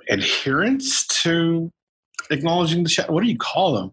adherence 0.09 1.07
to 1.07 1.70
acknowledging 2.31 2.83
the 2.83 2.89
shadow. 2.89 3.12
What 3.12 3.22
do 3.22 3.29
you 3.29 3.39
call 3.39 3.74
them? 3.74 3.93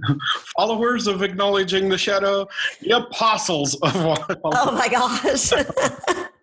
Followers 0.56 1.06
of 1.06 1.22
acknowledging 1.22 1.88
the 1.88 1.98
shadow, 1.98 2.46
the 2.80 2.98
apostles 2.98 3.74
of. 3.76 3.92
oh 4.44 4.72
my 4.72 4.88
gosh. 4.88 5.52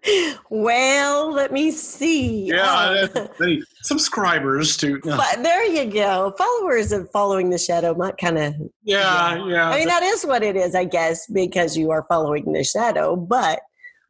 well, 0.49 1.31
let 1.31 1.51
me 1.51 1.71
see. 1.71 2.47
Yeah, 2.47 3.07
um, 3.15 3.63
subscribers 3.83 4.77
to. 4.77 4.99
But 5.05 5.43
there 5.43 5.65
you 5.65 5.91
go. 5.91 6.33
Followers 6.37 6.91
of 6.91 7.09
following 7.11 7.49
the 7.49 7.57
shadow 7.57 7.93
might 7.93 8.17
kind 8.17 8.37
of. 8.37 8.55
Yeah, 8.83 9.35
yeah, 9.35 9.47
yeah. 9.47 9.69
I 9.69 9.79
mean, 9.79 9.87
that 9.87 10.03
is 10.03 10.25
what 10.25 10.43
it 10.43 10.55
is, 10.55 10.75
I 10.75 10.85
guess, 10.85 11.27
because 11.27 11.77
you 11.77 11.91
are 11.91 12.05
following 12.09 12.51
the 12.51 12.63
shadow. 12.63 13.15
But 13.15 13.61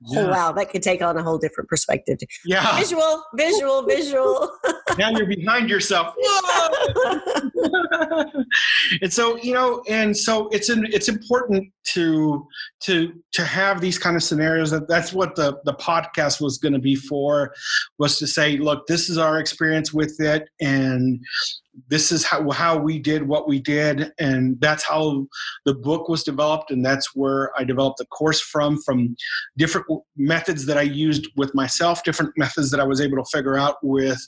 yeah. 0.08 0.22
Oh 0.22 0.30
wow, 0.30 0.52
that 0.54 0.70
could 0.72 0.82
take 0.82 1.02
on 1.02 1.16
a 1.18 1.24
whole 1.24 1.38
different 1.38 1.70
perspective. 1.70 2.18
Yeah, 2.46 2.78
visual, 2.78 3.24
visual, 3.36 3.84
visual. 3.84 4.52
now 4.98 5.12
you're 5.12 5.28
behind 5.28 5.70
yourself. 5.70 6.16
and 9.02 9.14
so 9.14 9.38
you 9.38 9.54
know, 9.54 9.84
and 9.88 10.18
so 10.18 10.50
it's 10.50 10.70
an, 10.70 10.88
it's 10.92 11.08
important 11.08 11.72
to 11.94 12.48
to 12.82 13.14
to 13.34 13.46
have 13.46 13.80
these 13.80 14.00
kind 14.00 14.16
of 14.16 14.24
scenarios. 14.24 14.72
That 14.72 14.88
that's 14.88 15.14
what 15.14 15.36
the 15.36 15.60
the 15.66 15.74
podcast 15.74 16.42
was 16.42 16.58
going 16.58 16.74
to 16.74 16.80
be 16.80 16.96
for, 16.96 17.54
was 18.00 18.18
to 18.20 18.28
say, 18.28 18.58
look, 18.58 18.88
this 18.88 19.10
is 19.10 19.20
our 19.20 19.40
experience 19.40 19.94
with 19.94 20.20
it, 20.20 20.50
and 20.60 21.20
this 21.90 22.12
is 22.12 22.26
how, 22.26 22.50
how 22.52 22.78
we 22.78 23.00
did 23.00 23.28
what 23.28 23.48
we 23.48 23.60
did 23.60 24.12
and 24.20 24.60
that's 24.60 24.84
how 24.84 25.26
the 25.66 25.74
book 25.74 26.10
was 26.10 26.24
developed 26.24 26.72
and 26.72 26.86
that's 26.86 27.16
where 27.16 27.52
i 27.58 27.64
developed 27.64 27.98
the 27.98 28.06
course 28.06 28.42
from 28.42 28.82
from 28.82 29.16
different 29.58 29.86
methods 30.18 30.66
that 30.66 30.78
i 30.78 30.82
used 30.82 31.28
with 31.36 31.54
myself 31.54 32.04
different 32.04 32.32
methods 32.38 32.72
that 32.72 32.80
i 32.80 32.84
was 32.84 33.02
able 33.02 33.18
to 33.18 33.30
figure 33.32 33.58
out 33.58 33.76
with 33.82 34.20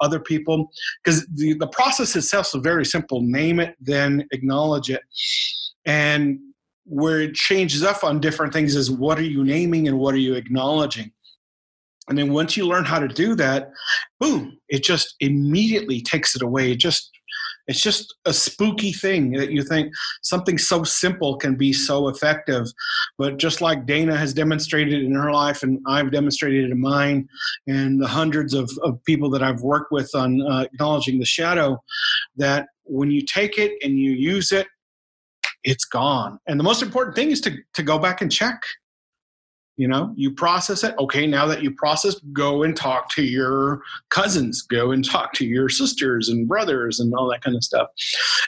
other 0.00 0.20
people. 0.20 0.70
Because 1.02 1.26
the, 1.34 1.54
the 1.54 1.66
process 1.68 2.14
itself 2.16 2.54
is 2.54 2.60
very 2.62 2.84
simple. 2.84 3.20
Name 3.22 3.60
it 3.60 3.74
then 3.80 4.26
acknowledge 4.32 4.90
it. 4.90 5.02
And 5.86 6.38
where 6.84 7.20
it 7.20 7.34
changes 7.34 7.82
up 7.82 8.04
on 8.04 8.20
different 8.20 8.52
things 8.52 8.74
is 8.74 8.90
what 8.90 9.18
are 9.18 9.22
you 9.22 9.42
naming 9.42 9.88
and 9.88 9.98
what 9.98 10.14
are 10.14 10.18
you 10.18 10.34
acknowledging 10.34 11.10
and 12.08 12.18
then 12.18 12.32
once 12.32 12.56
you 12.56 12.66
learn 12.66 12.84
how 12.84 12.98
to 12.98 13.08
do 13.08 13.34
that, 13.36 13.70
boom, 14.20 14.58
it 14.68 14.82
just 14.82 15.14
immediately 15.20 16.00
takes 16.00 16.36
it 16.36 16.42
away. 16.42 16.72
It 16.72 16.78
just 16.78 17.10
it's 17.66 17.80
just 17.80 18.14
a 18.26 18.32
spooky 18.32 18.92
thing 18.92 19.32
that 19.32 19.50
you 19.50 19.62
think 19.62 19.92
something 20.22 20.58
so 20.58 20.84
simple 20.84 21.36
can 21.36 21.54
be 21.56 21.72
so 21.72 22.08
effective. 22.08 22.66
But 23.16 23.38
just 23.38 23.62
like 23.62 23.86
Dana 23.86 24.16
has 24.16 24.34
demonstrated 24.34 25.02
in 25.02 25.14
her 25.14 25.32
life, 25.32 25.62
and 25.62 25.80
I've 25.86 26.12
demonstrated 26.12 26.70
in 26.70 26.78
mine, 26.78 27.26
and 27.66 28.00
the 28.00 28.06
hundreds 28.06 28.52
of, 28.52 28.70
of 28.82 29.02
people 29.04 29.30
that 29.30 29.42
I've 29.42 29.62
worked 29.62 29.92
with 29.92 30.10
on 30.14 30.42
uh, 30.42 30.66
acknowledging 30.72 31.18
the 31.18 31.24
shadow, 31.24 31.82
that 32.36 32.66
when 32.84 33.10
you 33.10 33.22
take 33.24 33.56
it 33.56 33.72
and 33.82 33.98
you 33.98 34.10
use 34.10 34.52
it, 34.52 34.66
it's 35.62 35.86
gone. 35.86 36.38
And 36.46 36.60
the 36.60 36.64
most 36.64 36.82
important 36.82 37.16
thing 37.16 37.30
is 37.30 37.40
to, 37.42 37.56
to 37.74 37.82
go 37.82 37.98
back 37.98 38.20
and 38.20 38.30
check 38.30 38.60
you 39.76 39.88
know 39.88 40.12
you 40.16 40.32
process 40.32 40.84
it. 40.84 40.94
Okay 40.98 41.26
now 41.26 41.46
that 41.46 41.62
you 41.62 41.70
process 41.72 42.16
go 42.32 42.62
and 42.62 42.76
talk 42.76 43.10
to 43.10 43.22
your 43.22 43.82
cousins. 44.10 44.62
Go 44.62 44.92
and 44.92 45.04
talk 45.04 45.32
to 45.34 45.46
your 45.46 45.68
sisters 45.68 46.28
and 46.28 46.48
brothers 46.48 47.00
and 47.00 47.12
all 47.14 47.28
that 47.30 47.42
kind 47.42 47.56
of 47.56 47.64
stuff. 47.64 47.88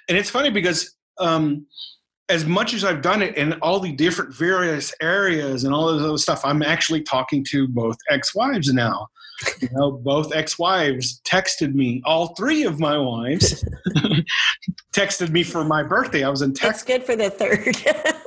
And 0.08 0.16
it's 0.16 0.30
funny 0.30 0.50
because 0.50 0.94
um, 1.18 1.66
as 2.28 2.44
much 2.44 2.74
as 2.74 2.84
I've 2.84 3.02
done 3.02 3.22
it 3.22 3.36
in 3.36 3.54
all 3.54 3.80
the 3.80 3.92
different 3.92 4.34
various 4.34 4.92
areas 5.00 5.64
and 5.64 5.72
all 5.72 5.92
this 5.92 6.02
other 6.02 6.18
stuff, 6.18 6.44
I'm 6.44 6.62
actually 6.62 7.02
talking 7.02 7.44
to 7.50 7.68
both 7.68 7.96
ex-wives 8.10 8.72
now. 8.72 9.06
You 9.60 9.68
know, 9.72 9.92
both 9.92 10.34
ex-wives 10.34 11.20
texted 11.24 11.74
me. 11.74 12.02
All 12.04 12.34
three 12.34 12.64
of 12.64 12.80
my 12.80 12.96
wives 12.96 13.64
texted 14.94 15.30
me 15.30 15.42
for 15.42 15.64
my 15.64 15.82
birthday. 15.82 16.24
I 16.24 16.28
was 16.28 16.42
in 16.42 16.54
Texas. 16.54 16.82
It's 16.82 16.90
good 16.90 17.04
for 17.04 17.16
the 17.16 17.30
third. 17.30 17.76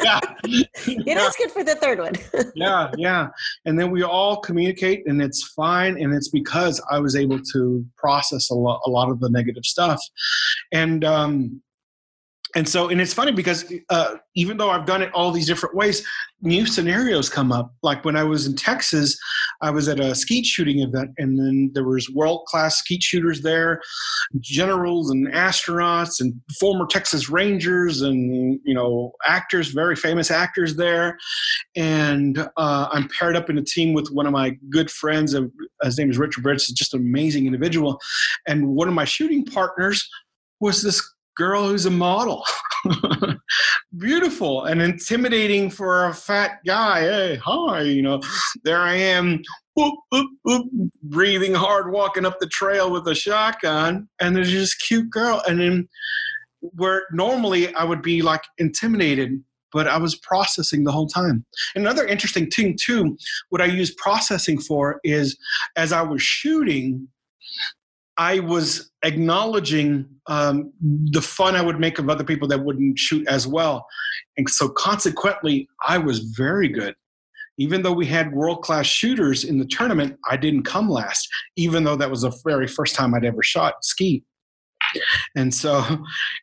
yeah, 0.04 0.20
it 0.44 1.06
yeah. 1.06 1.28
is 1.28 1.36
good 1.36 1.52
for 1.52 1.64
the 1.64 1.76
third 1.76 2.00
one. 2.00 2.14
yeah, 2.56 2.92
yeah. 2.98 3.30
And 3.66 3.80
then 3.80 3.92
we 3.92 4.04
all 4.04 4.38
communicate, 4.38 5.08
and 5.08 5.22
it's 5.22 5.44
fine. 5.54 6.02
And 6.02 6.14
it's 6.14 6.30
because 6.30 6.82
I 6.92 7.00
was 7.00 7.16
able 7.16 7.40
to 7.54 7.86
process 7.98 8.50
a 8.50 8.56
lot, 8.56 8.82
a 8.86 8.90
lot 8.90 9.10
of 9.10 9.20
the 9.20 9.30
negative 9.30 9.66
stuff, 9.66 10.02
and 10.72 11.04
um, 11.04 11.62
and 12.56 12.68
so 12.68 12.90
and 12.90 13.00
it's 13.00 13.14
funny 13.14 13.32
because 13.32 13.72
uh, 13.90 14.16
even 14.36 14.58
though 14.58 14.70
i've 14.70 14.86
done 14.86 15.02
it 15.02 15.12
all 15.14 15.32
these 15.32 15.46
different 15.46 15.76
ways 15.76 16.06
new 16.42 16.66
scenarios 16.66 17.30
come 17.30 17.52
up 17.52 17.74
like 17.84 18.04
when 18.04 18.16
i 18.16 18.24
was 18.24 18.48
in 18.48 18.56
texas 18.56 19.20
i 19.62 19.70
was 19.70 19.88
at 19.88 20.00
a 20.00 20.16
skeet 20.16 20.46
shooting 20.46 20.80
event 20.80 21.12
and 21.18 21.38
then 21.40 21.72
there 21.74 21.84
was 21.84 22.10
world 22.10 22.46
class 22.48 22.78
skeet 22.78 23.04
shooters 23.04 23.42
there 23.42 23.82
generals 24.40 25.10
and 25.10 25.28
astronauts 25.34 26.20
and 26.20 26.34
former 26.60 26.86
texas 26.86 27.30
rangers 27.30 28.02
and 28.02 28.60
you 28.64 28.74
know 28.74 29.12
actors 29.28 29.70
very 29.70 29.96
famous 29.96 30.32
actors 30.32 30.76
there. 30.76 31.18
And 31.76 32.38
uh, 32.58 32.88
i'm 32.92 33.08
paired 33.18 33.36
up 33.36 33.50
in 33.50 33.58
a 33.58 33.64
team 33.64 33.94
with 33.94 34.10
one 34.10 34.26
of 34.26 34.32
my 34.32 34.58
good 34.70 34.90
friends 34.90 35.36
his 35.84 35.98
name 35.98 36.10
is 36.10 36.18
richard 36.18 36.44
bridge 36.44 36.68
just 36.74 36.94
an 36.94 37.00
amazing 37.00 37.46
individual. 37.46 38.00
And 38.48 38.70
one 38.70 38.88
of 38.88 38.94
my 38.94 39.06
shooting 39.06 39.46
partners 39.46 40.08
was 40.60 40.82
this 40.82 41.02
girl 41.40 41.70
who's 41.70 41.86
a 41.86 41.90
model. 41.90 42.44
Beautiful 43.98 44.66
and 44.66 44.82
intimidating 44.82 45.70
for 45.70 46.08
a 46.08 46.14
fat 46.14 46.60
guy. 46.66 47.00
Hey, 47.00 47.36
hi, 47.38 47.82
you 47.82 48.02
know, 48.02 48.22
there 48.66 48.82
I 48.82 48.96
am, 48.96 49.42
whoop, 49.74 49.96
whoop, 50.12 50.30
whoop, 50.44 50.70
breathing 51.02 51.56
hard, 51.56 51.94
walking 51.94 52.26
up 52.26 52.40
the 52.40 52.48
trail 52.48 52.92
with 52.92 53.08
a 53.08 53.16
shotgun, 53.16 54.10
and 54.20 54.36
there's 54.36 54.52
this 54.52 54.76
cute 54.76 55.10
girl. 55.10 55.42
And 55.48 55.62
then 55.62 55.88
where 56.60 57.04
normally 57.14 57.74
I 57.74 57.86
would 57.86 58.02
be 58.02 58.22
like 58.22 58.44
intimidated, 58.58 59.42
but 59.72 59.88
I 59.88 59.98
was 59.98 60.18
processing 60.18 60.84
the 60.84 60.92
whole 60.92 61.08
time. 61.08 61.46
Another 61.74 62.06
interesting 62.06 62.50
thing, 62.50 62.78
too, 62.80 63.18
what 63.48 63.62
I 63.62 63.66
use 63.66 63.96
processing 63.96 64.60
for 64.60 65.00
is 65.06 65.38
as 65.78 65.94
I 65.94 66.02
was 66.02 66.22
shooting, 66.22 67.08
I 68.20 68.40
was 68.42 68.92
acknowledging 69.04 70.06
um, 70.28 70.74
the 70.82 71.22
fun 71.22 71.56
I 71.56 71.62
would 71.62 71.80
make 71.80 72.00
of 72.00 72.10
other 72.10 72.26
people 72.26 72.50
that 72.50 72.66
wouldn't 72.66 73.00
shoot 73.00 73.26
as 73.30 73.48
well. 73.48 73.88
And 74.38 74.50
so 74.50 74.68
consequently, 74.68 75.70
I 75.88 76.00
was 76.00 76.20
very 76.20 76.68
good. 76.68 76.96
Even 77.58 77.82
though 77.82 77.94
we 77.94 78.06
had 78.06 78.34
world 78.34 78.62
class 78.62 78.86
shooters 78.86 79.46
in 79.46 79.58
the 79.58 79.66
tournament, 79.66 80.18
I 80.30 80.36
didn't 80.36 80.64
come 80.64 80.90
last, 80.90 81.30
even 81.56 81.86
though 81.86 81.96
that 81.96 82.12
was 82.12 82.24
the 82.24 82.38
very 82.46 82.68
first 82.68 82.94
time 82.94 83.16
I'd 83.16 83.24
ever 83.24 83.42
shot 83.42 83.86
ski 83.86 84.24
and 85.36 85.54
so 85.54 85.84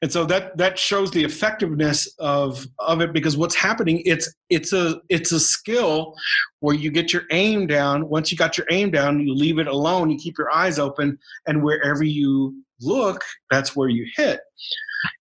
and 0.03 0.13
so 0.13 0.25
that 0.25 0.57
that 0.57 0.79
shows 0.79 1.11
the 1.11 1.25
effectiveness 1.25 2.07
of 2.19 2.67
of 2.79 3.01
it 3.01 3.13
because 3.13 3.37
what's 3.37 3.55
happening 3.55 4.03
it's 4.05 4.33
it's 4.51 4.73
a 4.73 5.01
it's 5.09 5.33
a 5.33 5.41
skill 5.41 6.15
where 6.61 6.75
you 6.75 6.91
get 6.91 7.13
your 7.13 7.23
aim 7.31 7.67
down. 7.67 8.09
Once 8.09 8.33
you 8.33 8.39
got 8.39 8.57
your 8.57 8.67
aim 8.71 8.91
down 8.91 9.21
you 9.21 9.35
leave 9.35 9.59
it 9.59 9.67
alone. 9.67 10.11
You 10.11 10.19
keep 10.19 10.39
your 10.39 10.53
eyes 10.53 10.79
open 10.79 11.19
and 11.47 11.63
wherever 11.63 12.05
you 12.05 12.63
look 12.81 13.23
that's 13.51 13.75
where 13.75 13.89
you 13.89 14.07
hit. 14.17 14.41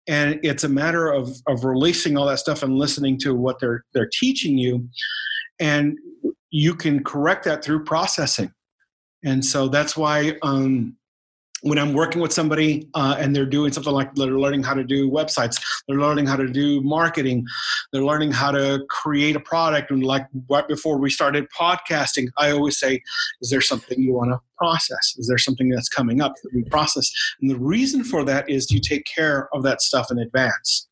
And 0.06 0.40
it's 0.42 0.64
a 0.64 0.68
matter 0.68 1.10
of 1.10 1.30
of 1.46 1.64
releasing 1.64 2.16
all 2.16 2.26
that 2.26 2.38
stuff 2.38 2.62
and 2.62 2.76
listening 2.76 3.18
to 3.20 3.34
what 3.34 3.58
they're 3.60 3.84
they're 3.94 4.10
teaching 4.12 4.58
you. 4.58 4.88
And 5.60 5.98
you 6.50 6.74
can 6.74 7.02
correct 7.02 7.44
that 7.44 7.64
through 7.64 7.84
processing. 7.84 8.52
And 9.24 9.44
so 9.44 9.68
that's 9.68 9.96
why 9.96 10.36
um 10.42 10.96
when 11.64 11.78
I'm 11.78 11.94
working 11.94 12.20
with 12.20 12.32
somebody 12.32 12.86
uh, 12.92 13.16
and 13.18 13.34
they're 13.34 13.46
doing 13.46 13.72
something 13.72 13.92
like 13.92 14.14
they're 14.14 14.38
learning 14.38 14.62
how 14.62 14.74
to 14.74 14.84
do 14.84 15.10
websites, 15.10 15.62
they're 15.88 15.98
learning 15.98 16.26
how 16.26 16.36
to 16.36 16.46
do 16.46 16.82
marketing, 16.82 17.46
they're 17.90 18.04
learning 18.04 18.32
how 18.32 18.50
to 18.50 18.84
create 18.90 19.34
a 19.34 19.40
product. 19.40 19.90
And 19.90 20.04
like 20.04 20.26
right 20.50 20.68
before 20.68 20.98
we 20.98 21.08
started 21.08 21.46
podcasting, 21.58 22.28
I 22.36 22.50
always 22.50 22.78
say, 22.78 23.02
Is 23.40 23.48
there 23.48 23.62
something 23.62 23.98
you 23.98 24.12
want 24.12 24.32
to 24.32 24.40
process? 24.58 25.14
Is 25.16 25.26
there 25.26 25.38
something 25.38 25.70
that's 25.70 25.88
coming 25.88 26.20
up 26.20 26.34
that 26.42 26.50
we 26.54 26.64
process? 26.64 27.10
And 27.40 27.50
the 27.50 27.58
reason 27.58 28.04
for 28.04 28.24
that 28.24 28.48
is 28.48 28.70
you 28.70 28.78
take 28.78 29.06
care 29.06 29.48
of 29.54 29.62
that 29.62 29.80
stuff 29.80 30.10
in 30.10 30.18
advance. 30.18 30.86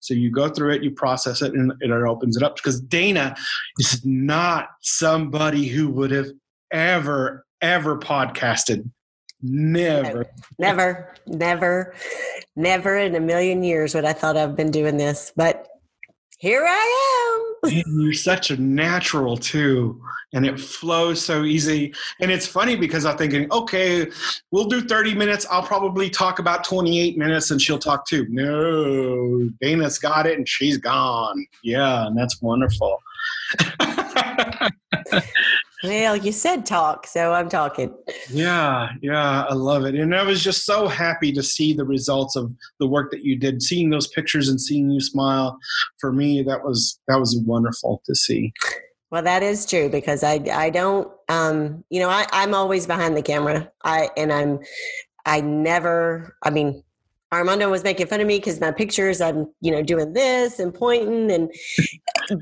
So 0.00 0.14
you 0.14 0.30
go 0.30 0.48
through 0.48 0.72
it, 0.72 0.82
you 0.82 0.90
process 0.90 1.42
it, 1.42 1.52
and 1.52 1.72
it 1.80 1.90
opens 1.90 2.36
it 2.36 2.42
up. 2.42 2.56
Because 2.56 2.80
Dana 2.80 3.36
is 3.78 4.02
not 4.04 4.68
somebody 4.80 5.66
who 5.66 5.90
would 5.90 6.10
have 6.12 6.30
ever, 6.72 7.44
ever 7.60 7.98
podcasted 7.98 8.90
Never. 9.46 10.26
Never, 10.58 11.14
never, 11.26 11.94
never 12.56 12.96
in 12.96 13.14
a 13.14 13.20
million 13.20 13.62
years 13.62 13.94
would 13.94 14.06
I 14.06 14.14
thought 14.14 14.38
I've 14.38 14.56
been 14.56 14.70
doing 14.70 14.96
this. 14.96 15.34
But 15.36 15.68
here 16.38 16.64
I 16.66 17.60
am. 17.66 17.70
You're 17.86 18.14
such 18.14 18.50
a 18.50 18.56
natural 18.56 19.36
too, 19.36 20.00
and 20.32 20.46
it 20.46 20.58
flows 20.58 21.22
so 21.22 21.44
easy. 21.44 21.92
And 22.20 22.30
it's 22.30 22.46
funny 22.46 22.74
because 22.74 23.04
I'm 23.04 23.18
thinking, 23.18 23.52
okay, 23.52 24.10
we'll 24.50 24.64
do 24.64 24.80
30 24.80 25.14
minutes. 25.14 25.46
I'll 25.50 25.62
probably 25.62 26.08
talk 26.08 26.38
about 26.38 26.64
28 26.64 27.18
minutes, 27.18 27.50
and 27.50 27.60
she'll 27.60 27.78
talk 27.78 28.06
too. 28.06 28.26
No, 28.30 29.50
Dana's 29.60 29.98
got 29.98 30.26
it, 30.26 30.38
and 30.38 30.48
she's 30.48 30.78
gone. 30.78 31.46
Yeah, 31.62 32.06
and 32.06 32.16
that's 32.16 32.40
wonderful. 32.40 33.02
Well, 35.84 36.16
you 36.16 36.32
said 36.32 36.64
talk, 36.64 37.06
so 37.06 37.34
I'm 37.34 37.50
talking. 37.50 37.94
Yeah, 38.30 38.88
yeah, 39.02 39.44
I 39.44 39.52
love 39.52 39.84
it. 39.84 39.94
And 39.94 40.14
I 40.14 40.22
was 40.22 40.42
just 40.42 40.64
so 40.64 40.88
happy 40.88 41.30
to 41.32 41.42
see 41.42 41.74
the 41.74 41.84
results 41.84 42.36
of 42.36 42.50
the 42.80 42.86
work 42.86 43.10
that 43.10 43.22
you 43.22 43.36
did. 43.36 43.62
Seeing 43.62 43.90
those 43.90 44.08
pictures 44.08 44.48
and 44.48 44.58
seeing 44.58 44.90
you 44.90 45.00
smile, 45.00 45.58
for 46.00 46.10
me, 46.10 46.42
that 46.42 46.64
was 46.64 46.98
that 47.06 47.20
was 47.20 47.38
wonderful 47.46 48.00
to 48.06 48.14
see. 48.14 48.54
Well, 49.10 49.22
that 49.24 49.42
is 49.42 49.66
true 49.66 49.90
because 49.90 50.24
I 50.24 50.42
I 50.50 50.70
don't 50.70 51.12
um 51.28 51.84
you 51.90 52.00
know 52.00 52.08
I 52.08 52.26
I'm 52.32 52.54
always 52.54 52.86
behind 52.86 53.14
the 53.14 53.22
camera. 53.22 53.70
I 53.84 54.08
and 54.16 54.32
I'm 54.32 54.60
I 55.26 55.42
never 55.42 56.34
I 56.42 56.48
mean 56.48 56.82
Armando 57.30 57.70
was 57.70 57.84
making 57.84 58.06
fun 58.06 58.22
of 58.22 58.26
me 58.26 58.38
because 58.38 58.58
my 58.58 58.70
pictures 58.70 59.20
I'm 59.20 59.52
you 59.60 59.70
know 59.70 59.82
doing 59.82 60.14
this 60.14 60.58
and 60.58 60.72
pointing 60.72 61.30
and 61.30 61.52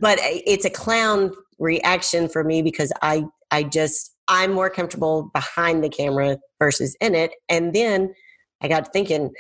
but 0.00 0.18
it's 0.22 0.64
a 0.64 0.70
clown 0.70 1.32
reaction 1.58 2.28
for 2.28 2.44
me 2.44 2.62
because 2.62 2.92
I 3.02 3.24
I 3.50 3.64
just 3.64 4.12
I'm 4.28 4.52
more 4.52 4.70
comfortable 4.70 5.30
behind 5.34 5.84
the 5.84 5.88
camera 5.88 6.38
versus 6.58 6.96
in 7.00 7.14
it. 7.14 7.32
And 7.48 7.74
then 7.74 8.14
I 8.62 8.68
got 8.68 8.92
thinking, 8.92 9.32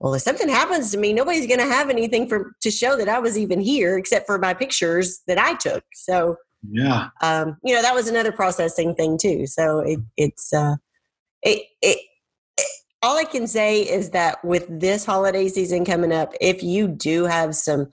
well, 0.00 0.14
if 0.14 0.22
something 0.22 0.48
happens 0.48 0.90
to 0.92 0.98
me, 0.98 1.12
nobody's 1.12 1.46
going 1.46 1.60
to 1.60 1.66
have 1.66 1.90
anything 1.90 2.28
for 2.28 2.52
to 2.62 2.70
show 2.70 2.96
that 2.96 3.08
I 3.08 3.18
was 3.18 3.36
even 3.36 3.60
here 3.60 3.98
except 3.98 4.26
for 4.26 4.38
my 4.38 4.54
pictures 4.54 5.20
that 5.26 5.38
I 5.38 5.54
took. 5.54 5.84
So 5.94 6.36
yeah, 6.68 7.08
um, 7.22 7.56
you 7.64 7.74
know 7.74 7.82
that 7.82 7.94
was 7.94 8.08
another 8.08 8.32
processing 8.32 8.94
thing 8.94 9.18
too. 9.18 9.46
So 9.46 9.80
it, 9.80 10.00
it's 10.16 10.52
uh, 10.52 10.76
it, 11.42 11.64
it 11.82 11.98
it 12.58 12.66
all 13.02 13.16
I 13.16 13.24
can 13.24 13.46
say 13.46 13.80
is 13.82 14.10
that 14.10 14.44
with 14.44 14.66
this 14.68 15.04
holiday 15.04 15.48
season 15.48 15.84
coming 15.84 16.12
up, 16.12 16.32
if 16.40 16.62
you 16.62 16.88
do 16.88 17.24
have 17.24 17.54
some 17.54 17.88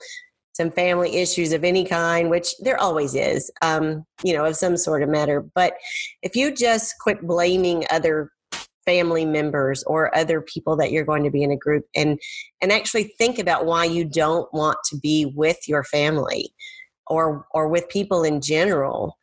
some 0.58 0.72
family 0.72 1.16
issues 1.16 1.52
of 1.52 1.62
any 1.62 1.84
kind, 1.84 2.30
which 2.30 2.56
there 2.58 2.78
always 2.80 3.14
is, 3.14 3.48
um, 3.62 4.04
you 4.24 4.32
know, 4.34 4.44
of 4.44 4.56
some 4.56 4.76
sort 4.76 5.04
of 5.04 5.08
matter. 5.08 5.46
But 5.54 5.74
if 6.22 6.34
you 6.34 6.52
just 6.52 6.94
quit 7.00 7.22
blaming 7.22 7.84
other 7.90 8.32
family 8.84 9.24
members 9.24 9.84
or 9.84 10.12
other 10.16 10.40
people 10.40 10.74
that 10.74 10.90
you're 10.90 11.04
going 11.04 11.22
to 11.22 11.30
be 11.30 11.44
in 11.44 11.52
a 11.52 11.56
group 11.56 11.84
and 11.94 12.18
and 12.60 12.72
actually 12.72 13.04
think 13.04 13.38
about 13.38 13.66
why 13.66 13.84
you 13.84 14.04
don't 14.04 14.52
want 14.52 14.78
to 14.82 14.96
be 14.98 15.30
with 15.36 15.58
your 15.68 15.84
family 15.84 16.54
or 17.06 17.46
or 17.52 17.68
with 17.68 17.86
people 17.90 18.24
in 18.24 18.40
general 18.40 19.18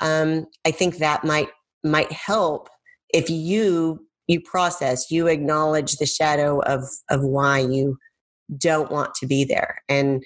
um, 0.00 0.46
i 0.64 0.70
think 0.70 0.96
that 0.96 1.24
might 1.24 1.50
might 1.84 2.10
help 2.10 2.70
if 3.12 3.28
you 3.28 4.00
you 4.28 4.40
process 4.40 5.10
you 5.10 5.26
acknowledge 5.26 5.96
the 5.96 6.06
shadow 6.06 6.60
of 6.60 6.82
of 7.10 7.20
why 7.20 7.58
you 7.58 7.98
don't 8.56 8.90
want 8.90 9.14
to 9.14 9.26
be 9.26 9.44
there 9.44 9.82
and 9.90 10.22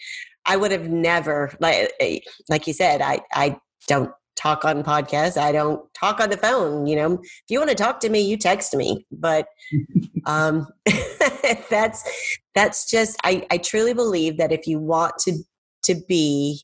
I 0.47 0.57
would 0.57 0.71
have 0.71 0.89
never 0.89 1.53
like 1.61 1.93
eh, 2.01 2.21
like 2.49 2.67
you 2.67 2.73
said, 2.73 3.01
I 3.01 3.21
I 3.33 3.59
don't 3.89 4.11
talk 4.37 4.65
on 4.65 4.83
podcasts. 4.83 5.37
I 5.37 5.51
don't 5.51 5.83
talk 5.95 6.21
on 6.21 6.31
the 6.31 6.37
phone. 6.37 6.87
You 6.87 6.97
know, 6.97 7.13
if 7.15 7.45
you 7.49 7.59
want 7.59 7.71
to 7.71 7.77
talk 7.77 8.01
to 8.01 8.09
me, 8.09 8.21
you 8.21 8.37
text 8.37 8.75
me. 8.75 9.07
But 9.11 9.49
um, 10.27 10.67
that's 11.71 12.39
that's 12.55 12.89
just 12.89 13.17
I, 13.25 13.47
I 13.51 13.59
truly 13.59 13.95
believe 13.95 14.39
that 14.39 14.53
if 14.53 14.67
you 14.67 14.79
want 14.79 15.15
to 15.21 15.39
to 15.85 15.95
be 16.09 16.63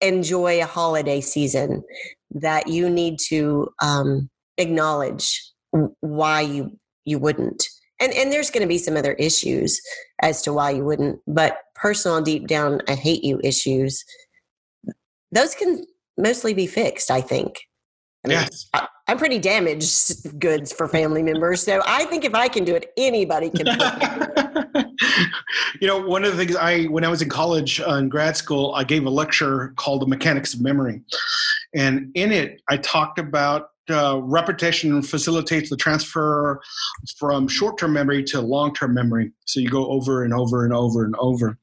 enjoy 0.00 0.62
a 0.62 0.66
holiday 0.66 1.20
season, 1.20 1.82
that 2.30 2.68
you 2.68 2.88
need 2.88 3.18
to 3.28 3.68
um, 3.82 4.30
acknowledge 4.58 5.42
why 6.00 6.40
you 6.40 6.78
you 7.04 7.18
wouldn't 7.18 7.66
and 8.00 8.12
and 8.14 8.32
there's 8.32 8.50
going 8.50 8.62
to 8.62 8.68
be 8.68 8.78
some 8.78 8.96
other 8.96 9.12
issues 9.14 9.80
as 10.22 10.42
to 10.42 10.52
why 10.52 10.70
you 10.70 10.84
wouldn't 10.84 11.20
but 11.26 11.58
personal 11.74 12.20
deep 12.20 12.46
down 12.46 12.80
i 12.88 12.94
hate 12.94 13.22
you 13.22 13.40
issues. 13.44 14.04
Those 15.32 15.54
can 15.54 15.84
mostly 16.18 16.54
be 16.54 16.66
fixed 16.66 17.10
i 17.10 17.20
think. 17.20 17.60
I 18.24 18.28
mean, 18.28 18.38
yes. 18.38 18.68
I, 18.74 18.86
am 19.08 19.16
pretty 19.16 19.38
damaged 19.38 20.38
goods 20.38 20.72
for 20.72 20.86
family 20.88 21.22
members 21.22 21.62
so 21.62 21.80
i 21.86 22.04
think 22.06 22.24
if 22.24 22.34
i 22.34 22.48
can 22.48 22.64
do 22.64 22.74
it 22.74 22.92
anybody 22.96 23.50
can 23.50 23.66
you 25.80 25.86
know 25.86 25.98
one 25.98 26.24
of 26.24 26.36
the 26.36 26.36
things 26.36 26.56
i 26.56 26.84
when 26.84 27.04
i 27.04 27.08
was 27.08 27.22
in 27.22 27.28
college 27.28 27.80
uh, 27.80 27.94
in 27.94 28.08
grad 28.08 28.36
school 28.36 28.74
i 28.74 28.84
gave 28.84 29.06
a 29.06 29.10
lecture 29.10 29.72
called 29.76 30.02
the 30.02 30.06
mechanics 30.06 30.54
of 30.54 30.60
memory. 30.60 31.00
And 31.74 32.10
in 32.14 32.32
it 32.32 32.60
i 32.68 32.76
talked 32.76 33.18
about 33.18 33.69
uh, 33.90 34.18
repetition 34.22 35.02
facilitates 35.02 35.70
the 35.70 35.76
transfer 35.76 36.60
from 37.18 37.48
short-term 37.48 37.92
memory 37.92 38.22
to 38.24 38.40
long-term 38.40 38.94
memory. 38.94 39.32
So 39.46 39.60
you 39.60 39.68
go 39.68 39.86
over 39.88 40.24
and 40.24 40.34
over 40.34 40.64
and 40.64 40.72
over 40.72 41.04
and 41.04 41.14
over. 41.18 41.58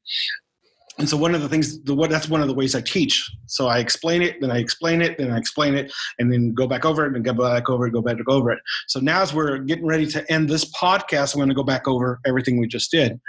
And 0.98 1.08
so 1.08 1.16
one 1.16 1.32
of 1.32 1.42
the 1.42 1.48
things, 1.48 1.80
the 1.84 1.94
what 1.94 2.10
that's 2.10 2.28
one 2.28 2.40
of 2.40 2.48
the 2.48 2.54
ways 2.54 2.74
I 2.74 2.80
teach. 2.80 3.30
So 3.46 3.68
I 3.68 3.78
explain 3.78 4.20
it, 4.20 4.40
then 4.40 4.50
I 4.50 4.58
explain 4.58 5.00
it, 5.00 5.16
then 5.16 5.30
I 5.30 5.38
explain 5.38 5.76
it, 5.76 5.92
and 6.18 6.32
then 6.32 6.52
go 6.54 6.66
back 6.66 6.84
over 6.84 7.06
it, 7.06 7.14
and 7.14 7.24
go 7.24 7.32
back 7.32 7.70
over 7.70 7.86
it, 7.86 7.92
go 7.92 8.02
back 8.02 8.16
over 8.26 8.50
it. 8.50 8.58
So 8.88 8.98
now 8.98 9.22
as 9.22 9.32
we're 9.32 9.58
getting 9.58 9.86
ready 9.86 10.06
to 10.06 10.32
end 10.32 10.48
this 10.48 10.64
podcast, 10.72 11.34
I'm 11.34 11.38
going 11.38 11.50
to 11.50 11.54
go 11.54 11.62
back 11.62 11.86
over 11.86 12.18
everything 12.26 12.58
we 12.58 12.66
just 12.66 12.90
did. 12.90 13.20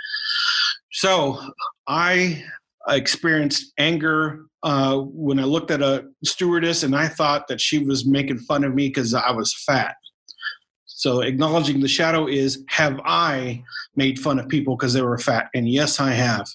So 0.91 1.39
I 1.87 2.43
experienced 2.87 3.73
anger 3.77 4.45
uh, 4.63 4.97
when 4.97 5.39
I 5.39 5.43
looked 5.43 5.71
at 5.71 5.81
a 5.81 6.05
stewardess 6.23 6.83
and 6.83 6.95
I 6.95 7.07
thought 7.07 7.47
that 7.47 7.61
she 7.61 7.79
was 7.79 8.05
making 8.05 8.39
fun 8.39 8.63
of 8.63 8.73
me 8.73 8.87
because 8.87 9.13
I 9.13 9.31
was 9.31 9.53
fat. 9.65 9.95
So 10.85 11.21
acknowledging 11.21 11.79
the 11.79 11.87
shadow 11.87 12.27
is 12.27 12.63
have 12.67 12.99
I 13.05 13.63
made 13.95 14.19
fun 14.19 14.37
of 14.37 14.49
people 14.49 14.75
because 14.75 14.93
they 14.93 15.01
were 15.01 15.17
fat? 15.17 15.47
And 15.53 15.69
yes, 15.69 15.99
I 15.99 16.11
have. 16.11 16.45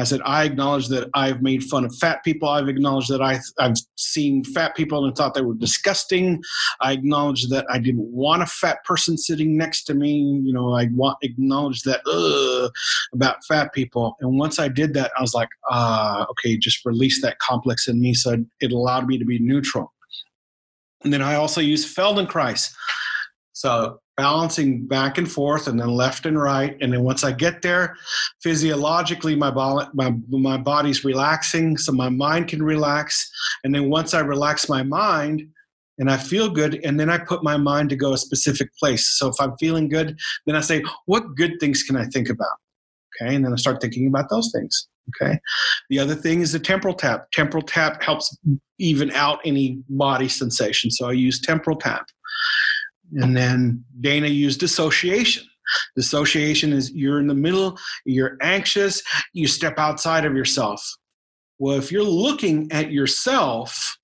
I 0.00 0.04
said, 0.04 0.20
I 0.24 0.44
acknowledge 0.44 0.88
that 0.88 1.10
I've 1.14 1.42
made 1.42 1.64
fun 1.64 1.84
of 1.84 1.94
fat 1.96 2.22
people. 2.22 2.48
I've 2.48 2.68
acknowledged 2.68 3.10
that 3.10 3.20
I, 3.20 3.40
I've 3.58 3.76
seen 3.96 4.44
fat 4.44 4.76
people 4.76 5.04
and 5.04 5.16
thought 5.16 5.34
they 5.34 5.42
were 5.42 5.54
disgusting. 5.54 6.40
I 6.80 6.92
acknowledge 6.92 7.48
that 7.48 7.66
I 7.68 7.78
didn't 7.78 8.10
want 8.10 8.42
a 8.42 8.46
fat 8.46 8.84
person 8.84 9.18
sitting 9.18 9.56
next 9.56 9.84
to 9.84 9.94
me. 9.94 10.40
You 10.44 10.52
know, 10.52 10.72
I 10.72 10.88
want 10.92 11.18
acknowledge 11.22 11.82
that 11.82 12.00
ugh, 12.06 12.70
about 13.12 13.44
fat 13.46 13.72
people. 13.72 14.16
And 14.20 14.38
once 14.38 14.58
I 14.58 14.68
did 14.68 14.94
that, 14.94 15.10
I 15.18 15.20
was 15.20 15.34
like, 15.34 15.48
ah, 15.70 16.26
okay, 16.30 16.56
just 16.56 16.84
release 16.84 17.20
that 17.22 17.38
complex 17.40 17.88
in 17.88 18.00
me. 18.00 18.14
So 18.14 18.36
it 18.60 18.72
allowed 18.72 19.06
me 19.06 19.18
to 19.18 19.24
be 19.24 19.38
neutral. 19.38 19.92
And 21.02 21.12
then 21.12 21.22
I 21.22 21.34
also 21.34 21.60
use 21.60 21.92
Feldenkrais. 21.92 22.72
So 23.52 24.00
balancing 24.18 24.86
back 24.86 25.16
and 25.16 25.30
forth 25.30 25.68
and 25.68 25.80
then 25.80 25.88
left 25.88 26.26
and 26.26 26.38
right. 26.38 26.76
And 26.82 26.92
then 26.92 27.02
once 27.04 27.24
I 27.24 27.32
get 27.32 27.62
there, 27.62 27.96
physiologically, 28.42 29.36
my, 29.36 29.50
bo- 29.50 29.88
my, 29.94 30.12
my 30.28 30.58
body's 30.58 31.04
relaxing, 31.04 31.78
so 31.78 31.92
my 31.92 32.10
mind 32.10 32.48
can 32.48 32.62
relax. 32.62 33.30
And 33.64 33.74
then 33.74 33.88
once 33.88 34.12
I 34.12 34.20
relax 34.20 34.68
my 34.68 34.82
mind, 34.82 35.48
and 36.00 36.10
I 36.10 36.16
feel 36.16 36.48
good, 36.48 36.80
and 36.84 37.00
then 37.00 37.10
I 37.10 37.18
put 37.18 37.42
my 37.42 37.56
mind 37.56 37.90
to 37.90 37.96
go 37.96 38.12
a 38.12 38.18
specific 38.18 38.68
place. 38.76 39.18
So 39.18 39.28
if 39.28 39.34
I'm 39.40 39.56
feeling 39.58 39.88
good, 39.88 40.16
then 40.46 40.54
I 40.54 40.60
say, 40.60 40.82
what 41.06 41.34
good 41.34 41.54
things 41.58 41.82
can 41.82 41.96
I 41.96 42.04
think 42.04 42.28
about? 42.28 42.56
Okay, 43.20 43.34
and 43.34 43.44
then 43.44 43.52
I 43.52 43.56
start 43.56 43.80
thinking 43.80 44.06
about 44.06 44.30
those 44.30 44.52
things. 44.54 44.88
Okay. 45.16 45.40
The 45.90 45.98
other 45.98 46.14
thing 46.14 46.40
is 46.40 46.52
the 46.52 46.58
temporal 46.58 46.94
tap. 46.94 47.30
Temporal 47.32 47.62
tap 47.62 48.02
helps 48.02 48.36
even 48.78 49.10
out 49.12 49.40
any 49.44 49.82
body 49.88 50.28
sensation. 50.28 50.90
So 50.90 51.08
I 51.08 51.12
use 51.12 51.40
temporal 51.40 51.78
tap. 51.78 52.06
And 53.14 53.36
then 53.36 53.84
Dana 54.00 54.28
used 54.28 54.60
dissociation. 54.60 55.44
Dissociation 55.96 56.72
is 56.72 56.92
you're 56.92 57.20
in 57.20 57.26
the 57.26 57.34
middle, 57.34 57.78
you're 58.06 58.38
anxious, 58.40 59.02
you 59.34 59.46
step 59.46 59.78
outside 59.78 60.24
of 60.24 60.34
yourself. 60.34 60.82
Well, 61.58 61.76
if 61.76 61.92
you're 61.92 62.02
looking 62.02 62.70
at 62.72 62.90
yourself 62.90 63.98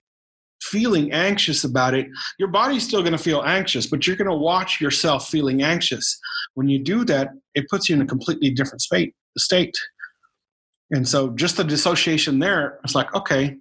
feeling 0.62 1.12
anxious 1.12 1.64
about 1.64 1.94
it, 1.94 2.06
your 2.38 2.48
body's 2.48 2.86
still 2.86 3.00
going 3.00 3.12
to 3.12 3.18
feel 3.18 3.42
anxious, 3.44 3.86
but 3.86 4.06
you're 4.06 4.16
going 4.16 4.30
to 4.30 4.36
watch 4.36 4.80
yourself 4.80 5.28
feeling 5.28 5.62
anxious. 5.62 6.18
When 6.54 6.68
you 6.68 6.82
do 6.82 7.04
that, 7.06 7.28
it 7.54 7.68
puts 7.70 7.88
you 7.88 7.96
in 7.96 8.02
a 8.02 8.06
completely 8.06 8.50
different 8.50 8.82
state. 8.82 9.14
State. 9.38 9.76
And 10.90 11.08
so, 11.08 11.30
just 11.30 11.56
the 11.56 11.64
dissociation 11.64 12.38
there, 12.38 12.78
it's 12.84 12.94
like, 12.94 13.12
okay, 13.14 13.56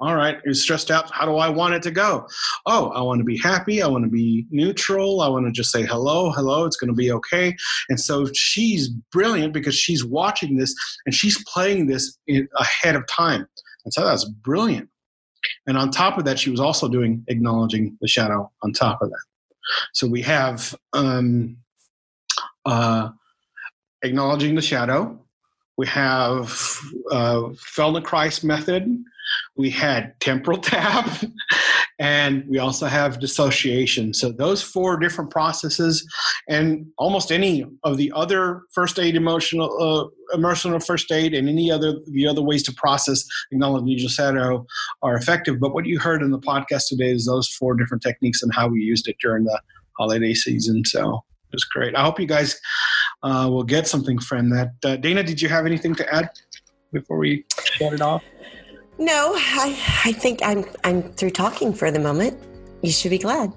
all 0.00 0.14
right, 0.14 0.38
you're 0.44 0.54
stressed 0.54 0.90
out. 0.90 1.10
How 1.10 1.26
do 1.26 1.36
I 1.36 1.48
want 1.48 1.74
it 1.74 1.82
to 1.82 1.90
go? 1.90 2.26
Oh, 2.66 2.90
I 2.90 3.02
want 3.02 3.18
to 3.18 3.24
be 3.24 3.36
happy. 3.38 3.82
I 3.82 3.88
want 3.88 4.04
to 4.04 4.10
be 4.10 4.46
neutral. 4.50 5.20
I 5.20 5.28
want 5.28 5.46
to 5.46 5.52
just 5.52 5.72
say 5.72 5.84
hello, 5.84 6.30
hello. 6.30 6.64
It's 6.64 6.76
going 6.76 6.88
to 6.88 6.94
be 6.94 7.10
okay. 7.10 7.56
And 7.88 8.00
so 8.00 8.28
she's 8.32 8.88
brilliant 8.88 9.52
because 9.52 9.74
she's 9.74 10.04
watching 10.04 10.56
this 10.56 10.74
and 11.04 11.14
she's 11.14 11.42
playing 11.52 11.88
this 11.88 12.16
in, 12.28 12.48
ahead 12.56 12.94
of 12.94 13.06
time. 13.08 13.46
And 13.84 13.92
so 13.92 14.04
that's 14.04 14.24
brilliant. 14.24 14.88
And 15.66 15.76
on 15.76 15.90
top 15.90 16.16
of 16.18 16.24
that, 16.26 16.38
she 16.38 16.50
was 16.50 16.60
also 16.60 16.88
doing 16.88 17.24
acknowledging 17.28 17.96
the 18.00 18.08
shadow 18.08 18.50
on 18.62 18.72
top 18.72 19.02
of 19.02 19.10
that. 19.10 19.24
So 19.94 20.06
we 20.06 20.22
have 20.22 20.74
um, 20.92 21.56
uh, 22.64 23.10
acknowledging 24.02 24.54
the 24.54 24.62
shadow. 24.62 25.18
We 25.76 25.86
have 25.88 26.50
uh, 27.10 27.50
Feldenkrais 27.76 28.44
method. 28.44 29.04
We 29.56 29.70
had 29.70 30.18
temporal 30.20 30.58
tap, 30.72 31.08
and 31.98 32.44
we 32.48 32.58
also 32.58 32.86
have 32.86 33.20
dissociation. 33.20 34.14
So 34.14 34.30
those 34.30 34.62
four 34.62 34.98
different 34.98 35.30
processes, 35.30 36.06
and 36.48 36.86
almost 36.98 37.32
any 37.32 37.64
of 37.84 37.96
the 37.96 38.12
other 38.14 38.62
first 38.72 38.98
aid 38.98 39.16
emotional 39.16 39.70
uh, 39.80 40.36
emotional 40.36 40.78
first 40.80 41.10
aid 41.10 41.34
and 41.34 41.48
any 41.48 41.70
other 41.70 41.94
the 42.08 42.26
other 42.26 42.42
ways 42.42 42.62
to 42.64 42.72
process 42.74 43.24
acknowledge 43.50 44.00
shadow 44.10 44.66
are 45.02 45.16
effective. 45.16 45.60
But 45.60 45.74
what 45.74 45.86
you 45.86 45.98
heard 45.98 46.22
in 46.22 46.30
the 46.30 46.38
podcast 46.38 46.88
today 46.88 47.10
is 47.10 47.26
those 47.26 47.48
four 47.48 47.74
different 47.74 48.02
techniques 48.02 48.42
and 48.42 48.52
how 48.54 48.68
we 48.68 48.80
used 48.80 49.08
it 49.08 49.16
during 49.20 49.44
the 49.44 49.60
holiday 49.98 50.34
season. 50.34 50.84
So 50.84 51.24
it 51.50 51.54
was 51.54 51.64
great. 51.64 51.94
I 51.94 52.02
hope 52.02 52.20
you 52.20 52.26
guys 52.26 52.60
uh, 53.22 53.48
will 53.50 53.64
get 53.64 53.86
something 53.86 54.18
from 54.18 54.50
that. 54.50 54.70
Uh, 54.84 54.96
Dana, 54.96 55.22
did 55.22 55.40
you 55.40 55.48
have 55.48 55.66
anything 55.66 55.94
to 55.96 56.14
add 56.14 56.30
before 56.92 57.18
we 57.18 57.44
shut 57.64 57.92
it 57.92 58.00
off? 58.00 58.24
No, 58.98 59.34
I, 59.36 59.78
I 60.04 60.12
think 60.12 60.40
I'm 60.42 60.64
I'm 60.82 61.12
through 61.12 61.30
talking 61.30 61.72
for 61.72 61.90
the 61.90 62.00
moment. 62.00 62.38
You 62.82 62.90
should 62.90 63.10
be 63.10 63.18
glad. 63.18 63.52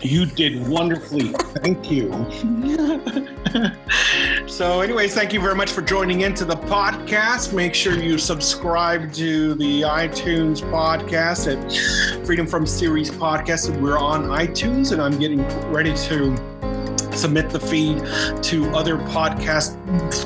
You 0.00 0.26
did 0.26 0.68
wonderfully. 0.68 1.32
Thank 1.62 1.90
you. 1.90 2.10
so, 4.46 4.80
anyways, 4.80 5.14
thank 5.14 5.32
you 5.32 5.40
very 5.40 5.54
much 5.54 5.72
for 5.72 5.82
joining 5.82 6.20
into 6.20 6.44
the 6.44 6.54
podcast. 6.54 7.52
Make 7.52 7.74
sure 7.74 7.94
you 7.94 8.18
subscribe 8.18 9.12
to 9.14 9.54
the 9.54 9.82
iTunes 9.82 10.60
podcast 10.70 11.50
at 11.50 12.26
Freedom 12.26 12.46
from 12.46 12.66
Series 12.66 13.10
Podcast. 13.10 13.74
We're 13.80 13.98
on 13.98 14.24
iTunes, 14.24 14.92
and 14.92 15.02
I'm 15.02 15.18
getting 15.18 15.42
ready 15.70 15.94
to 15.94 16.36
submit 17.16 17.50
the 17.50 17.58
feed 17.58 17.98
to 18.44 18.70
other 18.76 18.98
podcast 18.98 19.74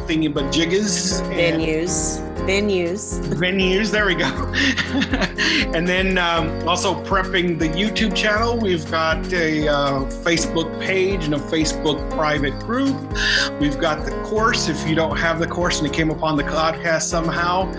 thingy 0.06 0.32
but 0.32 0.44
jiggas 0.52 1.22
venues 1.32 2.31
venues 2.46 3.18
venues 3.36 3.90
there 3.90 4.06
we 4.06 4.14
go 4.14 4.26
and 5.76 5.86
then 5.86 6.18
um, 6.18 6.46
also 6.68 6.94
prepping 7.04 7.58
the 7.58 7.68
youtube 7.68 8.14
channel 8.14 8.58
we've 8.58 8.90
got 8.90 9.32
a 9.32 9.68
uh, 9.68 10.00
facebook 10.24 10.80
page 10.80 11.24
and 11.24 11.34
a 11.34 11.38
facebook 11.38 12.10
private 12.10 12.58
group 12.60 12.96
we've 13.60 13.78
got 13.78 14.04
the 14.04 14.10
course 14.24 14.68
if 14.68 14.88
you 14.88 14.94
don't 14.94 15.16
have 15.16 15.38
the 15.38 15.46
course 15.46 15.78
and 15.78 15.86
it 15.86 15.92
came 15.92 16.10
upon 16.10 16.36
the 16.36 16.44
podcast 16.44 17.02
somehow 17.02 17.70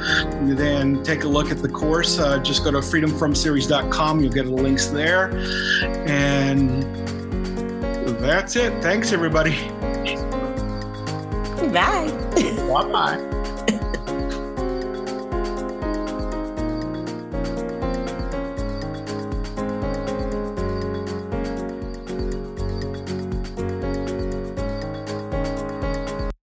then 0.43 1.01
take 1.03 1.24
a 1.24 1.28
look 1.28 1.51
at 1.51 1.57
the 1.57 1.70
course 1.70 2.20
uh, 2.20 2.38
just 2.39 2.64
go 2.64 2.72
to 2.72 2.80
freedomfromseries.com 2.80 4.20
you'll 4.20 4.32
get 4.32 4.45
the 4.45 4.51
links 4.51 4.88
there 4.88 5.32
and 6.07 6.84
that's 8.24 8.55
it. 8.55 8.82
Thanks, 8.82 9.11
everybody. 9.11 9.51
Bye. 11.74 12.09
Bye 12.70 12.89
bye. 12.91 13.43